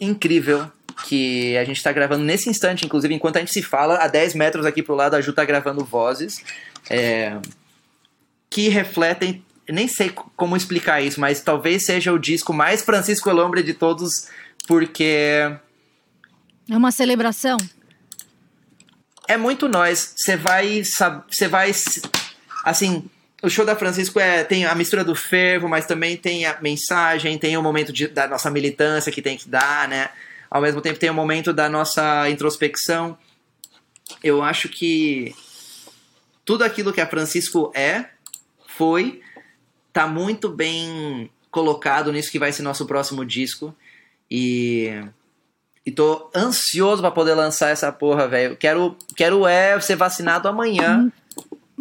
incrível 0.00 0.70
que 1.06 1.56
a 1.56 1.64
gente 1.64 1.78
está 1.78 1.92
gravando 1.92 2.24
nesse 2.24 2.48
instante, 2.50 2.84
inclusive, 2.84 3.14
enquanto 3.14 3.36
a 3.36 3.40
gente 3.40 3.52
se 3.52 3.62
fala, 3.62 3.96
a 3.96 4.06
10 4.06 4.34
metros 4.34 4.66
aqui 4.66 4.82
pro 4.82 4.94
lado, 4.94 5.14
a 5.14 5.20
Ju 5.20 5.32
tá 5.32 5.44
gravando 5.44 5.84
vozes 5.84 6.44
é, 6.88 7.38
que 8.48 8.68
refletem. 8.68 9.44
Nem 9.68 9.86
sei 9.86 10.10
como 10.36 10.56
explicar 10.56 11.00
isso, 11.00 11.20
mas 11.20 11.40
talvez 11.40 11.84
seja 11.86 12.12
o 12.12 12.18
disco 12.18 12.52
mais 12.52 12.82
Francisco 12.82 13.30
Elombre 13.30 13.62
de 13.62 13.72
todos, 13.72 14.26
porque 14.66 15.56
É 16.68 16.76
uma 16.76 16.90
celebração. 16.90 17.56
é 19.28 19.36
muito 19.36 19.68
nós. 19.68 20.12
Você 20.16 20.36
vai. 20.36 20.82
Você 20.82 21.48
vai. 21.48 21.72
Assim. 22.64 23.08
O 23.42 23.48
show 23.48 23.64
da 23.64 23.74
Francisco 23.74 24.20
é, 24.20 24.44
tem 24.44 24.66
a 24.66 24.74
mistura 24.74 25.02
do 25.02 25.14
fervo, 25.14 25.68
mas 25.68 25.86
também 25.86 26.16
tem 26.16 26.44
a 26.44 26.60
mensagem, 26.60 27.38
tem 27.38 27.56
o 27.56 27.62
momento 27.62 27.92
de- 27.92 28.08
da 28.08 28.28
nossa 28.28 28.50
militância 28.50 29.10
que 29.10 29.22
tem 29.22 29.36
que 29.36 29.48
dar, 29.48 29.88
né? 29.88 30.10
Ao 30.50 30.60
mesmo 30.60 30.80
tempo 30.80 30.98
tem 30.98 31.08
o 31.08 31.14
momento 31.14 31.52
da 31.52 31.68
nossa 31.68 32.28
introspecção. 32.28 33.16
Eu 34.22 34.42
acho 34.42 34.68
que 34.68 35.34
tudo 36.44 36.64
aquilo 36.64 36.92
que 36.92 37.00
a 37.00 37.06
Francisco 37.06 37.72
é, 37.74 38.06
foi, 38.66 39.22
tá 39.92 40.06
muito 40.06 40.48
bem 40.48 41.30
colocado 41.50 42.12
nisso 42.12 42.30
que 42.30 42.38
vai 42.38 42.52
ser 42.52 42.62
nosso 42.62 42.84
próximo 42.86 43.24
disco. 43.24 43.74
E 44.30 45.02
e 45.84 45.90
tô 45.90 46.30
ansioso 46.36 47.00
pra 47.00 47.10
poder 47.10 47.34
lançar 47.34 47.70
essa 47.70 47.90
porra, 47.90 48.28
velho. 48.28 48.54
Quero, 48.54 48.96
quero 49.16 49.46
é 49.46 49.80
ser 49.80 49.96
vacinado 49.96 50.46
amanhã. 50.46 51.10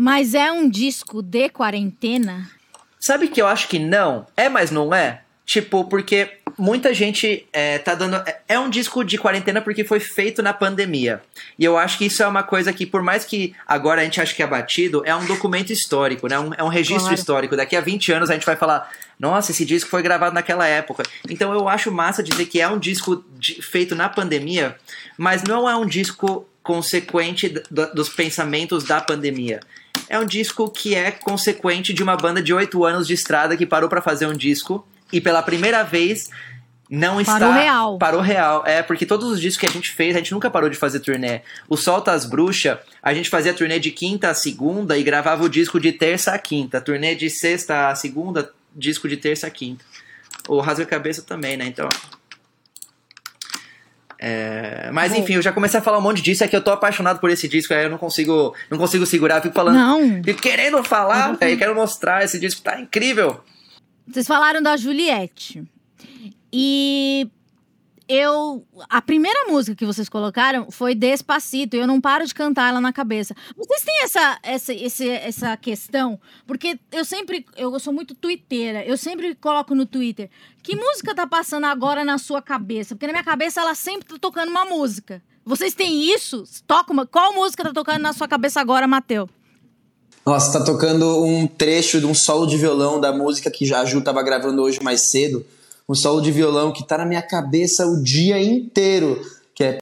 Mas 0.02 0.34
é 0.34 0.50
um 0.50 0.70
disco 0.70 1.22
de 1.22 1.50
quarentena? 1.50 2.50
Sabe 2.97 3.28
que 3.28 3.41
eu 3.41 3.45
acho 3.47 3.68
que 3.68 3.78
não? 3.78 4.26
É, 4.38 4.47
mas 4.47 4.72
não 4.72 4.93
é? 4.95 5.24
Tipo, 5.45 5.84
porque 5.84 6.38
muita 6.58 6.93
gente 6.93 7.45
é, 7.52 7.80
tá 7.80 7.95
dando. 7.95 8.16
é- 8.16 8.39
É 8.47 8.58
um 8.58 8.70
disco 8.70 9.04
de 9.04 9.18
quarentena 9.18 9.60
porque 9.62 9.84
foi 9.84 10.00
feito 10.00 10.41
na 10.41 10.54
pandemia. 10.54 11.22
E 11.58 11.66
eu 11.66 11.78
acho 11.78 11.97
que 11.97 12.06
isso 12.06 12.24
é 12.24 12.28
uma 12.28 12.43
coisa 12.43 12.72
que, 12.72 12.86
por 12.86 13.02
mais 13.04 13.26
que 13.26 13.54
agora 13.68 14.00
a 14.00 14.04
gente 14.06 14.22
ache 14.22 14.34
que 14.34 14.41
é 14.41 14.47
batido, 14.47 15.02
é 15.06 15.14
um 15.14 15.26
documento 15.26 15.74
histórico, 15.74 16.30
né? 16.30 16.39
Um- 16.39 16.54
é 16.58 16.64
um 16.64 16.70
registro 16.70 17.02
Claro. 17.02 17.16
histórico. 17.16 17.58
Daqui 17.58 17.76
a 17.76 17.82
20 17.82 18.10
anos 18.14 18.30
a 18.30 18.36
gente 18.36 18.45
vai 18.45 18.56
falar. 18.56 18.89
Nossa, 19.20 19.52
esse 19.52 19.66
disco 19.66 19.89
foi 19.89 20.02
gravado 20.02 20.34
naquela 20.34 20.66
época. 20.66 21.04
Então 21.30 21.52
eu 21.52 21.68
acho 21.68 21.91
massa 21.91 22.24
dizer 22.24 22.45
que 22.45 22.62
é 22.62 22.70
um 22.70 22.80
disco 22.80 23.22
de- 23.38 23.62
feito 23.62 23.95
na 23.95 24.08
pandemia, 24.08 24.78
mas 25.18 25.43
não 25.43 25.70
é 25.70 25.76
um 25.76 25.86
disco 25.86 26.47
consequente 26.64 27.50
dos 27.93 28.08
pensamentos 28.10 28.84
da 28.86 29.02
pandemia. 29.02 29.60
É 30.10 30.18
um 30.18 30.26
disco 30.26 30.70
que 30.70 30.95
é 30.95 31.12
consequente 31.12 31.93
de 31.93 32.01
uma 32.01 32.18
banda 32.18 32.41
de 32.41 32.51
oito 32.51 32.84
anos 32.84 33.05
de 33.05 33.14
estrada 33.14 33.55
que 33.55 33.66
parou 33.66 33.88
pra 33.88 34.01
fazer 34.01 34.26
um 34.26 34.34
disco 34.34 34.86
e 35.14 35.22
pela 35.22 35.43
primeira 35.43 35.84
vez 35.84 36.30
não 36.89 37.22
está. 37.22 37.34
Parou 37.39 37.53
real. 37.53 37.97
Parou 37.99 38.22
real. 38.22 38.64
É, 38.66 38.82
porque 38.82 39.05
todos 39.05 39.30
os 39.32 39.39
discos 39.39 39.60
que 39.60 39.66
a 39.68 39.70
gente 39.70 39.91
fez, 39.91 40.16
a 40.16 40.18
gente 40.18 40.32
nunca 40.32 40.49
parou 40.49 40.70
de 40.70 40.76
fazer 40.76 40.99
turnê. 40.99 41.41
O 41.68 41.78
Solta 41.78 42.12
as 42.12 42.26
Bruxas, 42.26 42.80
a 43.03 43.14
gente 43.14 43.30
fazia 43.30 43.53
turnê 43.53 43.78
de 43.78 43.91
quinta 43.91 44.30
a 44.30 44.34
segunda 44.34 44.97
e 44.97 45.03
gravava 45.03 45.43
o 45.43 45.49
disco 45.49 45.80
de 45.80 45.91
terça 45.91 46.32
a 46.34 46.39
quinta. 46.39 46.82
Turnê 46.82 47.14
de 47.14 47.30
sexta 47.30 47.89
a 47.89 47.95
segunda, 47.95 48.51
disco 48.76 49.07
de 49.07 49.18
terça 49.18 49.45
a 49.45 49.51
quinta. 49.51 49.86
O 50.47 50.60
Rasga 50.60 50.86
Cabeça 50.86 51.22
também, 51.22 51.55
né? 51.55 51.66
Então. 51.66 51.88
É, 54.22 54.89
mas 54.91 55.13
Bom. 55.13 55.20
enfim, 55.20 55.34
eu 55.36 55.41
já 55.41 55.51
comecei 55.53 55.80
a 55.80 55.84
falar 55.84 55.97
um 55.97 56.01
monte 56.01 56.22
disso, 56.22 56.43
é 56.43 56.47
que 56.47 56.55
eu 56.55 56.61
tô 56.61 56.72
apaixonado 56.72 57.20
por 57.22 57.30
esse 57.30 57.47
disco, 57.47 57.74
aí 57.74 57.86
eu 57.86 57.89
não 57.89 57.97
consigo, 57.97 58.53
não 58.70 58.78
consigo 58.78 59.05
segurar, 59.05 59.41
fico 59.41 59.55
falando, 59.55 59.76
Não. 59.78 60.22
fico 60.24 60.41
querendo 60.41 60.84
falar, 60.84 61.30
Uhum. 61.32 61.36
velho, 61.38 61.57
quero 61.57 61.74
mostrar, 61.74 62.24
esse 62.26 62.38
disco 62.38 62.61
tá 62.61 62.80
incrível. 62.80 63.41
Vocês 64.05 64.28
falaram 64.28 64.61
da 64.61 64.76
Juliette. 64.76 65.63
E 66.51 67.30
eu. 68.10 68.66
A 68.89 69.01
primeira 69.01 69.45
música 69.49 69.76
que 69.76 69.86
vocês 69.86 70.10
colocaram 70.10 70.70
foi 70.72 70.95
Despacito. 70.95 71.76
E 71.76 71.80
eu 71.80 71.88
não 71.88 72.01
paro 72.01 72.26
de 72.26 72.34
cantar 72.34 72.70
ela 72.70 72.82
na 72.82 72.91
cabeça. 72.91 73.36
Vocês 73.55 73.84
têm 73.84 74.03
essa, 74.03 74.39
essa, 74.43 74.74
esse- 74.74 75.07
essa 75.10 75.55
questão? 75.55 76.20
Porque 76.47 76.80
eu 76.91 77.05
sempre. 77.05 77.45
Eu 77.55 77.80
sou 77.80 77.93
muito 77.93 78.16
twitteira. 78.16 78.84
Eu 78.84 78.97
sempre 78.97 79.36
coloco 79.36 79.74
no 79.76 79.86
Twitter. 79.86 80.30
Que 80.64 80.76
música 80.76 81.14
tá 81.16 81.26
passando 81.28 81.66
agora 81.66 82.03
na 82.03 82.18
sua 82.18 82.41
cabeça? 82.41 82.95
Porque 82.95 83.07
na 83.07 83.14
minha 83.14 83.24
cabeça 83.24 83.62
ela 83.62 83.76
sempre 83.76 84.10
tá 84.10 84.18
tocando 84.20 84.49
uma 84.49 84.66
música. 84.66 85.22
Vocês 85.45 85.74
têm 85.74 86.12
isso? 86.14 86.43
Toca 86.68 86.91
uma, 86.91 87.05
qual 87.05 87.34
música 87.34 87.64
tá 87.64 87.72
tocando 87.72 88.01
na 88.01 88.14
sua 88.14 88.28
cabeça 88.28 88.60
agora, 88.60 88.88
Matheus? 88.88 89.30
Nossa, 90.26 90.60
tá 90.60 90.64
tocando 90.66 91.24
um 91.24 91.47
trecho 91.47 91.99
de 91.99 92.05
um 92.05 92.14
solo 92.14 92.45
de 92.45 92.57
violão 92.57 92.99
da 92.99 93.12
música 93.12 93.49
que 93.49 93.74
a 93.74 93.86
Ju 93.86 94.01
tava 94.01 94.22
gravando 94.22 94.62
hoje 94.62 94.80
mais 94.84 95.10
cedo. 95.10 95.43
Um 95.90 95.96
solo 95.96 96.22
de 96.22 96.32
violão 96.32 96.72
que 96.72 96.86
tá 96.88 97.00
na 97.00 97.06
minha 97.06 97.22
cabeça 97.22 97.88
o 97.88 98.04
dia 98.04 98.40
inteiro. 98.40 99.20
Que 99.56 99.64
é. 99.64 99.80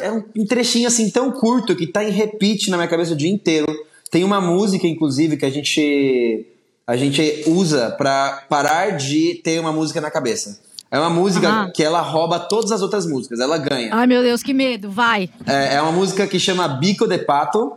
É 0.00 0.12
um 0.12 0.46
trechinho 0.46 0.86
assim 0.86 1.10
tão 1.10 1.32
curto 1.32 1.74
que 1.74 1.86
tá 1.86 2.04
em 2.04 2.10
repeat 2.10 2.70
na 2.70 2.76
minha 2.76 2.88
cabeça 2.88 3.14
o 3.14 3.16
dia 3.16 3.30
inteiro. 3.30 3.66
Tem 4.10 4.22
uma 4.22 4.40
música, 4.40 4.86
inclusive, 4.86 5.38
que 5.38 5.46
a 5.46 5.50
gente, 5.50 6.46
a 6.86 6.96
gente 6.96 7.44
usa 7.46 7.90
pra 7.92 8.44
parar 8.48 8.90
de 8.90 9.40
ter 9.42 9.58
uma 9.58 9.72
música 9.72 10.02
na 10.02 10.10
cabeça. 10.10 10.60
É 10.90 10.98
uma 10.98 11.08
música 11.08 11.72
que 11.74 11.82
ela 11.82 12.02
rouba 12.02 12.38
todas 12.38 12.70
as 12.70 12.82
outras 12.82 13.06
músicas, 13.06 13.40
ela 13.40 13.56
ganha. 13.56 13.88
Ai, 13.94 14.06
meu 14.06 14.22
Deus, 14.22 14.42
que 14.42 14.52
medo. 14.52 14.90
Vai. 14.90 15.30
É, 15.46 15.76
é 15.76 15.82
uma 15.82 15.90
música 15.92 16.26
que 16.26 16.38
chama 16.38 16.68
Bico 16.68 17.08
de 17.08 17.16
Pato. 17.16 17.72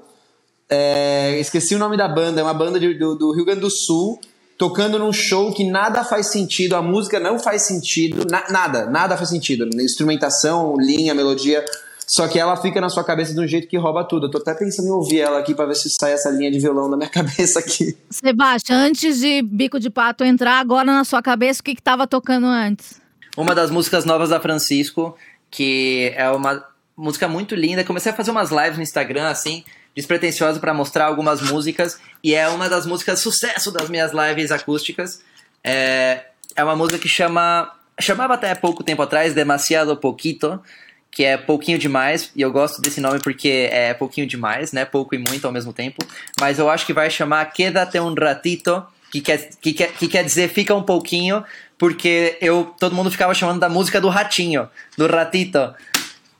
É, 0.70 1.38
esqueci 1.40 1.76
o 1.76 1.80
nome 1.80 1.96
da 1.98 2.08
banda, 2.08 2.42
é 2.42 2.44
uma 2.44 2.54
banda 2.54 2.80
de- 2.80 2.94
do, 2.96 3.16
do 3.16 3.34
Rio 3.34 3.46
Grande 3.46 3.62
do 3.62 3.70
Sul, 3.70 4.20
tocando 4.58 4.98
num 4.98 5.14
show 5.14 5.54
que 5.54 5.64
nada 5.64 6.04
faz 6.04 6.32
sentido, 6.32 6.76
a 6.76 6.82
música 6.82 7.20
não 7.20 7.38
faz 7.38 7.64
sentido, 7.68 8.26
na- 8.30 8.46
nada, 8.50 8.86
nada 8.90 9.16
faz 9.18 9.30
sentido. 9.30 9.66
Instrumentação, 9.82 10.76
linha, 10.80 11.14
melodia. 11.14 11.64
Só 12.08 12.28
que 12.28 12.38
ela 12.40 12.56
fica 12.56 12.80
na 12.80 12.88
sua 12.88 13.04
cabeça 13.04 13.34
de 13.34 13.40
um 13.40 13.48
jeito 13.48 13.68
que 13.68 13.78
rouba 13.78 14.04
tudo. 14.04 14.28
Eu 14.28 14.32
tô 14.32 14.38
até 14.38 14.54
pensando 14.54 14.88
em 14.88 14.92
ouvir 14.92 15.22
ela 15.22 15.40
aqui 15.40 15.56
pra 15.56 15.66
ver 15.66 15.74
se 15.76 15.90
sai 15.90 16.14
essa 16.14 16.30
linha 16.30 16.52
de 16.52 16.60
violão 16.60 16.88
na 16.88 16.96
minha 16.96 17.10
cabeça 17.12 17.60
aqui. 17.60 17.98
Sebastião, 18.12 18.78
antes 18.78 19.20
de 19.20 19.42
Bico 19.42 19.80
de 19.80 19.90
Pato 19.90 20.24
entrar, 20.24 20.60
agora 20.60 20.86
na 20.86 21.04
sua 21.04 21.22
cabeça, 21.22 21.62
o 21.62 21.64
que, 21.64 21.74
que 21.76 21.82
tava 21.82 22.06
tocando 22.06 22.46
antes? 22.46 23.02
Uma 23.36 23.56
das 23.56 23.72
músicas 23.72 24.06
novas 24.06 24.30
da 24.30 24.40
Francisco, 24.40 25.16
que 25.50 26.14
é 26.16 26.30
uma 26.30 26.64
música 26.96 27.28
muito 27.28 27.56
linda. 27.56 27.84
Comecei 27.84 28.12
a 28.12 28.16
fazer 28.16 28.30
umas 28.30 28.52
lives 28.52 28.78
no 28.78 28.84
Instagram, 28.84 29.28
assim, 29.28 29.64
despretensioso 29.96 30.60
para 30.60 30.74
mostrar 30.74 31.06
algumas 31.06 31.42
músicas. 31.42 32.00
E 32.24 32.36
é 32.36 32.48
uma 32.48 32.68
das 32.68 32.86
músicas 32.86 33.20
sucesso 33.20 33.72
das 33.72 33.90
minhas 33.90 34.12
lives 34.12 34.52
acústicas. 34.52 35.22
É, 35.64 36.26
é 36.56 36.64
uma 36.64 36.76
música 36.76 37.00
que 37.00 37.08
chama. 37.08 37.72
Chamava 38.00 38.34
até 38.34 38.54
pouco 38.54 38.84
tempo 38.84 39.02
atrás 39.02 39.34
Demasiado 39.34 39.96
Poquito, 39.96 40.62
que 41.10 41.24
é 41.24 41.38
pouquinho 41.38 41.80
demais, 41.80 42.30
e 42.36 42.42
eu 42.42 42.52
gosto 42.52 42.82
desse 42.82 43.00
nome 43.00 43.22
porque 43.22 43.70
é 43.72 43.94
pouquinho 43.94 44.28
demais, 44.28 44.74
né? 44.74 44.84
Pouco 44.84 45.16
e 45.16 45.18
muito 45.18 45.48
ao 45.48 45.54
mesmo 45.54 45.72
tempo. 45.72 46.06
Mas 46.38 46.60
eu 46.60 46.70
acho 46.70 46.86
que 46.86 46.92
vai 46.92 47.10
chamar 47.10 47.46
Quédate 47.54 47.98
un 48.00 48.14
ratito, 48.14 48.86
que 49.10 49.22
quer, 49.22 49.50
que 49.62 49.72
quer, 49.72 49.94
que 49.94 50.10
quer 50.10 50.26
dizer 50.26 50.50
fica 50.50 50.76
um 50.76 50.84
pouquinho, 50.84 51.42
porque 51.78 52.38
eu 52.42 52.76
todo 52.78 52.94
mundo 52.94 53.10
ficava 53.10 53.34
chamando 53.34 53.62
da 53.62 53.70
música 53.70 54.02
do 54.02 54.10
ratinho, 54.10 54.68
do 54.98 55.08
ratito. 55.08 55.74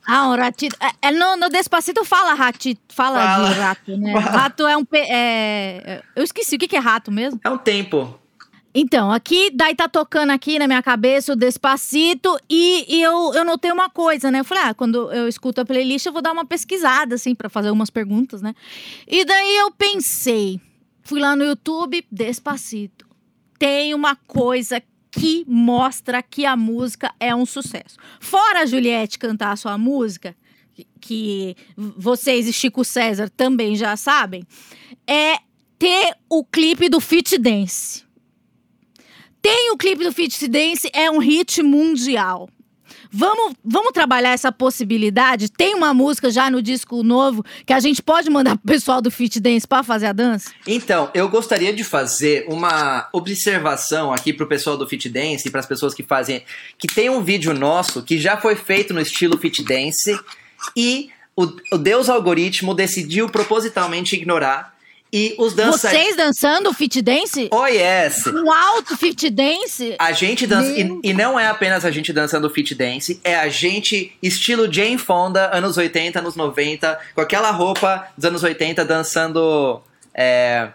Ah, 0.08 0.30
um 0.30 0.36
ratito. 0.36 0.76
É, 0.80 1.08
é, 1.08 1.12
no, 1.12 1.36
no 1.38 1.50
Despacito 1.50 2.04
fala 2.06 2.34
ratito, 2.34 2.82
fala, 2.94 3.20
Fala. 3.20 3.50
de 3.50 3.60
rato, 3.60 3.98
né? 3.98 4.14
Fala. 4.14 4.38
Rato 4.38 4.68
é 4.68 4.78
um. 4.78 4.86
pe- 4.86 5.00
é- 5.10 6.02
eu 6.16 6.24
esqueci, 6.24 6.56
o 6.56 6.60
que, 6.60 6.68
que 6.68 6.76
é 6.76 6.80
rato 6.80 7.12
mesmo? 7.12 7.40
É 7.44 7.50
um 7.50 7.58
tempo. 7.58 8.20
Então, 8.78 9.10
aqui, 9.10 9.50
daí 9.54 9.74
tá 9.74 9.88
tocando 9.88 10.32
aqui 10.32 10.60
na 10.60 10.68
minha 10.68 10.84
cabeça 10.84 11.32
o 11.32 11.36
Despacito 11.36 12.38
e, 12.50 12.86
e 12.98 13.02
eu, 13.02 13.34
eu 13.34 13.46
notei 13.46 13.72
uma 13.72 13.90
coisa, 13.90 14.30
né? 14.30 14.42
Eu 14.42 14.46
falei, 14.46 14.64
ah, 14.66 14.74
quando 14.74 15.10
eu 15.14 15.30
escuto 15.30 15.62
a 15.62 15.66
playlist, 15.66 16.06
eu 16.06 16.12
vou 16.12 16.22
dar 16.22 16.34
uma 16.34 16.44
pesquisada, 16.46 17.16
assim, 17.16 17.34
pra 17.34 17.48
fazer 17.50 17.70
algumas 17.70 17.90
perguntas, 17.90 18.42
né? 18.42 18.54
E 19.08 19.24
daí 19.24 19.56
eu 19.60 19.72
pensei, 19.72 20.60
fui 21.04 21.22
lá 21.22 21.38
no 21.38 21.46
YouTube, 21.46 22.06
Despacito. 22.12 23.06
Tem 23.58 23.94
uma 23.94 24.14
coisa 24.28 24.84
que 25.18 25.46
mostra 25.48 26.22
que 26.22 26.46
a 26.46 26.56
música 26.58 27.14
é 27.20 27.34
um 27.34 27.46
sucesso. 27.46 27.98
Fora 28.20 28.62
a 28.62 28.66
Juliette 28.66 29.18
cantar 29.18 29.52
a 29.52 29.56
sua 29.56 29.78
música, 29.78 30.36
que- 31.00 31.56
vocês 31.78 32.48
e 32.48 32.54
Chico 32.54 32.84
César 32.84 33.30
também 33.30 33.76
já 33.76 33.96
sabem, 33.96 34.44
é 35.08 35.38
ter 35.80 36.16
o 36.30 36.44
clipe 36.44 36.90
do 36.90 37.00
Fit 37.00 37.38
Dance. 37.38 38.04
Tem 39.42 39.72
o 39.72 39.78
clipe 39.78 40.04
do 40.04 40.12
Fit 40.12 40.48
Dance, 40.48 40.90
é 40.92 41.10
um 41.10 41.20
hit 41.20 41.62
mundial. 41.62 42.50
Vamos, 43.18 43.54
vamos 43.64 43.94
trabalhar 43.94 44.32
essa 44.32 44.52
possibilidade? 44.52 45.50
Tem 45.50 45.74
uma 45.74 45.94
música 45.94 46.30
já 46.30 46.50
no 46.50 46.62
disco 46.62 47.02
novo 47.02 47.46
que 47.66 47.72
a 47.72 47.80
gente 47.80 48.04
pode 48.04 48.30
mandar 48.30 48.58
pro 48.58 48.74
pessoal 48.74 49.02
do 49.02 49.10
Fit 49.10 49.40
Dance 49.40 49.66
pra 49.66 49.84
fazer 49.84 50.08
a 50.08 50.12
dança? 50.12 50.52
Então, 50.68 51.10
eu 51.14 51.30
gostaria 51.30 51.72
de 51.72 51.82
fazer 51.82 52.46
uma 52.50 53.08
observação 53.14 54.12
aqui 54.12 54.34
pro 54.34 54.48
pessoal 54.48 54.78
do 54.78 54.86
Fit 54.86 55.08
Dance 55.08 55.48
e 55.48 55.52
para 55.52 55.62
as 55.62 55.66
pessoas 55.66 55.94
que 55.94 56.04
fazem, 56.04 56.44
que 56.78 56.88
tem 56.88 57.10
um 57.10 57.24
vídeo 57.24 57.54
nosso 57.54 58.04
que 58.04 58.20
já 58.20 58.36
foi 58.36 58.58
feito 58.58 58.94
no 58.94 59.00
estilo 59.00 59.38
Fit 59.38 59.64
Dance 59.64 60.20
e 60.76 61.10
o, 61.38 61.44
o 61.72 61.78
Deus 61.78 62.10
algoritmo 62.10 62.74
decidiu 62.74 63.30
propositalmente 63.30 64.14
ignorar 64.14 64.75
e 65.14 65.36
os 65.38 65.54
dançarinos 65.54 66.04
Vocês 66.04 66.16
dançando 66.18 66.74
Fit 66.74 67.02
Dance? 67.02 67.48
Oh 67.52 67.66
yes. 67.68 68.26
Um 68.28 68.52
alto 68.52 68.98
Fit 68.98 69.30
Dance? 69.30 69.96
A 70.00 70.12
gente 70.12 70.46
dança. 70.46 70.72
E, 70.72 71.00
e 71.04 71.14
não 71.14 71.40
é 71.40 71.48
apenas 71.48 71.86
a 71.86 71.92
gente 71.92 72.12
dançando 72.12 72.50
fit 72.50 72.76
dance, 72.76 73.20
é 73.24 73.36
a 73.36 73.48
gente, 73.48 74.12
estilo 74.22 74.72
Jane 74.72 74.98
Fonda, 74.98 75.50
anos 75.56 75.78
80, 75.78 76.20
anos 76.20 76.36
90, 76.36 77.00
com 77.14 77.22
aquela 77.22 77.52
roupa 77.52 78.08
dos 78.18 78.26
anos 78.26 78.44
80, 78.44 78.84
dançando. 78.84 79.82
é, 80.14 80.70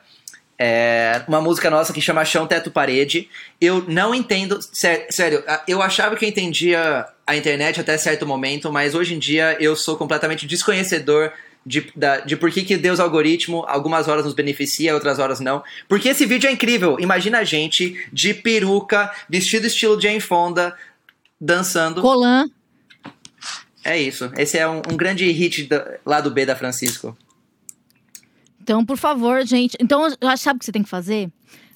é, 0.63 1.23
uma 1.27 1.41
música 1.41 1.71
nossa 1.71 1.91
que 1.93 2.01
chama 2.03 2.23
Chão, 2.25 2.47
Teto, 2.47 2.71
Parede. 2.71 3.29
Eu 3.61 3.83
não 3.89 4.15
entendo. 4.15 4.59
sé- 4.73 5.07
Sério, 5.11 5.43
a- 5.47 5.63
eu 5.67 5.81
achava 5.81 6.15
que 6.17 6.25
eu 6.25 6.29
entendia 6.29 7.07
a 7.27 7.35
internet 7.37 7.81
até 7.81 7.97
certo 7.97 8.27
momento, 8.27 8.71
mas 8.71 8.95
hoje 8.95 9.15
em 9.15 9.19
dia 9.19 9.57
eu 9.59 9.75
sou 9.75 9.97
completamente 9.97 10.47
desconhecedor 10.47 11.33
de, 11.65 11.93
da- 11.95 12.21
de 12.21 12.37
por 12.37 12.51
que, 12.51 12.63
que 12.65 12.77
Deus 12.77 12.99
algoritmo 13.01 13.65
algumas 13.69 14.09
horas 14.09 14.25
nos 14.25 14.35
beneficia, 14.35 14.95
outras 14.95 15.19
horas 15.19 15.41
não. 15.41 15.63
Porque 15.89 16.09
esse 16.09 16.25
vídeo 16.27 16.49
é 16.49 16.53
incrível. 16.53 16.97
Imagina 17.01 17.39
a 17.39 17.45
gente 17.45 18.07
de 18.13 18.33
peruca, 18.35 19.11
vestido 19.29 19.67
estilo 19.67 20.01
Jane 20.01 20.21
Fonda, 20.21 20.77
dançando. 21.41 22.01
Colan. 22.01 22.49
É 23.85 23.99
isso. 24.01 24.31
Esse 24.37 24.59
é 24.59 24.69
um, 24.69 24.79
um 24.91 24.97
grande 24.97 25.31
hit 25.31 25.65
da- 25.67 25.99
lá 26.05 26.21
do 26.21 26.31
B 26.31 26.45
da 26.47 26.55
Francisco. 26.57 27.17
Então, 28.63 28.85
por 28.85 28.97
favor, 28.99 29.45
gente. 29.47 29.77
Então, 29.81 30.07
eu 30.21 30.29
acho- 30.29 30.43
sabe 30.43 30.57
o 30.57 30.61
que 30.61 30.65
você 30.67 30.73
tem 30.73 30.83
que 30.83 30.89
fazer? 30.89 31.31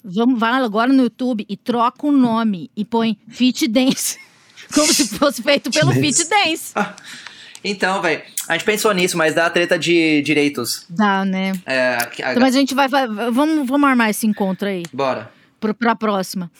Vamos, 0.05 0.39
vai 0.39 0.53
agora 0.63 0.93
no 0.93 1.03
YouTube 1.05 1.47
e 1.49 1.57
troca 1.57 2.07
o 2.07 2.13
nome 2.13 2.71
e 2.77 2.85
põe 2.85 3.19
Fit 3.29 3.67
Dance. 3.67 4.19
Como 4.75 4.93
se 4.93 5.09
fosse 5.19 5.43
feito 5.43 5.71
pelo 5.71 5.93
Fit 5.93 6.29
Dance. 6.29 6.73
Então, 7.65 8.03
velho, 8.03 8.23
a 8.49 8.53
gente 8.53 8.65
pensou 8.65 8.93
nisso, 8.93 9.17
mas 9.17 9.35
dá 9.35 9.49
treta 9.49 9.79
de 9.79 10.21
direitos. 10.23 10.85
Dá, 10.91 11.25
né? 11.25 11.53
É, 11.65 11.97
a- 11.97 12.31
Então, 12.33 12.41
mas 12.43 12.55
a 12.55 12.59
gente 12.59 12.75
vai. 12.75 12.87
vai- 12.89 13.07
vamos, 13.09 13.67
vamos 13.67 13.89
armar 13.89 14.11
esse 14.11 14.27
encontro 14.27 14.69
aí. 14.69 14.83
Bora. 14.93 15.33
pro, 15.59 15.73
pra 15.75 15.97
próxima. 15.97 16.51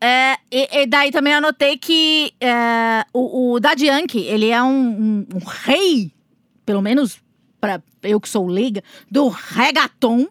É, 0.00 0.36
e, 0.50 0.80
e 0.80 0.86
daí 0.86 1.10
também 1.10 1.34
anotei 1.34 1.76
que 1.76 2.32
é, 2.40 3.04
o, 3.12 3.52
o 3.52 3.60
Daddy 3.60 3.84
Yankee, 3.86 4.24
ele 4.26 4.48
é 4.48 4.62
um, 4.62 4.68
um- 4.88 5.26
um 5.34 5.44
rei, 5.44 6.10
pelo 6.64 6.80
menos 6.80 7.18
para 7.60 7.82
eu 8.02 8.18
que 8.18 8.26
sou 8.28 8.46
leiga, 8.46 8.82
do 9.10 9.28
reggaeton. 9.28 10.26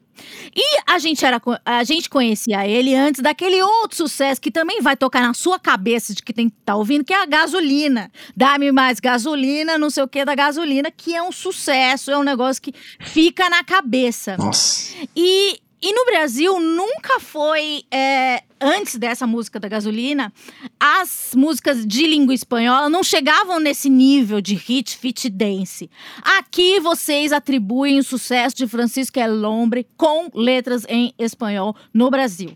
E 0.55 0.81
a 0.87 0.99
gente, 0.99 1.25
era, 1.25 1.41
a 1.65 1.83
gente 1.83 2.09
conhecia 2.09 2.67
ele 2.67 2.95
antes 2.95 3.21
daquele 3.21 3.61
outro 3.61 3.97
sucesso 3.97 4.41
que 4.41 4.51
também 4.51 4.81
vai 4.81 4.95
tocar 4.95 5.21
na 5.21 5.33
sua 5.33 5.59
cabeça 5.59 6.13
de 6.13 6.23
que 6.23 6.33
tem 6.33 6.49
que 6.49 6.55
estar 6.59 6.75
ouvindo, 6.75 7.03
que 7.03 7.13
é 7.13 7.21
a 7.21 7.25
gasolina. 7.25 8.11
Dá-me 8.35 8.71
mais 8.71 8.99
gasolina, 8.99 9.77
não 9.77 9.89
sei 9.89 10.03
o 10.03 10.07
que 10.07 10.25
da 10.25 10.35
gasolina, 10.35 10.91
que 10.91 11.15
é 11.15 11.21
um 11.21 11.31
sucesso, 11.31 12.11
é 12.11 12.17
um 12.17 12.23
negócio 12.23 12.61
que 12.61 12.73
fica 12.99 13.49
na 13.49 13.63
cabeça. 13.63 14.37
Nossa. 14.37 14.93
E, 15.15 15.59
e 15.81 15.93
no 15.93 16.05
Brasil 16.05 16.59
nunca 16.59 17.19
foi, 17.19 17.83
é, 17.91 18.43
antes 18.61 18.95
dessa 18.97 19.25
música 19.27 19.59
da 19.59 19.67
gasolina, 19.67 20.31
as 20.79 21.31
músicas 21.35 21.85
de 21.85 22.05
língua 22.05 22.33
espanhola 22.33 22.89
não 22.89 23.03
chegavam 23.03 23.59
nesse 23.59 23.89
nível 23.89 24.41
de 24.41 24.55
hit, 24.55 24.97
fit 24.97 25.29
dance. 25.29 25.89
Aqui 26.21 26.79
vocês 26.79 27.31
atribuem 27.31 27.99
o 27.99 28.03
sucesso 28.03 28.55
de 28.55 28.67
Francisco 28.67 29.19
El 29.19 29.43
Hombre 29.43 29.87
com 29.97 30.29
letras 30.33 30.85
em 30.89 31.13
espanhol 31.17 31.75
no 31.93 32.09
Brasil. 32.09 32.53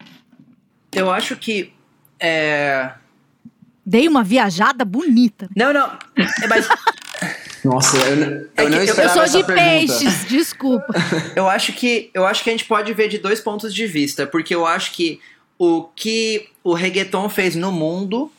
Eu 0.91 1.11
acho 1.11 1.35
que. 1.35 1.71
É... 2.19 2.91
Dei 3.85 4.07
uma 4.07 4.23
viajada 4.23 4.85
bonita. 4.85 5.49
Não, 5.55 5.73
não. 5.73 5.87
É, 6.41 6.47
mas 6.47 6.67
Nossa, 7.65 7.97
eu, 7.97 8.15
eu 8.15 8.49
É 8.55 8.63
não 8.63 8.69
eu- 8.69 8.73
eu 8.73 8.77
Eu 8.79 8.83
esperava 8.83 9.27
sou 9.27 9.41
de 9.41 9.45
pergunta. 9.47 9.53
peixes, 9.69 10.25
desculpa. 10.25 10.93
eu 11.35 11.49
acho 11.49 11.73
que 11.73 12.09
eu 12.13 12.25
acho 12.25 12.43
que 12.43 12.49
a 12.49 12.53
gente 12.53 12.65
pode 12.65 12.93
ver 12.93 13.07
de 13.09 13.17
dois 13.17 13.39
pontos 13.41 13.73
de 13.73 13.85
vista, 13.87 14.25
porque 14.27 14.53
eu 14.55 14.65
acho 14.65 14.91
que 14.93 15.19
o 15.57 15.83
que 15.95 16.49
o 16.63 16.73
reggaeton 16.73 17.29
fez 17.29 17.55
no 17.55 17.71
mundo 17.71 18.31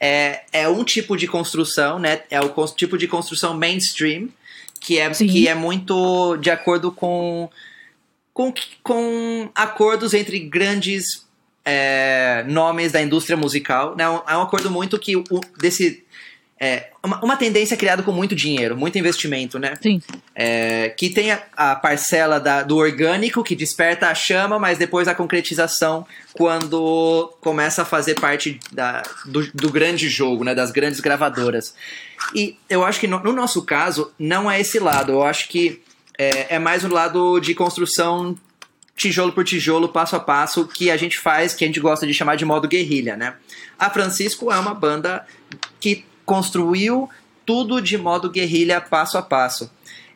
é, 0.00 0.42
é 0.52 0.68
um 0.68 0.84
tipo 0.84 1.16
de 1.16 1.26
construção, 1.26 1.98
né? 1.98 2.22
É 2.30 2.40
o 2.40 2.66
tipo 2.68 2.98
de 2.98 3.08
construção 3.08 3.56
mainstream 3.56 4.28
que 4.84 4.98
é 4.98 5.12
Sim. 5.14 5.26
que 5.26 5.48
é 5.48 5.54
muito 5.54 6.36
de 6.36 6.50
acordo 6.50 6.92
com 6.92 7.48
com, 8.34 8.52
com 8.82 9.48
acordos 9.54 10.12
entre 10.12 10.40
grandes 10.40 11.24
é, 11.64 12.44
nomes 12.48 12.92
da 12.92 13.00
indústria 13.00 13.36
musical, 13.36 13.96
né? 13.96 14.04
É 14.04 14.36
um 14.36 14.42
acordo 14.42 14.70
muito 14.70 14.98
que 14.98 15.16
o, 15.16 15.24
desse 15.58 16.03
é, 16.58 16.90
uma, 17.02 17.22
uma 17.22 17.36
tendência 17.36 17.76
criada 17.76 18.02
com 18.02 18.12
muito 18.12 18.34
dinheiro, 18.34 18.76
muito 18.76 18.96
investimento, 18.98 19.58
né? 19.58 19.74
Sim. 19.82 20.00
É, 20.34 20.88
que 20.90 21.10
tem 21.10 21.32
a, 21.32 21.42
a 21.56 21.74
parcela 21.76 22.38
da- 22.38 22.62
do 22.62 22.76
orgânico 22.76 23.42
que 23.42 23.56
desperta 23.56 24.08
a 24.08 24.14
chama, 24.14 24.58
mas 24.58 24.78
depois 24.78 25.08
a 25.08 25.14
concretização 25.14 26.06
quando 26.32 27.34
começa 27.40 27.82
a 27.82 27.84
fazer 27.84 28.14
parte 28.20 28.58
da- 28.72 29.02
do, 29.26 29.46
do 29.52 29.70
grande 29.70 30.08
jogo, 30.08 30.44
né, 30.44 30.54
das 30.54 30.70
grandes 30.70 31.00
gravadoras. 31.00 31.74
E 32.34 32.56
eu 32.70 32.84
acho 32.84 33.00
que 33.00 33.06
no, 33.08 33.18
no 33.20 33.32
nosso 33.32 33.62
caso 33.62 34.12
não 34.18 34.50
é 34.50 34.60
esse 34.60 34.78
lado, 34.78 35.12
eu 35.12 35.22
acho 35.24 35.48
que 35.48 35.82
é, 36.16 36.54
é 36.54 36.58
mais 36.58 36.84
o 36.84 36.88
lado 36.88 37.40
de 37.40 37.54
construção 37.54 38.36
tijolo 38.96 39.32
por 39.32 39.44
tijolo, 39.44 39.88
passo 39.88 40.14
a 40.14 40.20
passo, 40.20 40.66
que 40.68 40.88
a 40.90 40.96
gente 40.96 41.18
faz, 41.18 41.52
que 41.52 41.64
a 41.64 41.66
gente 41.66 41.80
gosta 41.80 42.06
de 42.06 42.14
chamar 42.14 42.36
de 42.36 42.44
modo 42.44 42.68
guerrilha, 42.68 43.16
né? 43.16 43.34
A 43.76 43.90
Francisco 43.90 44.52
é 44.52 44.58
uma 44.58 44.72
banda 44.72 45.26
que 45.80 46.04
construiu 46.24 47.08
tudo 47.44 47.80
de 47.80 47.98
modo 47.98 48.30
guerrilha, 48.30 48.80
passo 48.80 49.18
a 49.18 49.22
passo. 49.22 49.70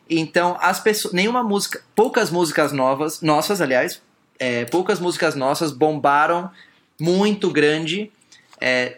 Então, 0.09 0.57
as 0.59 0.79
pessoas, 0.79 1.13
nenhuma 1.13 1.43
música, 1.43 1.81
poucas 1.95 2.31
músicas 2.31 2.71
novas, 2.71 3.21
nossas, 3.21 3.61
aliás, 3.61 4.01
é, 4.39 4.65
poucas 4.65 4.99
músicas 4.99 5.35
nossas 5.35 5.71
bombaram 5.71 6.49
muito 6.99 7.51
grande 7.51 8.11
é, 8.59 8.97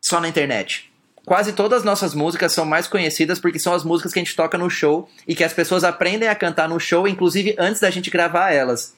só 0.00 0.20
na 0.20 0.28
internet. 0.28 0.90
Quase 1.24 1.52
todas 1.52 1.78
as 1.78 1.84
nossas 1.84 2.14
músicas 2.14 2.52
são 2.52 2.64
mais 2.64 2.86
conhecidas 2.86 3.38
porque 3.38 3.58
são 3.58 3.72
as 3.72 3.84
músicas 3.84 4.12
que 4.12 4.18
a 4.18 4.22
gente 4.22 4.36
toca 4.36 4.56
no 4.56 4.70
show 4.70 5.08
e 5.26 5.34
que 5.34 5.44
as 5.44 5.52
pessoas 5.52 5.84
aprendem 5.84 6.28
a 6.28 6.34
cantar 6.34 6.68
no 6.68 6.78
show, 6.78 7.06
inclusive 7.06 7.54
antes 7.58 7.80
da 7.80 7.90
gente 7.90 8.10
gravar 8.10 8.52
elas. 8.52 8.94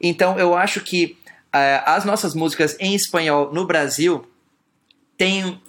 Então, 0.00 0.38
eu 0.38 0.56
acho 0.56 0.80
que 0.80 1.16
é, 1.52 1.82
as 1.86 2.04
nossas 2.04 2.34
músicas 2.34 2.76
em 2.80 2.94
espanhol 2.94 3.52
no 3.52 3.66
Brasil 3.66 4.26
têm 5.16 5.60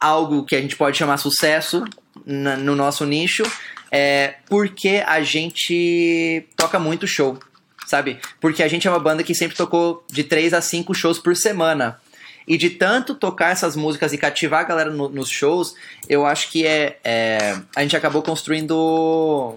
algo 0.00 0.44
que 0.44 0.54
a 0.56 0.60
gente 0.60 0.76
pode 0.76 0.96
chamar 0.96 1.16
sucesso 1.18 1.84
na- 2.24 2.56
no 2.56 2.74
nosso 2.74 3.04
nicho, 3.04 3.42
é 3.90 4.34
porque 4.48 5.02
a 5.06 5.22
gente 5.22 6.46
toca 6.56 6.78
muito 6.78 7.06
show, 7.06 7.38
sabe? 7.86 8.18
Porque 8.40 8.62
a 8.62 8.68
gente 8.68 8.86
é 8.86 8.90
uma 8.90 8.98
banda 8.98 9.22
que 9.22 9.34
sempre 9.34 9.56
tocou 9.56 10.04
de 10.10 10.24
3 10.24 10.52
a 10.52 10.60
5 10.60 10.94
shows 10.94 11.18
por 11.18 11.36
semana. 11.36 12.00
E 12.48 12.56
de 12.56 12.70
tanto 12.70 13.14
tocar 13.14 13.50
essas 13.50 13.74
músicas 13.74 14.12
e 14.12 14.18
cativar 14.18 14.60
a 14.60 14.64
galera 14.64 14.90
no- 14.90 15.08
nos 15.08 15.28
shows, 15.28 15.74
eu 16.08 16.24
acho 16.24 16.48
que 16.50 16.64
é, 16.64 16.98
é- 17.02 17.56
a 17.74 17.82
gente 17.82 17.96
acabou 17.96 18.22
construindo 18.22 19.56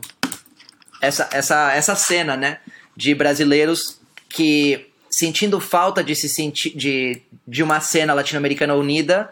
essa, 1.01 1.29
essa, 1.31 1.71
essa 1.73 1.95
cena, 1.95 2.35
né? 2.35 2.57
De 2.95 3.13
brasileiros 3.13 3.99
que 4.27 4.87
sentindo 5.09 5.59
falta 5.59 6.03
de 6.03 6.15
se 6.15 6.27
sentir 6.29 6.75
de, 6.75 7.21
de 7.47 7.63
uma 7.63 7.79
cena 7.79 8.13
latino-americana 8.13 8.75
unida, 8.75 9.29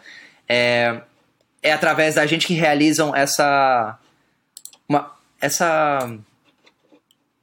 é, 0.47 1.01
é 1.61 1.71
através 1.71 2.15
da 2.15 2.25
gente 2.25 2.47
que 2.47 2.53
realizam 2.53 3.15
essa 3.15 3.97
uma, 4.87 5.11
essa 5.41 6.09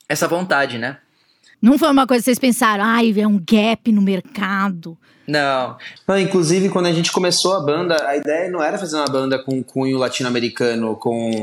essa 0.09 0.29
vontade, 0.29 0.79
né? 0.79 0.99
Não 1.61 1.79
foi 1.79 1.91
uma 1.91 2.07
coisa 2.07 2.21
que 2.21 2.27
vocês 2.27 2.39
pensaram, 2.39 2.85
ai, 2.85 3.15
é 3.17 3.27
um 3.27 3.39
gap 3.39 3.91
no 3.91 4.03
mercado. 4.03 4.99
Não, 5.27 5.77
Não, 6.07 6.19
inclusive, 6.19 6.69
quando 6.69 6.87
a 6.87 6.93
gente 6.93 7.11
começou 7.11 7.55
a 7.55 7.61
banda, 7.61 8.07
a 8.07 8.17
ideia 8.17 8.51
não 8.51 8.63
era 8.63 8.77
fazer 8.77 8.97
uma 8.97 9.07
banda 9.07 9.43
com 9.43 9.63
cunho 9.63 9.97
latino-americano, 9.97 10.95
com, 10.97 11.43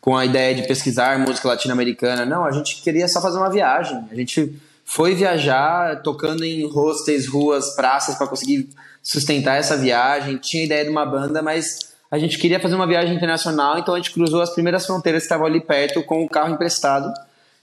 com 0.00 0.14
a 0.14 0.26
ideia 0.26 0.54
de 0.54 0.66
pesquisar 0.68 1.18
música 1.18 1.48
latino-americana. 1.48 2.26
Não, 2.26 2.44
a 2.44 2.52
gente 2.52 2.82
queria 2.82 3.08
só 3.08 3.22
fazer 3.22 3.38
uma 3.38 3.50
viagem. 3.50 4.04
A 4.10 4.14
gente 4.14 4.54
foi 4.84 5.14
viajar 5.14 6.02
tocando 6.02 6.44
em 6.44 6.68
hostels, 6.68 7.26
ruas, 7.26 7.74
praças 7.74 8.16
para 8.16 8.26
conseguir 8.26 8.68
sustentar 9.04 9.58
essa 9.58 9.76
viagem. 9.76 10.38
Tinha 10.38 10.64
ideia 10.64 10.82
de 10.82 10.90
uma 10.90 11.04
banda, 11.04 11.42
mas 11.42 11.94
a 12.10 12.18
gente 12.18 12.38
queria 12.38 12.58
fazer 12.58 12.74
uma 12.74 12.86
viagem 12.86 13.14
internacional, 13.14 13.78
então 13.78 13.94
a 13.94 13.98
gente 13.98 14.12
cruzou 14.12 14.40
as 14.40 14.50
primeiras 14.50 14.86
fronteiras 14.86 15.22
que 15.22 15.26
estavam 15.26 15.46
ali 15.46 15.60
perto 15.60 16.02
com 16.02 16.24
o 16.24 16.28
carro 16.28 16.54
emprestado 16.54 17.12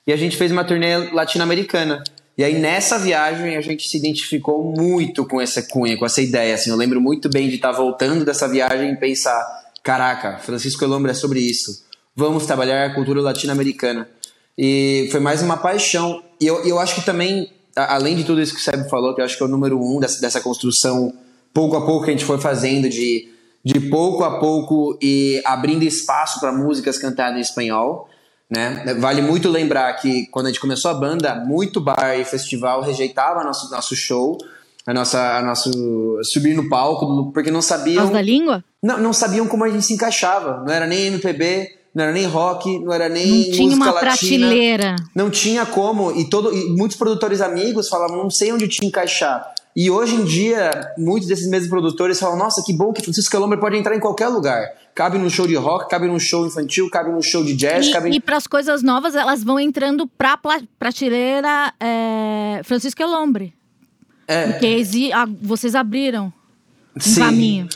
e 0.06 0.14
a 0.14 0.18
gente 0.18 0.38
fez 0.38 0.52
uma 0.52 0.64
turnê 0.64 1.10
latino-americana. 1.12 2.04
E 2.38 2.44
aí 2.44 2.60
nessa 2.60 2.98
viagem 2.98 3.56
a 3.58 3.62
gente 3.62 3.88
se 3.88 3.98
identificou 3.98 4.64
muito 4.76 5.26
com 5.26 5.39
essa 5.42 5.62
cunha, 5.62 5.98
com 5.98 6.06
essa 6.06 6.22
ideia. 6.22 6.56
Assim, 6.56 6.70
eu 6.70 6.76
lembro 6.76 7.02
muito 7.02 7.30
bem 7.30 7.50
de 7.50 7.56
estar 7.56 7.72
voltando 7.72 8.24
dessa 8.24 8.48
viagem 8.48 8.94
e 8.94 8.98
pensar: 8.98 9.42
caraca, 9.84 10.38
Francisco 10.39 10.84
Elombre 10.84 11.12
é 11.12 11.14
sobre 11.14 11.39
isso. 11.39 11.86
Vamos 12.16 12.46
trabalhar 12.46 12.86
a 12.86 12.94
cultura 12.94 13.22
latino-americana. 13.22 14.08
E 14.58 15.08
foi 15.12 15.20
mais 15.20 15.42
uma 15.42 15.58
paixão. 15.58 16.22
E 16.39 16.48
eu, 16.48 16.66
eu 16.66 16.80
acho 16.80 16.96
que 16.96 17.06
também, 17.06 17.52
além 17.76 18.16
de 18.16 18.24
tudo 18.24 18.42
isso 18.42 18.54
que 18.54 18.60
o 18.60 18.64
Seb 18.64 18.89
falou, 18.89 19.14
que 19.16 19.22
eu 19.22 19.26
acho 19.26 19.38
que 19.38 19.44
é 19.44 19.46
o 19.46 19.50
número 19.50 19.80
um 19.80 20.00
dessa, 20.00 20.20
dessa 20.20 20.42
construção, 20.42 21.14
pouco 21.54 21.76
a 21.76 21.86
pouco 21.86 22.06
que 22.06 22.12
a 22.12 22.14
gente 22.14 22.26
foi 22.26 22.39
fazendo, 22.39 22.89
de, 22.89 23.30
de 23.64 23.80
pouco 23.80 24.24
a 24.24 24.39
pouco 24.39 24.97
e 25.02 25.41
abrindo 25.45 25.84
espaço 25.84 26.39
para 26.39 26.52
músicas 26.52 26.97
cantadas 26.97 27.38
em 27.38 27.41
espanhol. 27.41 28.08
Né? 28.49 28.95
Vale 28.99 29.22
muito 29.22 29.49
lembrar 29.49 29.93
que 29.93 30.28
quando 30.28 30.47
a 30.47 30.49
gente 30.49 30.60
começou 30.60 30.91
a 30.91 30.93
banda, 30.93 31.36
muito 31.36 31.80
bar 31.80 32.20
e 32.20 32.26
festival 32.26 32.82
rejeitava 32.82 33.43
nosso, 33.43 33.72
nosso 33.72 33.95
show, 33.95 34.38
a 34.86 34.93
nossa, 34.93 35.38
a 35.38 35.41
nosso 35.41 36.20
subir 36.24 36.54
no 36.54 36.68
palco, 36.68 37.32
porque 37.32 37.49
não 37.49 37.62
sabiam 37.62 38.12
da 38.12 38.22
língua? 38.22 38.64
não, 38.84 38.97
não 38.97 39.14
sabiam 39.14 39.47
como 39.47 39.64
a 39.64 39.70
gente 39.70 39.86
se 39.86 39.93
encaixava. 39.93 40.64
Não 40.66 40.74
era 40.74 40.86
nem 40.86 41.08
MPB, 41.08 41.78
não 41.93 42.04
era 42.04 42.14
nem 42.14 42.26
rock, 42.26 42.80
não 42.80 42.91
era 42.91 43.08
nem 43.08 43.45
Não 43.45 43.52
tinha 43.52 43.76
uma 43.76 43.91
latina. 43.91 44.10
prateleira. 44.10 44.95
Não 45.16 45.30
tinha 45.30 45.66
como. 45.66 46.12
E, 46.12 46.30
todo, 46.30 46.54
e 46.54 46.70
muitos 46.76 46.97
produtores 46.97 47.41
amigos 47.41 47.88
falavam, 47.88 48.18
não 48.18 48.30
sei 48.30 48.52
onde 48.52 48.68
te 48.68 48.86
encaixar. 48.86 49.54
E 49.76 49.89
hoje 49.89 50.15
em 50.15 50.26
dia, 50.26 50.69
muitos 50.97 51.28
desses 51.28 51.47
mesmos 51.49 51.69
produtores 51.69 52.19
falam, 52.19 52.38
nossa, 52.38 52.61
que 52.65 52.74
bom 52.74 52.91
que 52.91 53.01
Francisco 53.01 53.32
Calomber 53.32 53.57
pode 53.59 53.78
entrar 53.78 53.95
em 53.95 53.99
qualquer 53.99 54.28
lugar. 54.28 54.67
Cabe 54.93 55.17
num 55.17 55.30
show 55.30 55.47
de 55.47 55.55
rock, 55.55 55.89
cabe 55.89 56.07
num 56.07 56.19
show 56.19 56.45
infantil, 56.45 56.89
cabe 56.89 57.09
num 57.11 57.22
show 57.22 57.41
de 57.43 57.55
jazz, 57.55 57.88
E, 57.88 57.91
cabe... 57.93 58.09
e 58.09 58.19
para 58.19 58.36
as 58.36 58.45
coisas 58.45 58.84
novas, 58.84 59.15
elas 59.15 59.41
vão 59.43 59.57
entrando 59.57 60.05
pra 60.05 60.36
pla- 60.36 60.61
prateleira 60.78 61.74
é, 61.80 62.59
Francisco. 62.65 63.01
É. 64.28 64.47
Porque 64.51 65.11
a- 65.13 65.28
vocês 65.41 65.74
abriram 65.76 66.34
um 66.95 66.99
Sim. 66.99 67.19
caminho. 67.22 67.69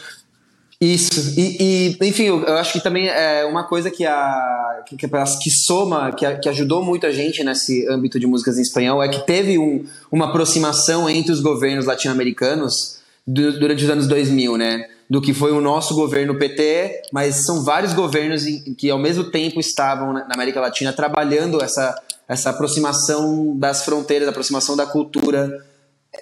Isso, 0.79 1.33
e, 1.39 1.95
e, 2.01 2.07
enfim, 2.07 2.23
eu, 2.23 2.45
acho 2.57 2.73
que 2.73 2.81
também 2.81 3.07
é 3.07 3.45
uma 3.45 3.63
coisa 3.63 3.89
que, 3.89 4.05
a, 4.05 4.83
que, 4.85 4.97
que, 4.97 5.49
soma, 5.49 6.11
que, 6.11 6.25
a- 6.25 6.37
que 6.37 6.49
ajudou 6.49 6.83
muito 6.83 7.05
a 7.07 7.11
gente 7.11 7.43
nesse 7.43 7.87
âmbito 7.87 8.19
de 8.19 8.27
músicas 8.27 8.57
em 8.57 8.61
espanhol, 8.61 9.01
é 9.01 9.07
que 9.07 9.25
teve 9.25 9.57
um, 9.57 9.85
uma 10.11 10.25
aproximação 10.29 11.09
entre 11.09 11.31
os 11.31 11.39
governos 11.39 11.85
latino-americanos 11.85 12.99
du- 13.25 13.57
durante 13.57 13.83
os 13.85 13.89
anos 13.89 14.05
2000, 14.07 14.57
né? 14.57 14.85
do 15.07 15.21
que 15.21 15.35
foi 15.35 15.51
o 15.51 15.61
nosso 15.61 15.93
governo 15.93 16.33
PT, 16.35 17.03
mas 17.13 17.45
são 17.45 17.63
vários 17.63 17.93
governos 17.93 18.43
que 18.75 18.89
ao 18.89 18.97
mesmo 18.97 19.25
tempo 19.25 19.59
estavam 19.59 20.11
na 20.11 20.27
América 20.33 20.59
Latina 20.59 20.91
trabalhando 20.91 21.61
essa, 21.63 21.95
essa 22.27 22.49
aproximação 22.49 23.55
das 23.55 23.85
fronteiras, 23.85 24.27
aproximação 24.27 24.75
da 24.75 24.87
cultura, 24.87 25.63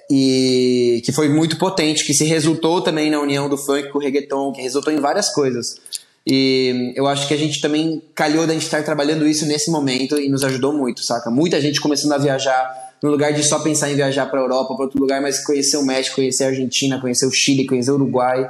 e 0.10 1.02
que 1.06 1.12
foi 1.12 1.30
muito 1.30 1.58
potente, 1.58 2.06
que 2.06 2.14
se 2.14 2.26
resultou 2.26 2.82
também 2.82 3.10
na 3.10 3.20
união 3.20 3.50
do 3.50 3.58
funk 3.58 3.90
com 3.90 3.98
o 3.98 4.02
reggaeton, 4.02 4.52
que 4.52 4.62
resultou 4.62 4.92
em 4.92 5.00
várias 5.00 5.30
coisas. 5.30 5.78
E 6.26 6.94
eu 6.96 7.06
acho 7.08 7.28
que 7.28 7.34
a 7.34 7.38
gente 7.38 7.60
também 7.60 8.02
calhou 8.16 8.48
da 8.48 8.54
gente 8.54 8.64
estar 8.64 8.82
trabalhando 8.84 9.28
isso 9.28 9.46
nesse 9.46 9.70
momento 9.70 10.18
e 10.18 10.30
nos 10.30 10.44
ajudou 10.44 10.72
muito, 10.72 11.02
saca? 11.04 11.30
Muita 11.30 11.60
gente 11.60 11.82
começando 11.82 12.14
a 12.14 12.18
viajar 12.18 12.94
no 13.02 13.12
lugar 13.12 13.34
de 13.34 13.44
só 13.44 13.60
pensar 13.60 13.92
em 13.92 13.96
viajar 13.96 14.28
para 14.28 14.40
a 14.40 14.44
Europa, 14.44 14.74
para 14.76 14.86
outro 14.86 15.00
lugar, 15.00 15.22
mas 15.22 15.44
conhecer 15.44 15.76
o 15.76 15.86
México, 15.86 16.16
conhecer 16.16 16.46
a 16.46 16.48
Argentina, 16.48 17.02
conhecer 17.02 17.26
o 17.26 17.32
Chile, 17.32 17.66
conhecer 17.66 17.92
o 17.92 17.96
Uruguai, 17.96 18.50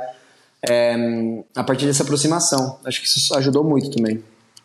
é, 0.69 0.95
a 1.55 1.63
partir 1.63 1.87
dessa 1.87 2.03
aproximação. 2.03 2.77
Acho 2.85 3.01
que 3.01 3.07
isso 3.07 3.35
ajudou 3.35 3.63
muito 3.63 3.89
também. 3.89 4.23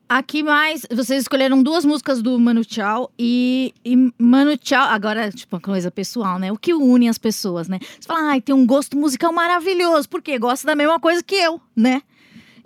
Aqui 0.08 0.42
mais, 0.42 0.86
vocês 0.90 1.24
escolheram 1.24 1.62
duas 1.62 1.84
músicas 1.84 2.22
do 2.22 2.38
Manu 2.40 2.62
Chao 2.66 3.10
e, 3.18 3.74
e 3.84 3.94
Manu 4.18 4.58
Chao, 4.58 4.88
agora, 4.88 5.30
tipo, 5.30 5.56
uma 5.56 5.60
coisa 5.60 5.90
pessoal, 5.90 6.38
né? 6.38 6.50
O 6.50 6.56
que 6.56 6.72
une 6.72 7.10
as 7.10 7.18
pessoas, 7.18 7.68
né? 7.68 7.78
Você 7.78 8.06
fala, 8.06 8.30
ai, 8.30 8.40
tem 8.40 8.54
um 8.54 8.64
gosto 8.64 8.96
musical 8.96 9.34
maravilhoso, 9.34 10.08
porque 10.08 10.38
gosta 10.38 10.66
da 10.66 10.74
mesma 10.74 10.98
coisa 10.98 11.22
que 11.22 11.34
eu, 11.34 11.60
né? 11.76 12.00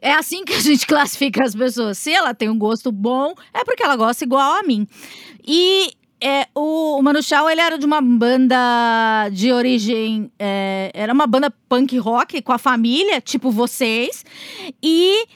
É 0.00 0.12
assim 0.12 0.44
que 0.44 0.52
a 0.52 0.60
gente 0.60 0.86
classifica 0.86 1.42
as 1.44 1.52
pessoas. 1.52 1.98
Se 1.98 2.12
ela 2.12 2.32
tem 2.32 2.48
um 2.48 2.56
gosto 2.56 2.92
bom, 2.92 3.34
é 3.52 3.64
porque 3.64 3.82
ela 3.82 3.96
gosta 3.96 4.22
igual 4.22 4.60
a 4.60 4.62
mim. 4.62 4.86
E 5.44 5.90
é, 6.20 6.46
o, 6.54 6.96
o 6.96 7.02
Manu 7.02 7.20
Chao, 7.24 7.50
ele 7.50 7.60
era 7.60 7.76
de 7.76 7.84
uma 7.84 8.00
banda 8.00 9.28
de 9.32 9.52
origem. 9.52 10.30
É, 10.38 10.92
era 10.94 11.12
uma 11.12 11.26
banda 11.26 11.52
punk 11.68 11.98
rock 11.98 12.40
com 12.40 12.52
a 12.52 12.58
família, 12.58 13.20
tipo 13.20 13.50
vocês. 13.50 14.24
E 14.80 15.26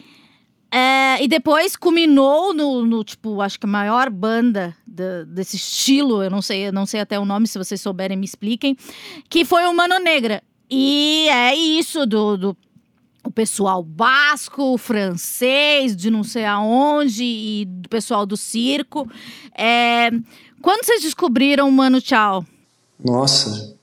é, 0.78 1.24
e 1.24 1.26
depois 1.26 1.74
culminou 1.74 2.52
no, 2.52 2.84
no, 2.84 3.02
tipo, 3.02 3.40
acho 3.40 3.58
que 3.58 3.64
a 3.64 3.68
maior 3.68 4.10
banda 4.10 4.76
de, 4.86 5.24
desse 5.24 5.56
estilo, 5.56 6.22
eu 6.22 6.28
não 6.30 6.42
sei, 6.42 6.70
não 6.70 6.84
sei 6.84 7.00
até 7.00 7.18
o 7.18 7.24
nome, 7.24 7.48
se 7.48 7.56
vocês 7.56 7.80
souberem, 7.80 8.14
me 8.14 8.26
expliquem, 8.26 8.76
que 9.30 9.42
foi 9.42 9.64
o 9.64 9.72
Mano 9.72 9.98
Negra. 9.98 10.42
E 10.68 11.28
é 11.30 11.54
isso 11.54 12.04
do, 12.04 12.36
do 12.36 12.56
o 13.24 13.30
pessoal 13.30 13.82
basco, 13.82 14.76
francês, 14.76 15.96
de 15.96 16.10
não 16.10 16.22
sei 16.22 16.44
aonde, 16.44 17.24
e 17.24 17.64
do 17.64 17.88
pessoal 17.88 18.26
do 18.26 18.36
circo. 18.36 19.10
É, 19.56 20.10
quando 20.60 20.84
vocês 20.84 21.00
descobriram 21.00 21.70
o 21.70 21.72
Mano 21.72 22.02
Tchau? 22.02 22.44
Nossa, 23.02 23.78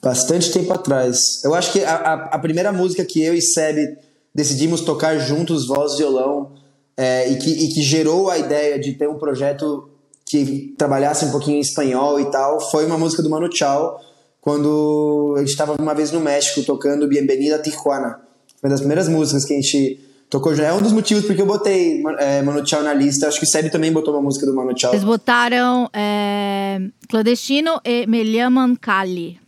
bastante 0.00 0.52
tempo 0.52 0.72
atrás. 0.72 1.42
Eu 1.42 1.56
acho 1.56 1.72
que 1.72 1.82
a, 1.82 1.96
a, 1.96 2.12
a 2.36 2.38
primeira 2.38 2.72
música 2.72 3.04
que 3.04 3.20
eu 3.20 3.34
e 3.34 3.42
Seb 3.42 3.98
decidimos 4.34 4.80
tocar 4.80 5.18
juntos 5.18 5.66
voz 5.66 5.94
e 5.94 5.98
violão 5.98 6.52
é, 6.96 7.30
e, 7.30 7.36
que, 7.36 7.50
e 7.50 7.68
que 7.68 7.82
gerou 7.82 8.30
a 8.30 8.38
ideia 8.38 8.78
de 8.78 8.92
ter 8.92 9.08
um 9.08 9.18
projeto 9.18 9.88
que 10.26 10.74
trabalhasse 10.78 11.24
um 11.26 11.30
pouquinho 11.30 11.58
em 11.58 11.60
espanhol 11.60 12.18
e 12.18 12.30
tal, 12.30 12.60
foi 12.70 12.86
uma 12.86 12.96
música 12.96 13.22
do 13.22 13.28
Manu 13.28 13.54
Chao, 13.54 14.00
quando 14.40 15.34
a 15.36 15.40
gente 15.40 15.50
estava 15.50 15.74
uma 15.80 15.94
vez 15.94 16.10
no 16.10 16.20
México 16.20 16.62
tocando 16.64 17.06
Bienvenida 17.06 17.56
a 17.56 17.62
Tijuana. 17.62 18.20
Foi 18.60 18.68
uma 18.68 18.70
das 18.70 18.80
primeiras 18.80 19.08
músicas 19.08 19.44
que 19.44 19.52
a 19.52 19.56
gente 19.56 20.00
tocou. 20.30 20.54
É 20.54 20.72
um 20.72 20.80
dos 20.80 20.92
motivos 20.92 21.24
porque 21.26 21.42
eu 21.42 21.46
botei 21.46 22.02
é, 22.18 22.40
Manu 22.42 22.66
Chao 22.66 22.82
na 22.82 22.94
lista. 22.94 23.28
Acho 23.28 23.38
que 23.38 23.44
o 23.44 23.48
Seb 23.48 23.70
também 23.70 23.92
botou 23.92 24.14
uma 24.14 24.22
música 24.22 24.46
do 24.46 24.54
Manu 24.54 24.72
Chao. 24.76 24.92
Eles 24.92 25.04
botaram 25.04 25.88
é, 25.92 26.80
Clandestino 27.08 27.80
e 27.84 28.06
Me 28.06 28.24
Llaman 28.24 28.74
Cali. 28.74 29.38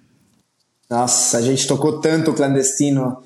Nossa, 0.88 1.38
a 1.38 1.42
gente 1.42 1.66
tocou 1.66 2.00
tanto 2.00 2.34
Clandestino. 2.34 3.23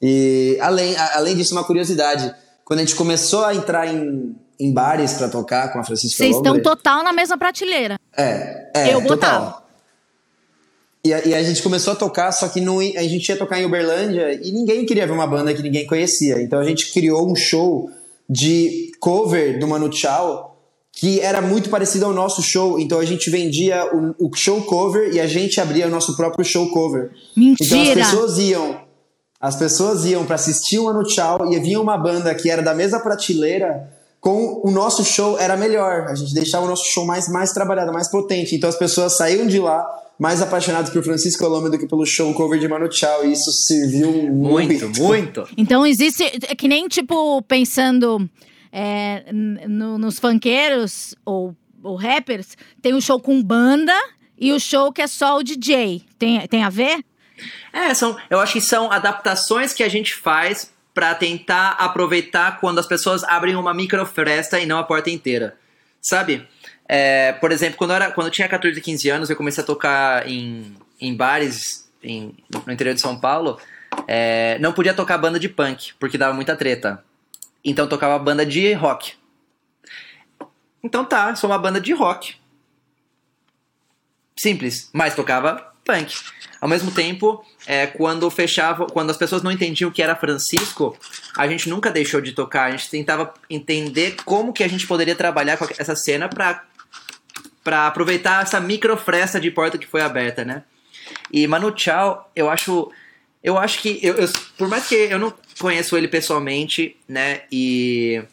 E 0.00 0.58
além, 0.60 0.96
além 0.96 1.36
disso, 1.36 1.54
uma 1.54 1.64
curiosidade: 1.64 2.34
quando 2.64 2.80
a 2.80 2.82
gente 2.82 2.94
começou 2.94 3.44
a 3.44 3.54
entrar 3.54 3.86
em, 3.86 4.36
em 4.58 4.72
bares 4.72 5.14
para 5.14 5.28
tocar 5.28 5.72
com 5.72 5.78
a 5.78 5.84
Francisca 5.84 6.16
Vocês 6.16 6.36
estão 6.36 6.60
total 6.60 7.02
na 7.02 7.12
mesma 7.12 7.38
prateleira. 7.38 7.98
É, 8.16 8.70
é 8.74 8.94
Eu 8.94 9.00
botava. 9.00 9.44
total. 9.46 9.66
E 11.04 11.14
a, 11.14 11.24
e 11.24 11.34
a, 11.34 11.42
gente 11.42 11.62
começou 11.62 11.92
a 11.92 11.96
tocar, 11.96 12.32
só 12.32 12.48
que 12.48 12.60
no, 12.60 12.80
a 12.80 13.02
gente 13.04 13.28
ia 13.28 13.36
tocar 13.36 13.60
em 13.60 13.64
Uberlândia 13.64 14.32
e 14.42 14.50
ninguém 14.50 14.84
queria 14.84 15.06
ver 15.06 15.12
uma 15.12 15.26
banda 15.26 15.54
que 15.54 15.62
ninguém 15.62 15.86
conhecia. 15.86 16.42
Então 16.42 16.58
a 16.58 16.64
gente 16.64 16.92
criou 16.92 17.30
um 17.30 17.36
show 17.36 17.88
de 18.28 18.90
cover 18.98 19.60
do 19.60 19.68
Manu 19.68 19.92
Chao 19.92 20.56
que 20.96 21.20
era 21.20 21.42
muito 21.42 21.68
parecido 21.68 22.06
ao 22.06 22.12
nosso 22.12 22.42
show. 22.42 22.80
Então 22.80 22.98
a 22.98 23.04
gente 23.04 23.30
vendia 23.30 23.84
o, 23.94 24.28
o 24.28 24.34
show 24.34 24.62
cover 24.62 25.14
e 25.14 25.20
a 25.20 25.26
gente 25.26 25.60
abria 25.60 25.86
o 25.86 25.90
nosso 25.90 26.16
próprio 26.16 26.44
show 26.44 26.70
cover. 26.70 27.10
Mentira! 27.36 27.76
Então 27.76 28.02
as 28.02 28.10
pessoas 28.10 28.38
iam 28.38 28.80
as 29.40 29.56
pessoas 29.56 30.04
iam 30.04 30.24
para 30.24 30.36
assistir 30.36 30.78
o 30.78 30.88
Ano 30.88 31.04
Tchau 31.04 31.52
e 31.52 31.56
havia 31.56 31.80
uma 31.80 31.96
banda 31.96 32.34
que 32.34 32.50
era 32.50 32.62
da 32.62 32.74
mesma 32.74 33.00
prateleira 33.00 33.90
com 34.20 34.60
o 34.64 34.70
nosso 34.70 35.04
show 35.04 35.38
era 35.38 35.56
melhor. 35.56 36.06
A 36.08 36.14
gente 36.14 36.34
deixava 36.34 36.64
o 36.64 36.68
nosso 36.68 36.84
show 36.92 37.06
mais, 37.06 37.28
mais 37.28 37.52
trabalhado, 37.52 37.92
mais 37.92 38.10
potente. 38.10 38.56
Então 38.56 38.68
as 38.68 38.76
pessoas 38.76 39.16
saíam 39.16 39.46
de 39.46 39.58
lá 39.60 39.86
mais 40.18 40.40
apaixonadas 40.40 40.90
por 40.90 41.02
Francisco 41.04 41.44
Colombo 41.44 41.70
do 41.70 41.78
que 41.78 41.86
pelo 41.86 42.04
show 42.06 42.32
cover 42.34 42.58
de 42.58 42.66
Manu 42.66 42.90
Chao. 42.90 43.24
E 43.24 43.32
isso 43.32 43.52
serviu 43.52 44.10
muito. 44.32 44.84
Muito, 44.84 45.02
muito. 45.02 45.48
Então 45.56 45.86
existe. 45.86 46.24
É 46.48 46.54
que 46.54 46.66
nem, 46.66 46.88
tipo, 46.88 47.40
pensando 47.42 48.28
é, 48.72 49.24
no, 49.32 49.98
nos 49.98 50.18
funkeiros 50.18 51.14
ou, 51.24 51.54
ou 51.82 51.96
rappers, 51.96 52.56
tem 52.82 52.94
o 52.94 53.00
show 53.00 53.20
com 53.20 53.42
banda 53.42 53.94
e 54.38 54.52
o 54.52 54.58
show 54.58 54.92
que 54.92 55.02
é 55.02 55.06
só 55.06 55.38
o 55.38 55.42
DJ. 55.44 56.02
Tem, 56.18 56.46
tem 56.48 56.64
a 56.64 56.70
ver? 56.70 57.04
É, 57.72 57.92
são, 57.94 58.16
eu 58.30 58.40
acho 58.40 58.54
que 58.54 58.60
são 58.60 58.90
adaptações 58.90 59.72
que 59.72 59.82
a 59.82 59.88
gente 59.88 60.14
faz 60.14 60.72
para 60.94 61.14
tentar 61.14 61.72
aproveitar 61.72 62.58
quando 62.58 62.78
as 62.78 62.86
pessoas 62.86 63.22
abrem 63.24 63.54
uma 63.54 63.74
microfresta 63.74 64.58
e 64.58 64.66
não 64.66 64.78
a 64.78 64.84
porta 64.84 65.10
inteira. 65.10 65.56
Sabe? 66.00 66.48
É, 66.88 67.32
por 67.32 67.52
exemplo, 67.52 67.76
quando 67.76 67.90
eu, 67.90 67.96
era, 67.96 68.10
quando 68.10 68.28
eu 68.28 68.32
tinha 68.32 68.48
14, 68.48 68.80
15 68.80 69.10
anos, 69.10 69.30
eu 69.30 69.36
comecei 69.36 69.62
a 69.62 69.66
tocar 69.66 70.26
em, 70.26 70.74
em 71.00 71.14
bares 71.14 71.90
em, 72.02 72.34
no 72.48 72.72
interior 72.72 72.94
de 72.94 73.00
São 73.00 73.18
Paulo. 73.18 73.60
É, 74.06 74.58
não 74.60 74.72
podia 74.72 74.94
tocar 74.94 75.18
banda 75.18 75.38
de 75.38 75.48
punk, 75.48 75.92
porque 75.98 76.16
dava 76.16 76.32
muita 76.32 76.56
treta. 76.56 77.04
Então 77.64 77.88
tocava 77.88 78.18
banda 78.18 78.46
de 78.46 78.72
rock. 78.72 79.14
Então 80.82 81.04
tá, 81.04 81.34
sou 81.34 81.50
uma 81.50 81.58
banda 81.58 81.80
de 81.80 81.92
rock. 81.92 82.36
Simples, 84.38 84.88
mas 84.92 85.14
tocava 85.14 85.72
punk. 85.84 86.14
Ao 86.66 86.68
mesmo 86.68 86.90
tempo, 86.90 87.44
é, 87.64 87.86
quando 87.86 88.28
fechava, 88.28 88.88
quando 88.88 89.10
as 89.10 89.16
pessoas 89.16 89.40
não 89.40 89.52
entendiam 89.52 89.88
o 89.88 89.92
que 89.92 90.02
era 90.02 90.16
Francisco, 90.16 90.98
a 91.36 91.46
gente 91.46 91.68
nunca 91.68 91.92
deixou 91.92 92.20
de 92.20 92.32
tocar. 92.32 92.64
A 92.64 92.70
gente 92.72 92.90
tentava 92.90 93.32
entender 93.48 94.16
como 94.24 94.52
que 94.52 94.64
a 94.64 94.68
gente 94.68 94.84
poderia 94.84 95.14
trabalhar 95.14 95.56
com 95.58 95.64
essa 95.78 95.94
cena 95.94 96.28
para 96.28 96.64
para 97.62 97.86
aproveitar 97.86 98.42
essa 98.42 98.58
microfresta 98.58 99.40
de 99.40 99.48
porta 99.48 99.78
que 99.78 99.86
foi 99.86 100.00
aberta, 100.00 100.44
né? 100.44 100.64
E 101.32 101.46
Manu 101.46 101.72
Chao, 101.76 102.28
eu 102.34 102.50
acho 102.50 102.90
eu 103.44 103.56
acho 103.56 103.80
que 103.80 104.00
eu, 104.02 104.14
eu, 104.14 104.28
por 104.58 104.66
mais 104.66 104.88
que 104.88 104.96
eu 104.96 105.20
não 105.20 105.32
conheço 105.60 105.96
ele 105.96 106.08
pessoalmente, 106.08 106.96
né? 107.08 107.42
E 107.52 108.24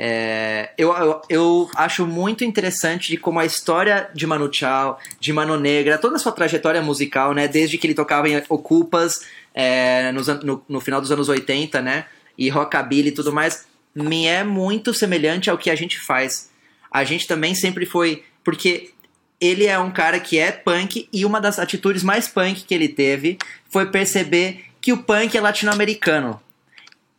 é, 0.00 0.70
eu, 0.78 0.92
eu, 0.92 1.22
eu, 1.28 1.70
acho 1.74 2.06
muito 2.06 2.44
interessante 2.44 3.08
de 3.08 3.16
como 3.16 3.40
a 3.40 3.44
história 3.44 4.08
de 4.14 4.28
Manu 4.28 4.48
Chao, 4.52 4.96
de 5.18 5.32
Mano 5.32 5.58
Negra, 5.58 5.98
toda 5.98 6.14
a 6.14 6.18
sua 6.20 6.30
trajetória 6.30 6.80
musical, 6.80 7.34
né? 7.34 7.48
Desde 7.48 7.76
que 7.76 7.86
ele 7.86 7.94
tocava 7.94 8.28
em 8.28 8.40
Ocupas 8.48 9.24
é, 9.52 10.12
no, 10.12 10.22
no, 10.44 10.64
no, 10.68 10.80
final 10.80 11.00
dos 11.00 11.10
anos 11.10 11.28
80, 11.28 11.82
né? 11.82 12.04
E 12.36 12.48
rockabilly 12.48 13.08
e 13.08 13.12
tudo 13.12 13.32
mais, 13.32 13.66
me 13.92 14.26
é 14.26 14.44
muito 14.44 14.94
semelhante 14.94 15.50
ao 15.50 15.58
que 15.58 15.68
a 15.68 15.74
gente 15.74 15.98
faz. 15.98 16.48
A 16.92 17.02
gente 17.02 17.26
também 17.26 17.56
sempre 17.56 17.84
foi. 17.84 18.22
Porque 18.44 18.92
ele 19.40 19.66
é 19.66 19.78
um 19.80 19.90
cara 19.90 20.20
que 20.20 20.38
é 20.38 20.52
punk 20.52 21.08
e 21.12 21.24
uma 21.24 21.40
das 21.40 21.58
atitudes 21.58 22.04
mais 22.04 22.28
punk 22.28 22.64
que 22.64 22.74
ele 22.74 22.88
teve 22.88 23.36
foi 23.68 23.86
perceber 23.86 24.64
que 24.80 24.92
o 24.92 24.98
punk 24.98 25.36
é 25.36 25.40
latino-americano 25.40 26.40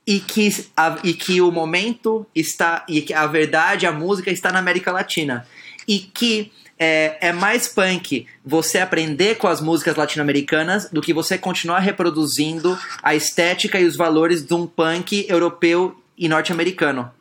e 0.10 0.20
que, 0.20 0.66
a, 0.76 0.98
e 1.04 1.14
que 1.14 1.40
o 1.40 1.52
momento 1.52 2.26
está 2.34 2.84
e 2.90 3.00
que 3.00 3.14
a 3.14 3.28
verdade, 3.28 3.86
a 3.86 3.92
música 3.92 4.32
está 4.32 4.52
na 4.52 4.58
América 4.58 4.92
Latina 4.92 5.46
e 5.88 6.00
que 6.00 6.52
é, 6.80 7.30
é 7.30 7.32
mais 7.32 7.68
punk 7.68 8.26
você 8.44 8.80
aprender 8.80 9.36
com 9.36 9.48
as 9.48 9.62
músicas 9.62 9.96
latino-americanas 9.96 10.90
do 10.90 11.00
que 11.00 11.14
você 11.14 11.38
continuar 11.38 11.78
reproduzindo 11.82 12.76
a 13.04 13.14
estética 13.14 13.80
e 13.80 13.86
os 13.86 13.96
valores 13.96 14.44
de 14.44 14.52
um 14.52 14.66
punk 14.66 15.28
europeu 15.30 15.96
e 16.18 16.28
norte-americano. 16.28 17.12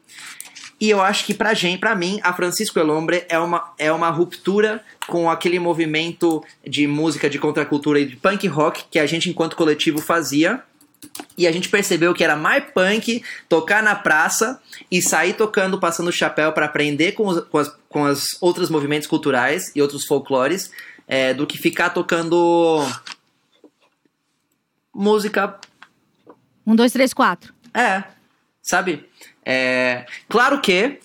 E 0.80 0.89
eu 0.89 1.03
acho 1.03 1.26
que 1.26 1.34
pra 1.34 1.53
gente, 1.53 1.80
para 1.80 1.95
mim, 1.95 2.18
a 2.22 2.32
Francisco 2.32 2.78
Elombre 2.78 3.26
é 3.28 3.39
uma, 3.39 3.70
é 3.76 3.93
uma 3.93 4.09
ruptura 4.09 4.82
com 5.07 5.28
aquele 5.28 5.59
movimento 5.59 6.43
de 6.66 6.86
música 6.86 7.28
de 7.28 7.39
contracultura 7.39 8.01
e 8.01 8.07
de 8.07 8.16
punk 8.16 8.47
rock 8.47 8.84
que 8.91 8.99
a 8.99 9.05
gente 9.05 9.28
enquanto 9.28 9.57
coletivo 9.57 10.01
fazia 10.01 10.62
e 11.36 11.46
a 11.46 11.53
gente 11.53 11.68
percebeu 11.68 12.12
que 12.12 12.24
era 12.24 12.36
mais 12.36 12.64
punk 12.72 13.22
tocar 13.49 13.82
na 13.82 13.94
praça 13.94 14.61
e 14.90 15.01
sair 15.01 15.34
tocando, 15.34 15.78
passando 15.78 16.09
o 16.09 16.12
chapéu 16.12 16.53
para 16.53 16.66
aprender 16.66 17.12
com 17.12 17.26
os, 17.26 17.40
com, 17.46 17.59
as, 17.59 17.68
com 17.88 18.05
as 18.05 18.24
outros 18.40 18.70
movimentos 18.70 19.07
culturais 19.07 19.70
e 19.74 19.80
outros 19.80 20.05
folclores, 20.05 20.70
é, 21.07 21.32
do 21.32 21.46
que 21.46 21.57
ficar 21.57 21.90
tocando 21.90 22.84
música. 24.94 25.59
Um, 26.66 26.74
dois, 26.74 26.92
três, 26.92 27.14
quatro. 27.14 27.55
É. 27.72 28.03
Sabe? 28.61 29.09
É, 29.44 30.05
claro 30.28 30.61
que, 30.61 30.99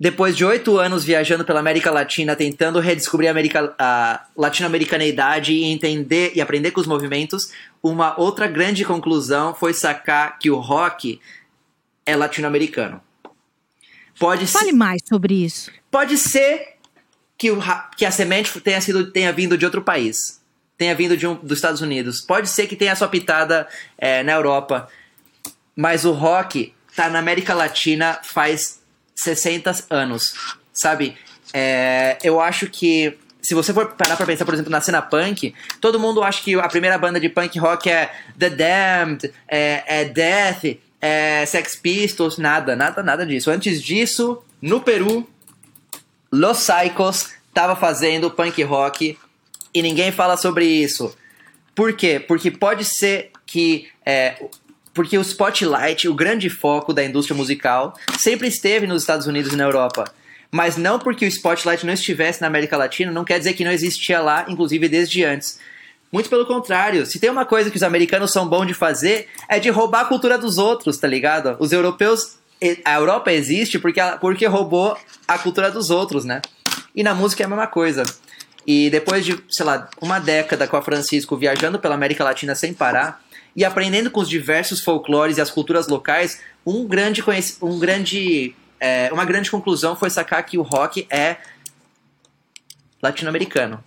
depois 0.00 0.36
de 0.36 0.44
oito 0.44 0.78
anos 0.78 1.04
viajando 1.04 1.44
pela 1.44 1.58
América 1.58 1.90
Latina, 1.90 2.36
tentando 2.36 2.78
redescobrir 2.78 3.26
a, 3.26 3.30
América, 3.32 3.74
a 3.78 4.26
latino-americaneidade 4.36 5.52
e 5.52 5.64
entender 5.64 6.32
e 6.36 6.40
aprender 6.40 6.70
com 6.70 6.80
os 6.80 6.86
movimentos, 6.86 7.52
uma 7.82 8.18
outra 8.18 8.46
grande 8.46 8.84
conclusão 8.84 9.52
foi 9.54 9.74
sacar 9.74 10.38
que 10.38 10.50
o 10.50 10.58
rock 10.58 11.20
é 12.06 12.14
latino-americano. 12.14 13.00
Pode 14.20 14.46
Fale 14.46 14.66
ser, 14.66 14.72
mais 14.72 15.02
sobre 15.08 15.44
isso. 15.44 15.70
pode 15.90 16.16
ser 16.16 16.76
que, 17.36 17.50
o, 17.50 17.58
que 17.96 18.04
a 18.04 18.10
semente 18.10 18.60
tenha, 18.60 18.80
sido, 18.80 19.10
tenha 19.10 19.32
vindo 19.32 19.58
de 19.58 19.64
outro 19.64 19.82
país. 19.82 20.40
Tenha 20.76 20.94
vindo 20.94 21.16
de 21.16 21.26
um, 21.26 21.34
dos 21.34 21.58
Estados 21.58 21.80
Unidos. 21.80 22.20
Pode 22.20 22.48
ser 22.48 22.68
que 22.68 22.76
tenha 22.76 22.94
sua 22.94 23.08
pitada 23.08 23.66
é, 23.96 24.22
na 24.22 24.32
Europa. 24.32 24.88
Mas 25.74 26.04
o 26.04 26.12
rock 26.12 26.72
tá 26.94 27.08
na 27.08 27.18
América 27.18 27.52
Latina 27.52 28.20
faz 28.22 28.77
60 29.18 29.84
anos. 29.90 30.34
Sabe? 30.72 31.16
É, 31.52 32.18
eu 32.22 32.40
acho 32.40 32.68
que. 32.68 33.18
Se 33.40 33.54
você 33.54 33.72
for 33.72 33.92
parar 33.92 34.16
pra 34.16 34.26
pensar, 34.26 34.44
por 34.44 34.52
exemplo, 34.52 34.70
na 34.70 34.80
cena 34.80 35.00
punk, 35.00 35.54
todo 35.80 35.98
mundo 35.98 36.22
acha 36.22 36.42
que 36.42 36.54
a 36.56 36.68
primeira 36.68 36.98
banda 36.98 37.18
de 37.20 37.28
punk 37.28 37.58
rock 37.58 37.88
é 37.88 38.12
The 38.38 38.50
Damned, 38.50 39.32
é, 39.46 39.84
é 39.86 40.04
Death, 40.04 40.78
é 41.00 41.46
Sex 41.46 41.76
Pistols, 41.76 42.36
nada, 42.36 42.76
nada, 42.76 43.02
nada 43.02 43.24
disso. 43.24 43.50
Antes 43.50 43.82
disso, 43.82 44.42
no 44.60 44.80
Peru, 44.80 45.26
Los 46.30 46.58
Psychos 46.58 47.30
tava 47.54 47.74
fazendo 47.76 48.30
punk 48.30 48.62
rock 48.64 49.16
e 49.72 49.82
ninguém 49.82 50.12
fala 50.12 50.36
sobre 50.36 50.66
isso. 50.66 51.16
Por 51.74 51.92
quê? 51.94 52.20
Porque 52.20 52.50
pode 52.50 52.84
ser 52.84 53.30
que. 53.46 53.88
é, 54.04 54.36
porque 54.94 55.16
o 55.16 55.22
spotlight, 55.22 56.08
o 56.08 56.14
grande 56.14 56.50
foco 56.50 56.92
da 56.92 57.04
indústria 57.04 57.36
musical, 57.36 57.94
sempre 58.18 58.48
esteve 58.48 58.86
nos 58.86 59.02
Estados 59.02 59.26
Unidos 59.26 59.52
e 59.52 59.56
na 59.56 59.64
Europa. 59.64 60.04
Mas 60.50 60.76
não 60.76 60.98
porque 60.98 61.24
o 61.24 61.28
spotlight 61.28 61.84
não 61.84 61.92
estivesse 61.92 62.40
na 62.40 62.46
América 62.46 62.76
Latina, 62.76 63.12
não 63.12 63.24
quer 63.24 63.38
dizer 63.38 63.52
que 63.52 63.64
não 63.64 63.70
existia 63.70 64.20
lá, 64.20 64.46
inclusive 64.48 64.88
desde 64.88 65.24
antes. 65.24 65.58
Muito 66.10 66.30
pelo 66.30 66.46
contrário, 66.46 67.04
se 67.04 67.18
tem 67.18 67.28
uma 67.28 67.44
coisa 67.44 67.70
que 67.70 67.76
os 67.76 67.82
americanos 67.82 68.32
são 68.32 68.48
bons 68.48 68.66
de 68.66 68.72
fazer, 68.72 69.28
é 69.46 69.58
de 69.58 69.68
roubar 69.68 70.02
a 70.02 70.04
cultura 70.06 70.38
dos 70.38 70.56
outros, 70.56 70.96
tá 70.96 71.06
ligado? 71.06 71.56
Os 71.58 71.70
europeus. 71.72 72.38
A 72.84 72.94
Europa 72.94 73.30
existe 73.30 73.78
porque, 73.78 74.00
porque 74.20 74.46
roubou 74.46 74.96
a 75.28 75.38
cultura 75.38 75.70
dos 75.70 75.90
outros, 75.90 76.24
né? 76.24 76.40
E 76.96 77.04
na 77.04 77.14
música 77.14 77.44
é 77.44 77.46
a 77.46 77.48
mesma 77.48 77.66
coisa. 77.66 78.02
E 78.66 78.90
depois 78.90 79.24
de, 79.24 79.38
sei 79.48 79.64
lá, 79.64 79.88
uma 80.00 80.18
década 80.18 80.66
com 80.66 80.76
a 80.76 80.82
Francisco 80.82 81.36
viajando 81.36 81.78
pela 81.78 81.94
América 81.94 82.24
Latina 82.24 82.54
sem 82.54 82.74
parar 82.74 83.22
e 83.58 83.64
aprendendo 83.64 84.08
com 84.08 84.20
os 84.20 84.28
diversos 84.28 84.80
folclores 84.80 85.36
e 85.36 85.40
as 85.40 85.50
culturas 85.50 85.88
locais, 85.88 86.40
um 86.64 86.86
grande, 86.86 87.24
um 87.60 87.76
grande, 87.76 88.54
é, 88.78 89.10
uma 89.12 89.24
grande 89.24 89.50
conclusão 89.50 89.96
foi 89.96 90.10
sacar 90.10 90.46
que 90.46 90.56
o 90.56 90.62
rock 90.62 91.08
é 91.10 91.38
latino-americano. 93.02 93.82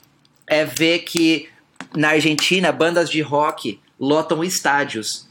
É 0.45 0.65
ver 0.65 0.99
que 0.99 1.47
na 1.95 2.09
Argentina 2.09 2.69
bandas 2.73 3.09
de 3.09 3.21
rock 3.21 3.79
lotam 3.97 4.43
estádios, 4.43 5.25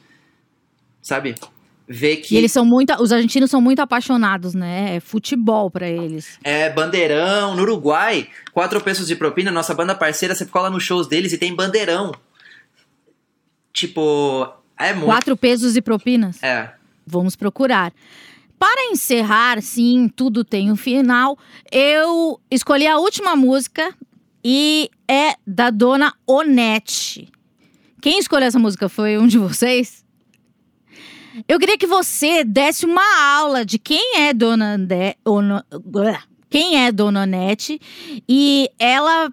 sabe? 1.03 1.34
Ver 1.86 2.16
que 2.16 2.34
E 2.34 2.38
eles 2.38 2.51
são 2.51 2.64
muito. 2.64 2.95
Os 2.95 3.12
argentinos 3.12 3.51
são 3.51 3.61
muito 3.61 3.80
apaixonados, 3.80 4.55
né? 4.55 4.97
É 4.97 5.01
futebol 5.01 5.70
pra 5.70 5.86
eles. 5.86 6.38
É, 6.43 6.70
bandeirão. 6.70 7.55
No 7.55 7.61
Uruguai, 7.61 8.26
quatro 8.55 8.80
pesos 8.80 9.07
de 9.07 9.16
propina, 9.16 9.51
nossa 9.51 9.74
banda 9.74 9.95
parceira, 9.95 10.34
você 10.34 10.47
cola 10.47 10.70
nos 10.70 10.82
shows 10.82 11.07
deles 11.07 11.34
e 11.34 11.36
tem 11.36 11.55
bandeirão. 11.55 12.14
Tipo, 13.72 14.48
é 14.78 14.92
muito. 14.92 15.06
Quatro 15.06 15.36
pesos 15.36 15.76
e 15.76 15.82
propinas. 15.82 16.42
É. 16.42 16.70
Vamos 17.06 17.36
procurar. 17.36 17.92
Para 18.58 18.90
encerrar, 18.92 19.62
sim, 19.62 20.08
tudo 20.14 20.44
tem 20.44 20.70
um 20.70 20.76
final. 20.76 21.38
Eu 21.72 22.38
escolhi 22.50 22.86
a 22.86 22.98
última 22.98 23.34
música 23.34 23.94
e 24.44 24.90
é 25.08 25.34
da 25.46 25.70
dona 25.70 26.14
Onete. 26.26 27.28
Quem 28.02 28.18
escolheu 28.18 28.46
essa 28.48 28.58
música 28.58 28.88
foi 28.88 29.16
um 29.18 29.26
de 29.26 29.38
vocês? 29.38 30.04
Eu 31.48 31.58
queria 31.58 31.78
que 31.78 31.86
você 31.86 32.44
desse 32.44 32.84
uma 32.84 33.02
aula 33.38 33.64
de 33.64 33.78
quem 33.78 34.18
é 34.18 34.34
Dona. 34.34 34.76
Ono- 35.24 35.64
quem 36.50 36.84
é 36.84 36.90
Dona 36.90 37.22
Onete 37.22 37.80
e 38.28 38.68
ela 38.78 39.32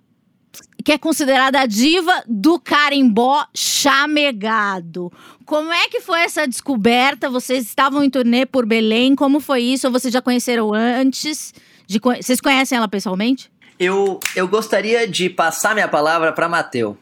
que 0.87 0.93
é 0.93 0.97
considerada 0.97 1.59
a 1.59 1.65
diva 1.65 2.23
do 2.25 2.57
carimbó 2.57 3.45
chamegado. 3.53 5.11
Como 5.45 5.69
é 5.69 5.89
que 5.89 5.99
foi 5.99 6.21
essa 6.21 6.47
descoberta? 6.47 7.29
Vocês 7.29 7.65
estavam 7.65 8.05
em 8.05 8.09
turnê 8.09 8.45
por 8.45 8.65
Belém? 8.65 9.13
Como 9.13 9.41
foi 9.41 9.63
isso? 9.63 9.87
Ou 9.87 9.91
vocês 9.91 10.13
já 10.13 10.21
conheceram 10.21 10.73
antes? 10.73 11.53
De 11.85 11.99
Vocês 11.99 12.39
conhecem 12.39 12.77
ela 12.77 12.87
pessoalmente? 12.87 13.51
Eu, 13.77 14.17
eu 14.33 14.47
gostaria 14.47 15.05
de 15.05 15.29
passar 15.29 15.73
minha 15.73 15.89
palavra 15.89 16.31
para 16.31 16.47
Mateu. 16.47 16.97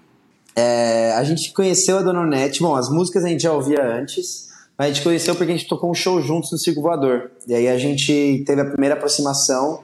É, 0.55 1.13
a 1.13 1.23
gente 1.23 1.53
conheceu 1.53 1.99
a 1.99 2.01
Dona 2.01 2.21
Onete, 2.21 2.61
bom, 2.61 2.73
as 2.73 2.89
músicas 2.89 3.23
a 3.23 3.27
gente 3.27 3.43
já 3.43 3.53
ouvia 3.53 3.86
antes, 3.86 4.47
mas 4.75 4.88
a 4.89 4.93
gente 4.93 5.03
conheceu 5.03 5.36
porque 5.36 5.51
a 5.51 5.55
gente 5.55 5.67
tocou 5.67 5.91
um 5.91 5.93
show 5.93 6.19
juntos 6.19 6.51
no 6.51 6.57
Circo 6.57 6.81
Voador. 6.81 7.29
E 7.47 7.53
aí 7.53 7.67
a 7.67 7.77
gente 7.77 8.43
teve 8.47 8.61
a 8.61 8.65
primeira 8.65 8.95
aproximação. 8.95 9.83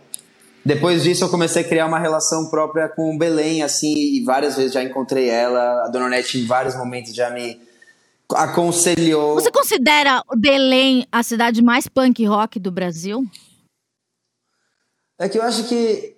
Depois 0.65 1.03
disso 1.03 1.23
eu 1.23 1.29
comecei 1.29 1.63
a 1.63 1.67
criar 1.67 1.87
uma 1.87 1.97
relação 1.99 2.49
própria 2.49 2.87
com 2.87 3.15
o 3.15 3.17
Belém, 3.17 3.63
assim, 3.63 3.93
e 3.93 4.23
várias 4.23 4.55
vezes 4.55 4.73
já 4.73 4.83
encontrei 4.83 5.27
ela. 5.29 5.85
A 5.85 5.87
Dona 5.89 6.05
Onete 6.05 6.37
em 6.39 6.45
vários 6.45 6.75
momentos 6.75 7.15
já 7.15 7.29
me 7.31 7.59
aconselhou. 8.35 9.33
Você 9.35 9.51
considera 9.51 10.23
Belém 10.37 11.05
a 11.11 11.23
cidade 11.23 11.61
mais 11.63 11.87
punk 11.87 12.23
rock 12.25 12.59
do 12.59 12.71
Brasil? 12.71 13.25
É 15.19 15.27
que 15.27 15.37
eu 15.37 15.43
acho 15.43 15.67
que 15.67 16.15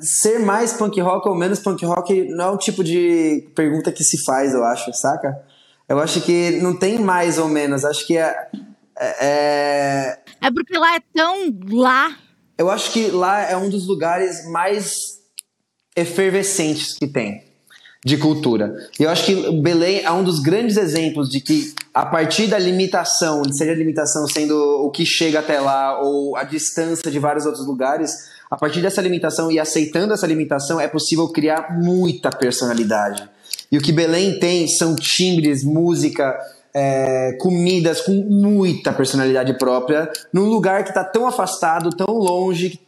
ser 0.00 0.38
mais 0.38 0.72
punk 0.72 1.00
rock 1.00 1.28
ou 1.28 1.34
menos 1.34 1.58
punk 1.58 1.84
rock 1.84 2.28
não 2.30 2.44
é 2.44 2.50
o 2.50 2.58
tipo 2.58 2.84
de 2.84 3.48
pergunta 3.54 3.90
que 3.92 4.04
se 4.04 4.24
faz, 4.24 4.54
eu 4.54 4.64
acho, 4.64 4.92
saca? 4.94 5.36
Eu 5.88 5.98
acho 5.98 6.20
que 6.20 6.52
não 6.62 6.76
tem 6.76 6.98
mais 6.98 7.38
ou 7.38 7.48
menos. 7.48 7.84
Acho 7.84 8.06
que 8.06 8.16
é, 8.16 8.48
é- 9.20 10.18
É 10.40 10.50
porque 10.52 10.78
lá 10.78 10.94
é 10.96 11.00
tão 11.14 11.36
lá. 11.70 12.16
Eu 12.58 12.68
acho 12.68 12.92
que 12.92 13.08
lá 13.10 13.48
é 13.48 13.56
um 13.56 13.70
dos 13.70 13.86
lugares 13.86 14.44
mais 14.50 14.92
efervescentes 15.96 16.98
que 16.98 17.06
tem 17.06 17.48
de 18.04 18.16
cultura. 18.16 18.74
E 18.98 19.02
eu 19.02 19.10
acho 19.10 19.26
que 19.26 19.60
Belém 19.60 20.00
é 20.00 20.10
um 20.10 20.22
dos 20.22 20.40
grandes 20.40 20.76
exemplos 20.76 21.28
de 21.28 21.40
que 21.40 21.72
a 21.92 22.06
partir 22.06 22.46
da 22.46 22.58
limitação, 22.58 23.42
seja 23.52 23.72
a 23.72 23.74
limitação 23.74 24.26
sendo 24.26 24.54
o 24.56 24.90
que 24.90 25.04
chega 25.04 25.40
até 25.40 25.60
lá 25.60 26.00
ou 26.00 26.36
a 26.36 26.44
distância 26.44 27.10
de 27.10 27.18
vários 27.18 27.44
outros 27.44 27.66
lugares, 27.66 28.12
a 28.50 28.56
partir 28.56 28.80
dessa 28.80 29.02
limitação 29.02 29.50
e 29.50 29.58
aceitando 29.58 30.14
essa 30.14 30.26
limitação 30.26 30.80
é 30.80 30.88
possível 30.88 31.28
criar 31.28 31.78
muita 31.80 32.30
personalidade. 32.30 33.28
E 33.70 33.76
o 33.76 33.80
que 33.80 33.92
Belém 33.92 34.38
tem 34.38 34.66
são 34.66 34.96
timbres, 34.96 35.62
música, 35.62 36.38
é, 36.74 37.32
comidas 37.40 38.00
com 38.00 38.12
muita 38.12 38.92
personalidade 38.92 39.56
própria, 39.58 40.10
num 40.32 40.46
lugar 40.46 40.84
que 40.84 40.90
está 40.90 41.04
tão 41.04 41.26
afastado, 41.26 41.90
tão 41.90 42.14
longe, 42.14 42.80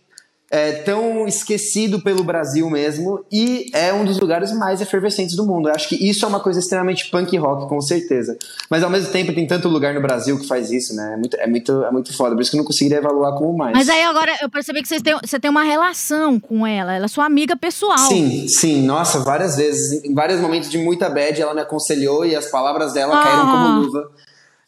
é, 0.52 0.72
tão 0.72 1.28
esquecido 1.28 2.02
pelo 2.02 2.24
Brasil 2.24 2.68
mesmo, 2.68 3.24
e 3.30 3.66
é 3.72 3.92
um 3.92 4.04
dos 4.04 4.18
lugares 4.18 4.52
mais 4.52 4.80
efervescentes 4.80 5.36
do 5.36 5.46
mundo. 5.46 5.68
Eu 5.68 5.74
acho 5.74 5.88
que 5.88 5.94
isso 5.94 6.24
é 6.24 6.28
uma 6.28 6.40
coisa 6.40 6.58
extremamente 6.58 7.08
punk 7.08 7.36
rock, 7.36 7.68
com 7.68 7.80
certeza. 7.80 8.36
Mas 8.68 8.82
ao 8.82 8.90
mesmo 8.90 9.12
tempo 9.12 9.32
tem 9.32 9.46
tanto 9.46 9.68
lugar 9.68 9.94
no 9.94 10.00
Brasil 10.00 10.36
que 10.40 10.48
faz 10.48 10.72
isso, 10.72 10.92
né? 10.96 11.12
É 11.14 11.16
muito, 11.16 11.36
é 11.36 11.46
muito, 11.46 11.84
é 11.84 11.90
muito 11.92 12.16
foda, 12.16 12.34
por 12.34 12.42
isso 12.42 12.50
que 12.50 12.56
eu 12.56 12.58
não 12.58 12.64
conseguiria 12.64 12.98
evaluar 12.98 13.34
como 13.34 13.56
mais. 13.56 13.74
Mas 13.76 13.88
aí 13.88 14.02
agora 14.02 14.36
eu 14.42 14.50
percebi 14.50 14.82
que 14.82 14.88
vocês 14.88 15.00
têm, 15.02 15.16
você 15.24 15.38
tem 15.38 15.48
uma 15.50 15.62
relação 15.62 16.40
com 16.40 16.66
ela. 16.66 16.94
Ela 16.96 17.04
é 17.04 17.08
sua 17.08 17.26
amiga 17.26 17.56
pessoal. 17.56 17.96
Sim, 18.08 18.48
sim, 18.48 18.82
nossa, 18.82 19.20
várias 19.20 19.54
vezes. 19.54 20.02
Em 20.04 20.12
vários 20.14 20.40
momentos 20.40 20.68
de 20.68 20.78
muita 20.78 21.08
bad, 21.08 21.40
ela 21.40 21.54
me 21.54 21.60
aconselhou 21.60 22.26
e 22.26 22.34
as 22.34 22.46
palavras 22.46 22.92
dela 22.92 23.20
Ah. 23.20 23.22
caíram 23.22 23.46
como 23.52 23.80
luva. 23.82 24.10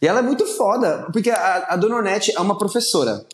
E 0.01 0.07
ela 0.07 0.21
é 0.21 0.23
muito 0.23 0.47
foda, 0.47 1.09
porque 1.13 1.31
a, 1.31 1.67
a 1.71 1.77
Dona 1.77 1.97
Onete 1.97 2.33
é 2.37 2.41
uma 2.41 2.57
professora. 2.57 3.25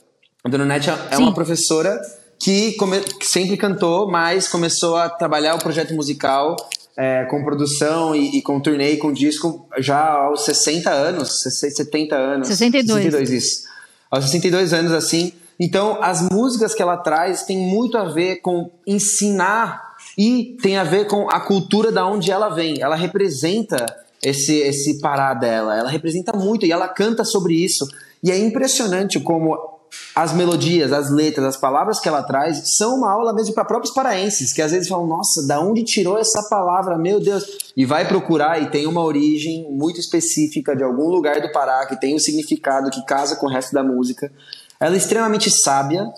A 0.45 0.49
Dona 0.49 0.65
Onete 0.65 0.89
é 0.89 0.99
é 1.11 1.19
uma 1.19 1.35
professora 1.35 2.01
que, 2.39 2.73
come- 2.73 3.01
que 3.01 3.27
sempre 3.27 3.57
cantou, 3.57 4.11
mas 4.11 4.49
começou 4.49 4.97
a 4.97 5.09
trabalhar 5.09 5.55
o 5.55 5.59
projeto 5.59 5.93
musical 5.95 6.57
é, 6.97 7.25
com 7.27 7.43
produção 7.45 8.15
e, 8.15 8.39
e 8.39 8.43
com 8.43 8.61
turnê 8.61 8.93
e 8.93 8.97
com 8.97 9.13
disco 9.13 9.69
já 9.79 10.09
aos 10.11 10.45
60 10.45 10.91
anos, 10.91 11.43
60, 11.43 11.75
70 11.77 12.17
anos. 12.17 12.49
62. 12.49 13.05
62, 13.05 13.31
isso. 13.31 13.65
Aos 14.11 14.25
62 14.25 14.73
anos, 14.73 14.93
assim. 14.93 15.33
Então, 15.61 15.99
as 16.03 16.23
músicas 16.31 16.75
que 16.75 16.83
ela 16.83 16.97
traz 16.97 17.43
tem 17.43 17.57
muito 17.59 17.99
a 17.99 18.05
ver 18.05 18.37
com 18.37 18.71
ensinar 18.87 19.97
e 20.17 20.57
tem 20.63 20.77
a 20.77 20.85
ver 20.85 21.07
com 21.07 21.29
a 21.31 21.41
cultura 21.41 21.91
da 21.93 22.07
onde 22.07 22.31
ela 22.31 22.49
vem. 22.49 22.81
Ela 22.81 22.95
representa 22.97 23.85
esse, 24.23 24.55
esse 24.57 25.01
pará 25.01 25.35
dela, 25.35 25.77
ela 25.77 25.89
representa 25.91 26.33
muito 26.33 26.65
e 26.67 26.73
ela 26.73 26.89
canta 26.89 27.25
sobre 27.25 27.55
isso. 27.55 27.87
E 28.23 28.31
é 28.31 28.39
impressionante 28.39 29.21
como 29.21 29.78
as 30.21 30.33
melodias, 30.33 30.93
as 30.93 31.11
letras, 31.11 31.47
as 31.47 31.57
palavras 31.57 32.01
que 32.01 32.09
ela 32.09 32.25
traz 32.25 32.77
são 32.77 32.97
uma 32.97 33.09
aula 33.09 33.33
mesmo 33.33 33.55
para 33.55 33.65
próprios 33.65 33.95
paraenses, 33.95 34.53
que 34.53 34.61
às 34.61 34.73
vezes 34.73 34.89
falam, 34.89 35.07
nossa, 35.07 35.47
da 35.47 35.61
onde 35.61 35.85
tirou 35.85 36.19
essa 36.19 36.43
palavra, 36.51 36.99
meu 36.99 37.21
Deus? 37.21 37.73
E 37.77 37.85
vai 37.85 38.09
procurar 38.09 38.61
e 38.61 38.69
tem 38.69 38.85
uma 38.89 39.01
origem 39.01 39.71
muito 39.71 40.01
específica 40.01 40.75
de 40.75 40.83
algum 40.83 41.09
lugar 41.09 41.41
do 41.41 41.53
Pará, 41.53 41.87
que 41.87 41.95
tem 42.01 42.17
um 42.17 42.19
significado 42.19 42.91
que 42.91 43.07
casa 43.07 43.37
com 43.37 43.47
o 43.47 43.49
resto 43.49 43.73
da 43.73 43.85
música. 43.85 44.33
Ela 44.81 44.97
é 44.97 44.99
extremamente 44.99 45.53
sábia 45.53 46.13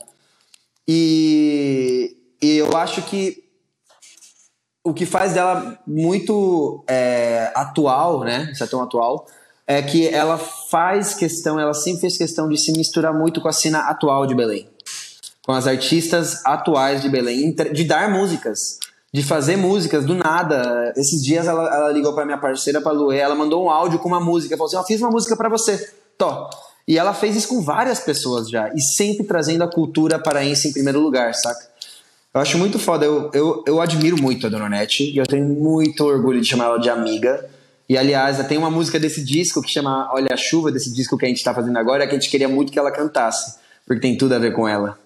e, 0.89 2.17
e 2.41 2.57
eu 2.57 2.75
acho 2.79 3.03
que 3.03 3.45
o 4.83 4.95
que 4.95 5.05
faz 5.05 5.35
dela 5.35 5.79
muito 5.87 6.83
é, 6.89 7.53
atual, 7.55 8.21
né? 8.21 8.49
Isso 8.51 8.65
é 8.65 8.67
tão 8.67 8.83
atual, 8.83 9.27
é 9.71 9.81
que 9.81 10.09
ela 10.09 10.37
faz 10.37 11.15
questão, 11.15 11.59
ela 11.61 11.73
sempre 11.73 12.01
fez 12.01 12.19
questão 12.19 12.49
de 12.49 12.59
se 12.59 12.73
misturar 12.73 13.15
muito 13.15 13.41
com 13.41 13.47
a 13.47 13.53
cena 13.53 13.79
atual 13.89 14.27
de 14.27 14.35
Belém. 14.35 14.67
Com 15.47 15.53
as 15.53 15.69
artistas 15.69 16.45
atuais 16.45 17.03
de 17.03 17.09
Belém, 17.09 17.55
de 17.55 17.85
dar 17.85 18.11
músicas, 18.11 18.81
de 19.15 19.23
fazer 19.23 19.57
músicas 19.57 20.05
do 20.05 20.13
nada. 20.13 20.93
Esses 20.97 21.23
dias 21.23 21.47
ela, 21.47 21.73
ela 21.73 21.93
ligou 21.93 22.13
para 22.13 22.25
minha 22.25 22.37
parceira, 22.37 22.81
pra 22.81 22.91
Luê, 22.91 23.19
ela 23.19 23.37
mandou 23.37 23.65
um 23.65 23.71
áudio 23.71 24.01
com 24.01 24.09
uma 24.09 24.19
música, 24.19 24.57
falou 24.57 24.67
assim: 24.67 24.77
Eu 24.77 24.83
fiz 24.83 25.01
uma 25.01 25.11
música 25.11 25.37
para 25.37 25.49
você, 25.49 25.93
Tó. 26.19 26.51
E 26.89 26.99
ela 26.99 27.15
fez 27.15 27.37
isso 27.37 27.47
com 27.47 27.63
várias 27.63 28.01
pessoas 28.01 28.51
já, 28.51 28.73
e 28.75 28.81
sempre 28.81 29.25
trazendo 29.25 29.63
a 29.63 29.69
cultura 29.69 30.19
paraense 30.19 30.67
em 30.67 30.73
primeiro 30.73 30.99
lugar, 30.99 31.33
saca? 31.33 31.71
Eu 32.35 32.41
acho 32.41 32.59
muito 32.59 32.77
foda, 32.77 33.07
eu, 33.07 33.31
eu, 33.33 33.63
eu 33.65 33.81
admiro 33.81 34.21
muito 34.21 34.49
a 34.49 34.51
Dona 34.51 34.69
Nete, 34.69 35.05
e 35.05 35.17
eu 35.17 35.27
tenho 35.27 35.47
muito 35.47 36.05
orgulho 36.05 36.41
de 36.41 36.49
chamar 36.49 36.65
ela 36.65 36.81
de 36.81 36.91
amiga 36.91 37.49
e 37.91 37.99
aliás, 37.99 38.39
tem 38.47 38.57
uma 38.57 38.71
música 38.71 39.01
desse 39.01 39.21
disco 39.21 39.61
que 39.61 39.69
chama 39.69 40.09
Olha 40.13 40.29
a 40.31 40.37
Chuva, 40.37 40.71
desse 40.71 40.95
disco 40.95 41.19
que 41.19 41.25
a 41.25 41.29
gente 41.29 41.39
está 41.39 41.53
fazendo 41.53 41.77
agora, 41.77 42.07
que 42.07 42.15
a 42.15 42.19
gente 42.21 42.31
queria 42.31 42.49
muito 42.49 42.71
que 42.71 42.79
ela 42.79 42.93
cantasse, 42.93 43.59
porque 43.85 44.01
tem 44.01 44.17
tudo 44.17 44.33
a 44.33 44.39
ver 44.39 44.53
com 44.53 44.69
ela. 44.69 44.97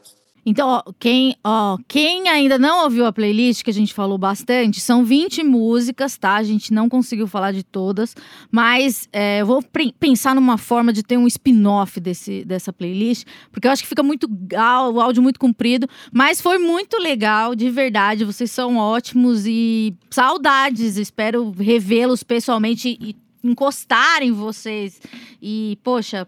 Então, 0.47 0.69
ó, 0.69 0.93
quem, 0.99 1.37
ó, 1.43 1.79
quem 1.89 2.29
ainda 2.29 2.59
não 2.59 2.85
ouviu 2.85 3.07
a 3.07 3.13
playlist, 3.13 3.63
que 3.63 3.71
a 3.71 3.75
gente 3.75 3.95
falou 3.95 4.19
bastante, 4.19 4.81
são 4.81 5.05
20 5.05 5.43
músicas, 5.43 6.19
tá? 6.19 6.35
A 6.35 6.43
gente 6.43 6.73
não 6.73 6.89
conseguiu 6.89 7.27
falar 7.27 7.53
de 7.53 7.63
todas, 7.63 8.15
mas 8.51 9.09
é, 9.13 9.41
eu 9.41 9.47
vou 9.47 9.65
pensar 9.99 10.35
numa 10.35 10.59
forma 10.59 10.93
de 10.93 11.03
ter 11.03 11.17
um 11.17 11.27
spin-off 11.27 11.99
dessa 12.01 12.73
playlist, 12.73 13.27
porque 13.51 13.67
eu 13.67 13.73
acho 13.73 13.83
que 13.83 13.89
fica 13.89 14.03
muito 14.03 14.29
o 14.93 15.01
áudio 15.01 15.23
muito 15.23 15.41
comprido, 15.41 15.89
mas 16.13 16.41
foi 16.41 16.59
muito 16.59 16.99
legal, 16.99 17.55
de 17.55 17.71
verdade. 17.71 18.25
Vocês 18.25 18.51
são 18.51 18.77
ótimos 18.77 19.47
e 19.47 19.95
saudades. 20.11 20.97
Espero 20.97 21.51
revê-los 21.53 22.23
pessoalmente 22.23 22.99
e 23.01 23.17
encostar 23.43 24.23
em 24.23 24.33
vocês. 24.33 25.01
E, 25.41 25.79
poxa, 25.83 26.27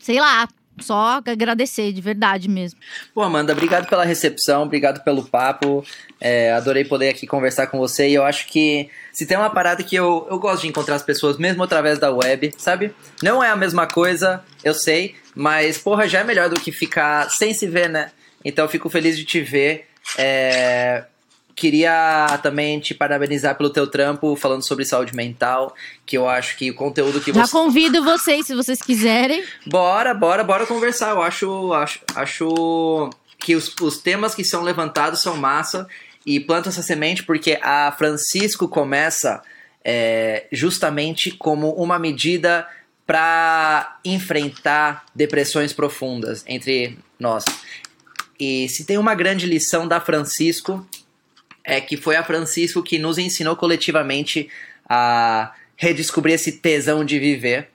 sei 0.00 0.20
lá, 0.20 0.48
só 0.80 1.20
agradecer, 1.24 1.92
de 1.92 2.00
verdade 2.00 2.48
mesmo. 2.48 2.78
Pô, 3.14 3.22
Amanda, 3.22 3.52
obrigado 3.52 3.88
pela 3.88 4.04
recepção, 4.04 4.62
obrigado 4.62 5.02
pelo 5.02 5.24
papo. 5.24 5.84
É, 6.20 6.52
adorei 6.52 6.84
poder 6.84 7.08
aqui 7.08 7.26
conversar 7.26 7.66
com 7.68 7.78
você. 7.78 8.08
E 8.08 8.14
eu 8.14 8.24
acho 8.24 8.46
que 8.46 8.88
se 9.12 9.26
tem 9.26 9.36
uma 9.36 9.50
parada 9.50 9.82
que 9.82 9.96
eu, 9.96 10.26
eu 10.30 10.38
gosto 10.38 10.62
de 10.62 10.68
encontrar 10.68 10.96
as 10.96 11.02
pessoas, 11.02 11.38
mesmo 11.38 11.62
através 11.62 11.98
da 11.98 12.10
web, 12.10 12.52
sabe? 12.58 12.94
Não 13.22 13.42
é 13.42 13.50
a 13.50 13.56
mesma 13.56 13.86
coisa, 13.86 14.42
eu 14.62 14.74
sei, 14.74 15.14
mas, 15.34 15.78
porra, 15.78 16.08
já 16.08 16.20
é 16.20 16.24
melhor 16.24 16.48
do 16.48 16.60
que 16.60 16.72
ficar 16.72 17.30
sem 17.30 17.54
se 17.54 17.66
ver, 17.66 17.88
né? 17.88 18.10
Então 18.44 18.64
eu 18.64 18.68
fico 18.68 18.88
feliz 18.88 19.16
de 19.16 19.24
te 19.24 19.40
ver. 19.40 19.86
É, 20.18 21.04
Queria 21.60 22.40
também 22.42 22.80
te 22.80 22.94
parabenizar 22.94 23.54
pelo 23.54 23.68
teu 23.68 23.86
trampo 23.86 24.34
falando 24.34 24.62
sobre 24.62 24.82
saúde 24.82 25.14
mental, 25.14 25.74
que 26.06 26.16
eu 26.16 26.26
acho 26.26 26.56
que 26.56 26.70
o 26.70 26.74
conteúdo 26.74 27.20
que 27.20 27.34
Já 27.34 27.44
você... 27.44 27.52
convido 27.52 28.02
vocês, 28.02 28.46
se 28.46 28.54
vocês 28.54 28.80
quiserem. 28.80 29.44
Bora, 29.66 30.14
bora, 30.14 30.42
bora 30.42 30.64
conversar. 30.64 31.10
Eu 31.10 31.20
acho, 31.20 31.74
acho, 31.74 32.00
acho 32.14 33.10
que 33.38 33.54
os, 33.54 33.74
os 33.78 33.98
temas 33.98 34.34
que 34.34 34.42
são 34.42 34.62
levantados 34.62 35.20
são 35.20 35.36
massa 35.36 35.86
e 36.24 36.40
planta 36.40 36.70
essa 36.70 36.82
semente 36.82 37.24
porque 37.24 37.58
a 37.60 37.92
Francisco 37.92 38.66
começa 38.66 39.42
é, 39.84 40.46
justamente 40.50 41.30
como 41.30 41.72
uma 41.72 41.98
medida 41.98 42.66
para 43.06 43.98
enfrentar 44.02 45.04
depressões 45.14 45.74
profundas 45.74 46.42
entre 46.46 46.98
nós. 47.18 47.44
E 48.38 48.66
se 48.70 48.86
tem 48.86 48.96
uma 48.96 49.14
grande 49.14 49.44
lição 49.44 49.86
da 49.86 50.00
Francisco 50.00 50.88
é 51.64 51.80
que 51.80 51.96
foi 51.96 52.16
a 52.16 52.24
Francisco 52.24 52.82
que 52.82 52.98
nos 52.98 53.18
ensinou 53.18 53.56
coletivamente 53.56 54.48
a 54.88 55.52
redescobrir 55.76 56.34
esse 56.34 56.52
tesão 56.52 57.04
de 57.04 57.18
viver. 57.18 57.68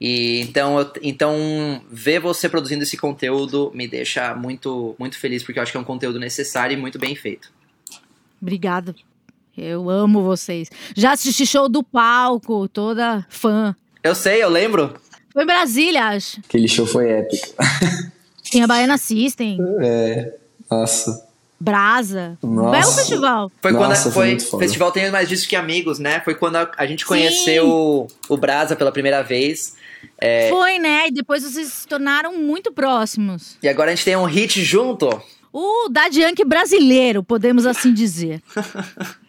E 0.00 0.40
então, 0.40 0.78
eu, 0.78 0.92
então 1.02 1.82
ver 1.90 2.20
você 2.20 2.48
produzindo 2.48 2.82
esse 2.82 2.96
conteúdo 2.96 3.70
me 3.74 3.86
deixa 3.86 4.34
muito 4.34 4.94
muito 4.98 5.18
feliz 5.18 5.42
porque 5.42 5.58
eu 5.58 5.62
acho 5.62 5.72
que 5.72 5.76
é 5.76 5.80
um 5.80 5.84
conteúdo 5.84 6.18
necessário 6.18 6.74
e 6.74 6.80
muito 6.80 6.98
bem 6.98 7.14
feito. 7.14 7.52
Obrigada. 8.40 8.94
Eu 9.56 9.90
amo 9.90 10.22
vocês. 10.22 10.70
Já 10.96 11.12
assisti 11.12 11.44
show 11.44 11.68
do 11.68 11.82
palco, 11.82 12.66
toda 12.68 13.26
fã. 13.28 13.76
Eu 14.02 14.14
sei, 14.14 14.42
eu 14.42 14.48
lembro. 14.48 14.94
Foi 15.32 15.42
em 15.42 15.46
Brasília, 15.46 16.04
acho. 16.04 16.40
Aquele 16.40 16.66
show 16.66 16.86
foi 16.86 17.10
épico. 17.10 17.48
Tem 18.50 18.62
a 18.62 18.66
Baiana 18.66 18.96
System. 18.96 19.58
É, 19.82 20.34
nossa. 20.70 21.29
Brasa. 21.60 22.38
Nossa. 22.42 22.70
Belo 22.70 22.92
festival. 22.92 23.52
Foi 23.60 23.72
quando 23.72 23.90
Nossa, 23.90 24.10
foi, 24.10 24.40
foi 24.40 24.60
festival 24.60 24.90
tem 24.90 25.10
mais 25.10 25.28
disso 25.28 25.46
que 25.46 25.54
amigos, 25.54 25.98
né? 25.98 26.20
Foi 26.24 26.34
quando 26.34 26.56
a, 26.56 26.70
a 26.76 26.86
gente 26.86 27.04
conheceu 27.04 27.68
o, 27.68 28.06
o 28.30 28.36
Brasa 28.38 28.74
pela 28.74 28.90
primeira 28.90 29.22
vez. 29.22 29.76
É... 30.18 30.48
Foi, 30.48 30.78
né? 30.78 31.08
E 31.08 31.10
depois 31.10 31.42
vocês 31.42 31.68
se 31.68 31.86
tornaram 31.86 32.38
muito 32.38 32.72
próximos. 32.72 33.58
E 33.62 33.68
agora 33.68 33.90
a 33.90 33.94
gente 33.94 34.06
tem 34.06 34.16
um 34.16 34.24
hit 34.24 34.62
junto. 34.64 35.08
O 35.52 35.88
Daddy 35.90 36.22
Yankee 36.22 36.44
brasileiro, 36.44 37.22
podemos 37.22 37.66
assim 37.66 37.92
dizer. 37.92 38.40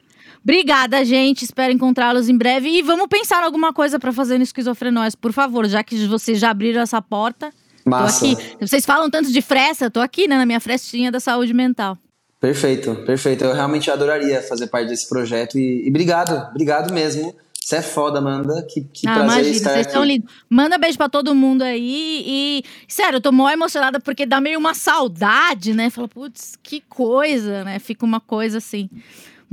Obrigada, 0.44 1.04
gente. 1.04 1.44
Espero 1.44 1.74
encontrá-los 1.74 2.30
em 2.30 2.38
breve. 2.38 2.70
E 2.70 2.82
vamos 2.82 3.08
pensar 3.08 3.42
em 3.42 3.46
alguma 3.46 3.74
coisa 3.74 4.00
para 4.00 4.14
fazer 4.14 4.38
no 4.38 4.44
Esquizofrenóis, 4.44 5.16
por 5.16 5.34
favor, 5.34 5.68
já 5.68 5.84
que 5.84 6.08
vocês 6.08 6.40
já 6.40 6.50
abriram 6.50 6.82
essa 6.82 7.02
porta. 7.02 7.52
Massa. 7.86 8.26
Tô 8.26 8.32
aqui. 8.32 8.56
Vocês 8.60 8.86
falam 8.86 9.10
tanto 9.10 9.32
de 9.32 9.42
fresta, 9.42 9.90
tô 9.90 10.00
aqui, 10.00 10.28
né, 10.28 10.38
na 10.38 10.46
minha 10.46 10.60
frestinha 10.60 11.12
da 11.12 11.20
saúde 11.20 11.54
mental. 11.54 11.98
Perfeito, 12.42 12.96
perfeito. 13.06 13.44
Eu 13.44 13.54
realmente 13.54 13.92
adoraria 13.92 14.42
fazer 14.42 14.66
parte 14.66 14.90
desse 14.90 15.08
projeto 15.08 15.60
e, 15.60 15.86
e 15.86 15.90
obrigado, 15.90 16.50
obrigado 16.50 16.92
mesmo. 16.92 17.36
Você 17.64 17.76
é 17.76 17.82
foda, 17.84 18.18
Amanda. 18.18 18.66
Que, 18.68 18.82
que 18.82 19.08
ah, 19.08 19.14
prazer 19.14 19.44
imagina, 19.44 19.56
estar 19.56 19.74
vocês 19.74 19.88
aqui. 19.96 20.06
lindos. 20.06 20.34
Manda 20.50 20.78
beijo 20.80 20.98
pra 20.98 21.08
todo 21.08 21.36
mundo 21.36 21.62
aí. 21.62 22.24
E, 22.26 22.64
sério, 22.88 23.18
eu 23.18 23.22
tô 23.22 23.32
mó 23.32 23.48
emocionada 23.48 24.00
porque 24.00 24.26
dá 24.26 24.42
meio 24.42 24.58
uma 24.58 24.74
saudade, 24.74 25.72
né? 25.72 25.92
Fala, 25.92 26.08
putz, 26.08 26.58
que 26.64 26.82
coisa, 26.90 27.64
né? 27.64 27.78
Fica 27.78 28.04
uma 28.04 28.20
coisa 28.20 28.58
assim. 28.58 28.90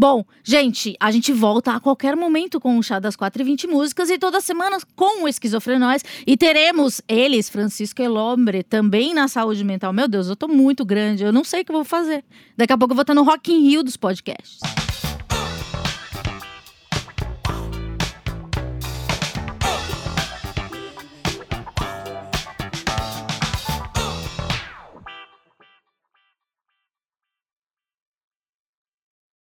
Bom, 0.00 0.24
gente, 0.44 0.94
a 1.00 1.10
gente 1.10 1.32
volta 1.32 1.72
a 1.72 1.80
qualquer 1.80 2.14
momento 2.14 2.60
com 2.60 2.78
o 2.78 2.82
Chá 2.84 3.00
das 3.00 3.16
4 3.16 3.42
e 3.42 3.44
20 3.44 3.66
músicas 3.66 4.08
e 4.08 4.16
toda 4.16 4.40
semana 4.40 4.78
com 4.94 5.24
o 5.24 5.28
Esquizofrenóis. 5.28 6.04
E 6.24 6.36
teremos 6.36 7.02
eles, 7.08 7.48
Francisco 7.48 8.00
Elombre, 8.00 8.62
também 8.62 9.12
na 9.12 9.26
saúde 9.26 9.64
mental. 9.64 9.92
Meu 9.92 10.06
Deus, 10.06 10.28
eu 10.28 10.36
tô 10.36 10.46
muito 10.46 10.84
grande, 10.84 11.24
eu 11.24 11.32
não 11.32 11.42
sei 11.42 11.62
o 11.62 11.64
que 11.64 11.72
eu 11.72 11.76
vou 11.76 11.84
fazer. 11.84 12.24
Daqui 12.56 12.72
a 12.72 12.78
pouco 12.78 12.92
eu 12.92 12.94
vou 12.96 13.02
estar 13.02 13.14
no 13.14 13.24
Rock 13.24 13.52
in 13.52 13.68
Rio 13.68 13.82
dos 13.82 13.96
podcasts. 13.96 14.60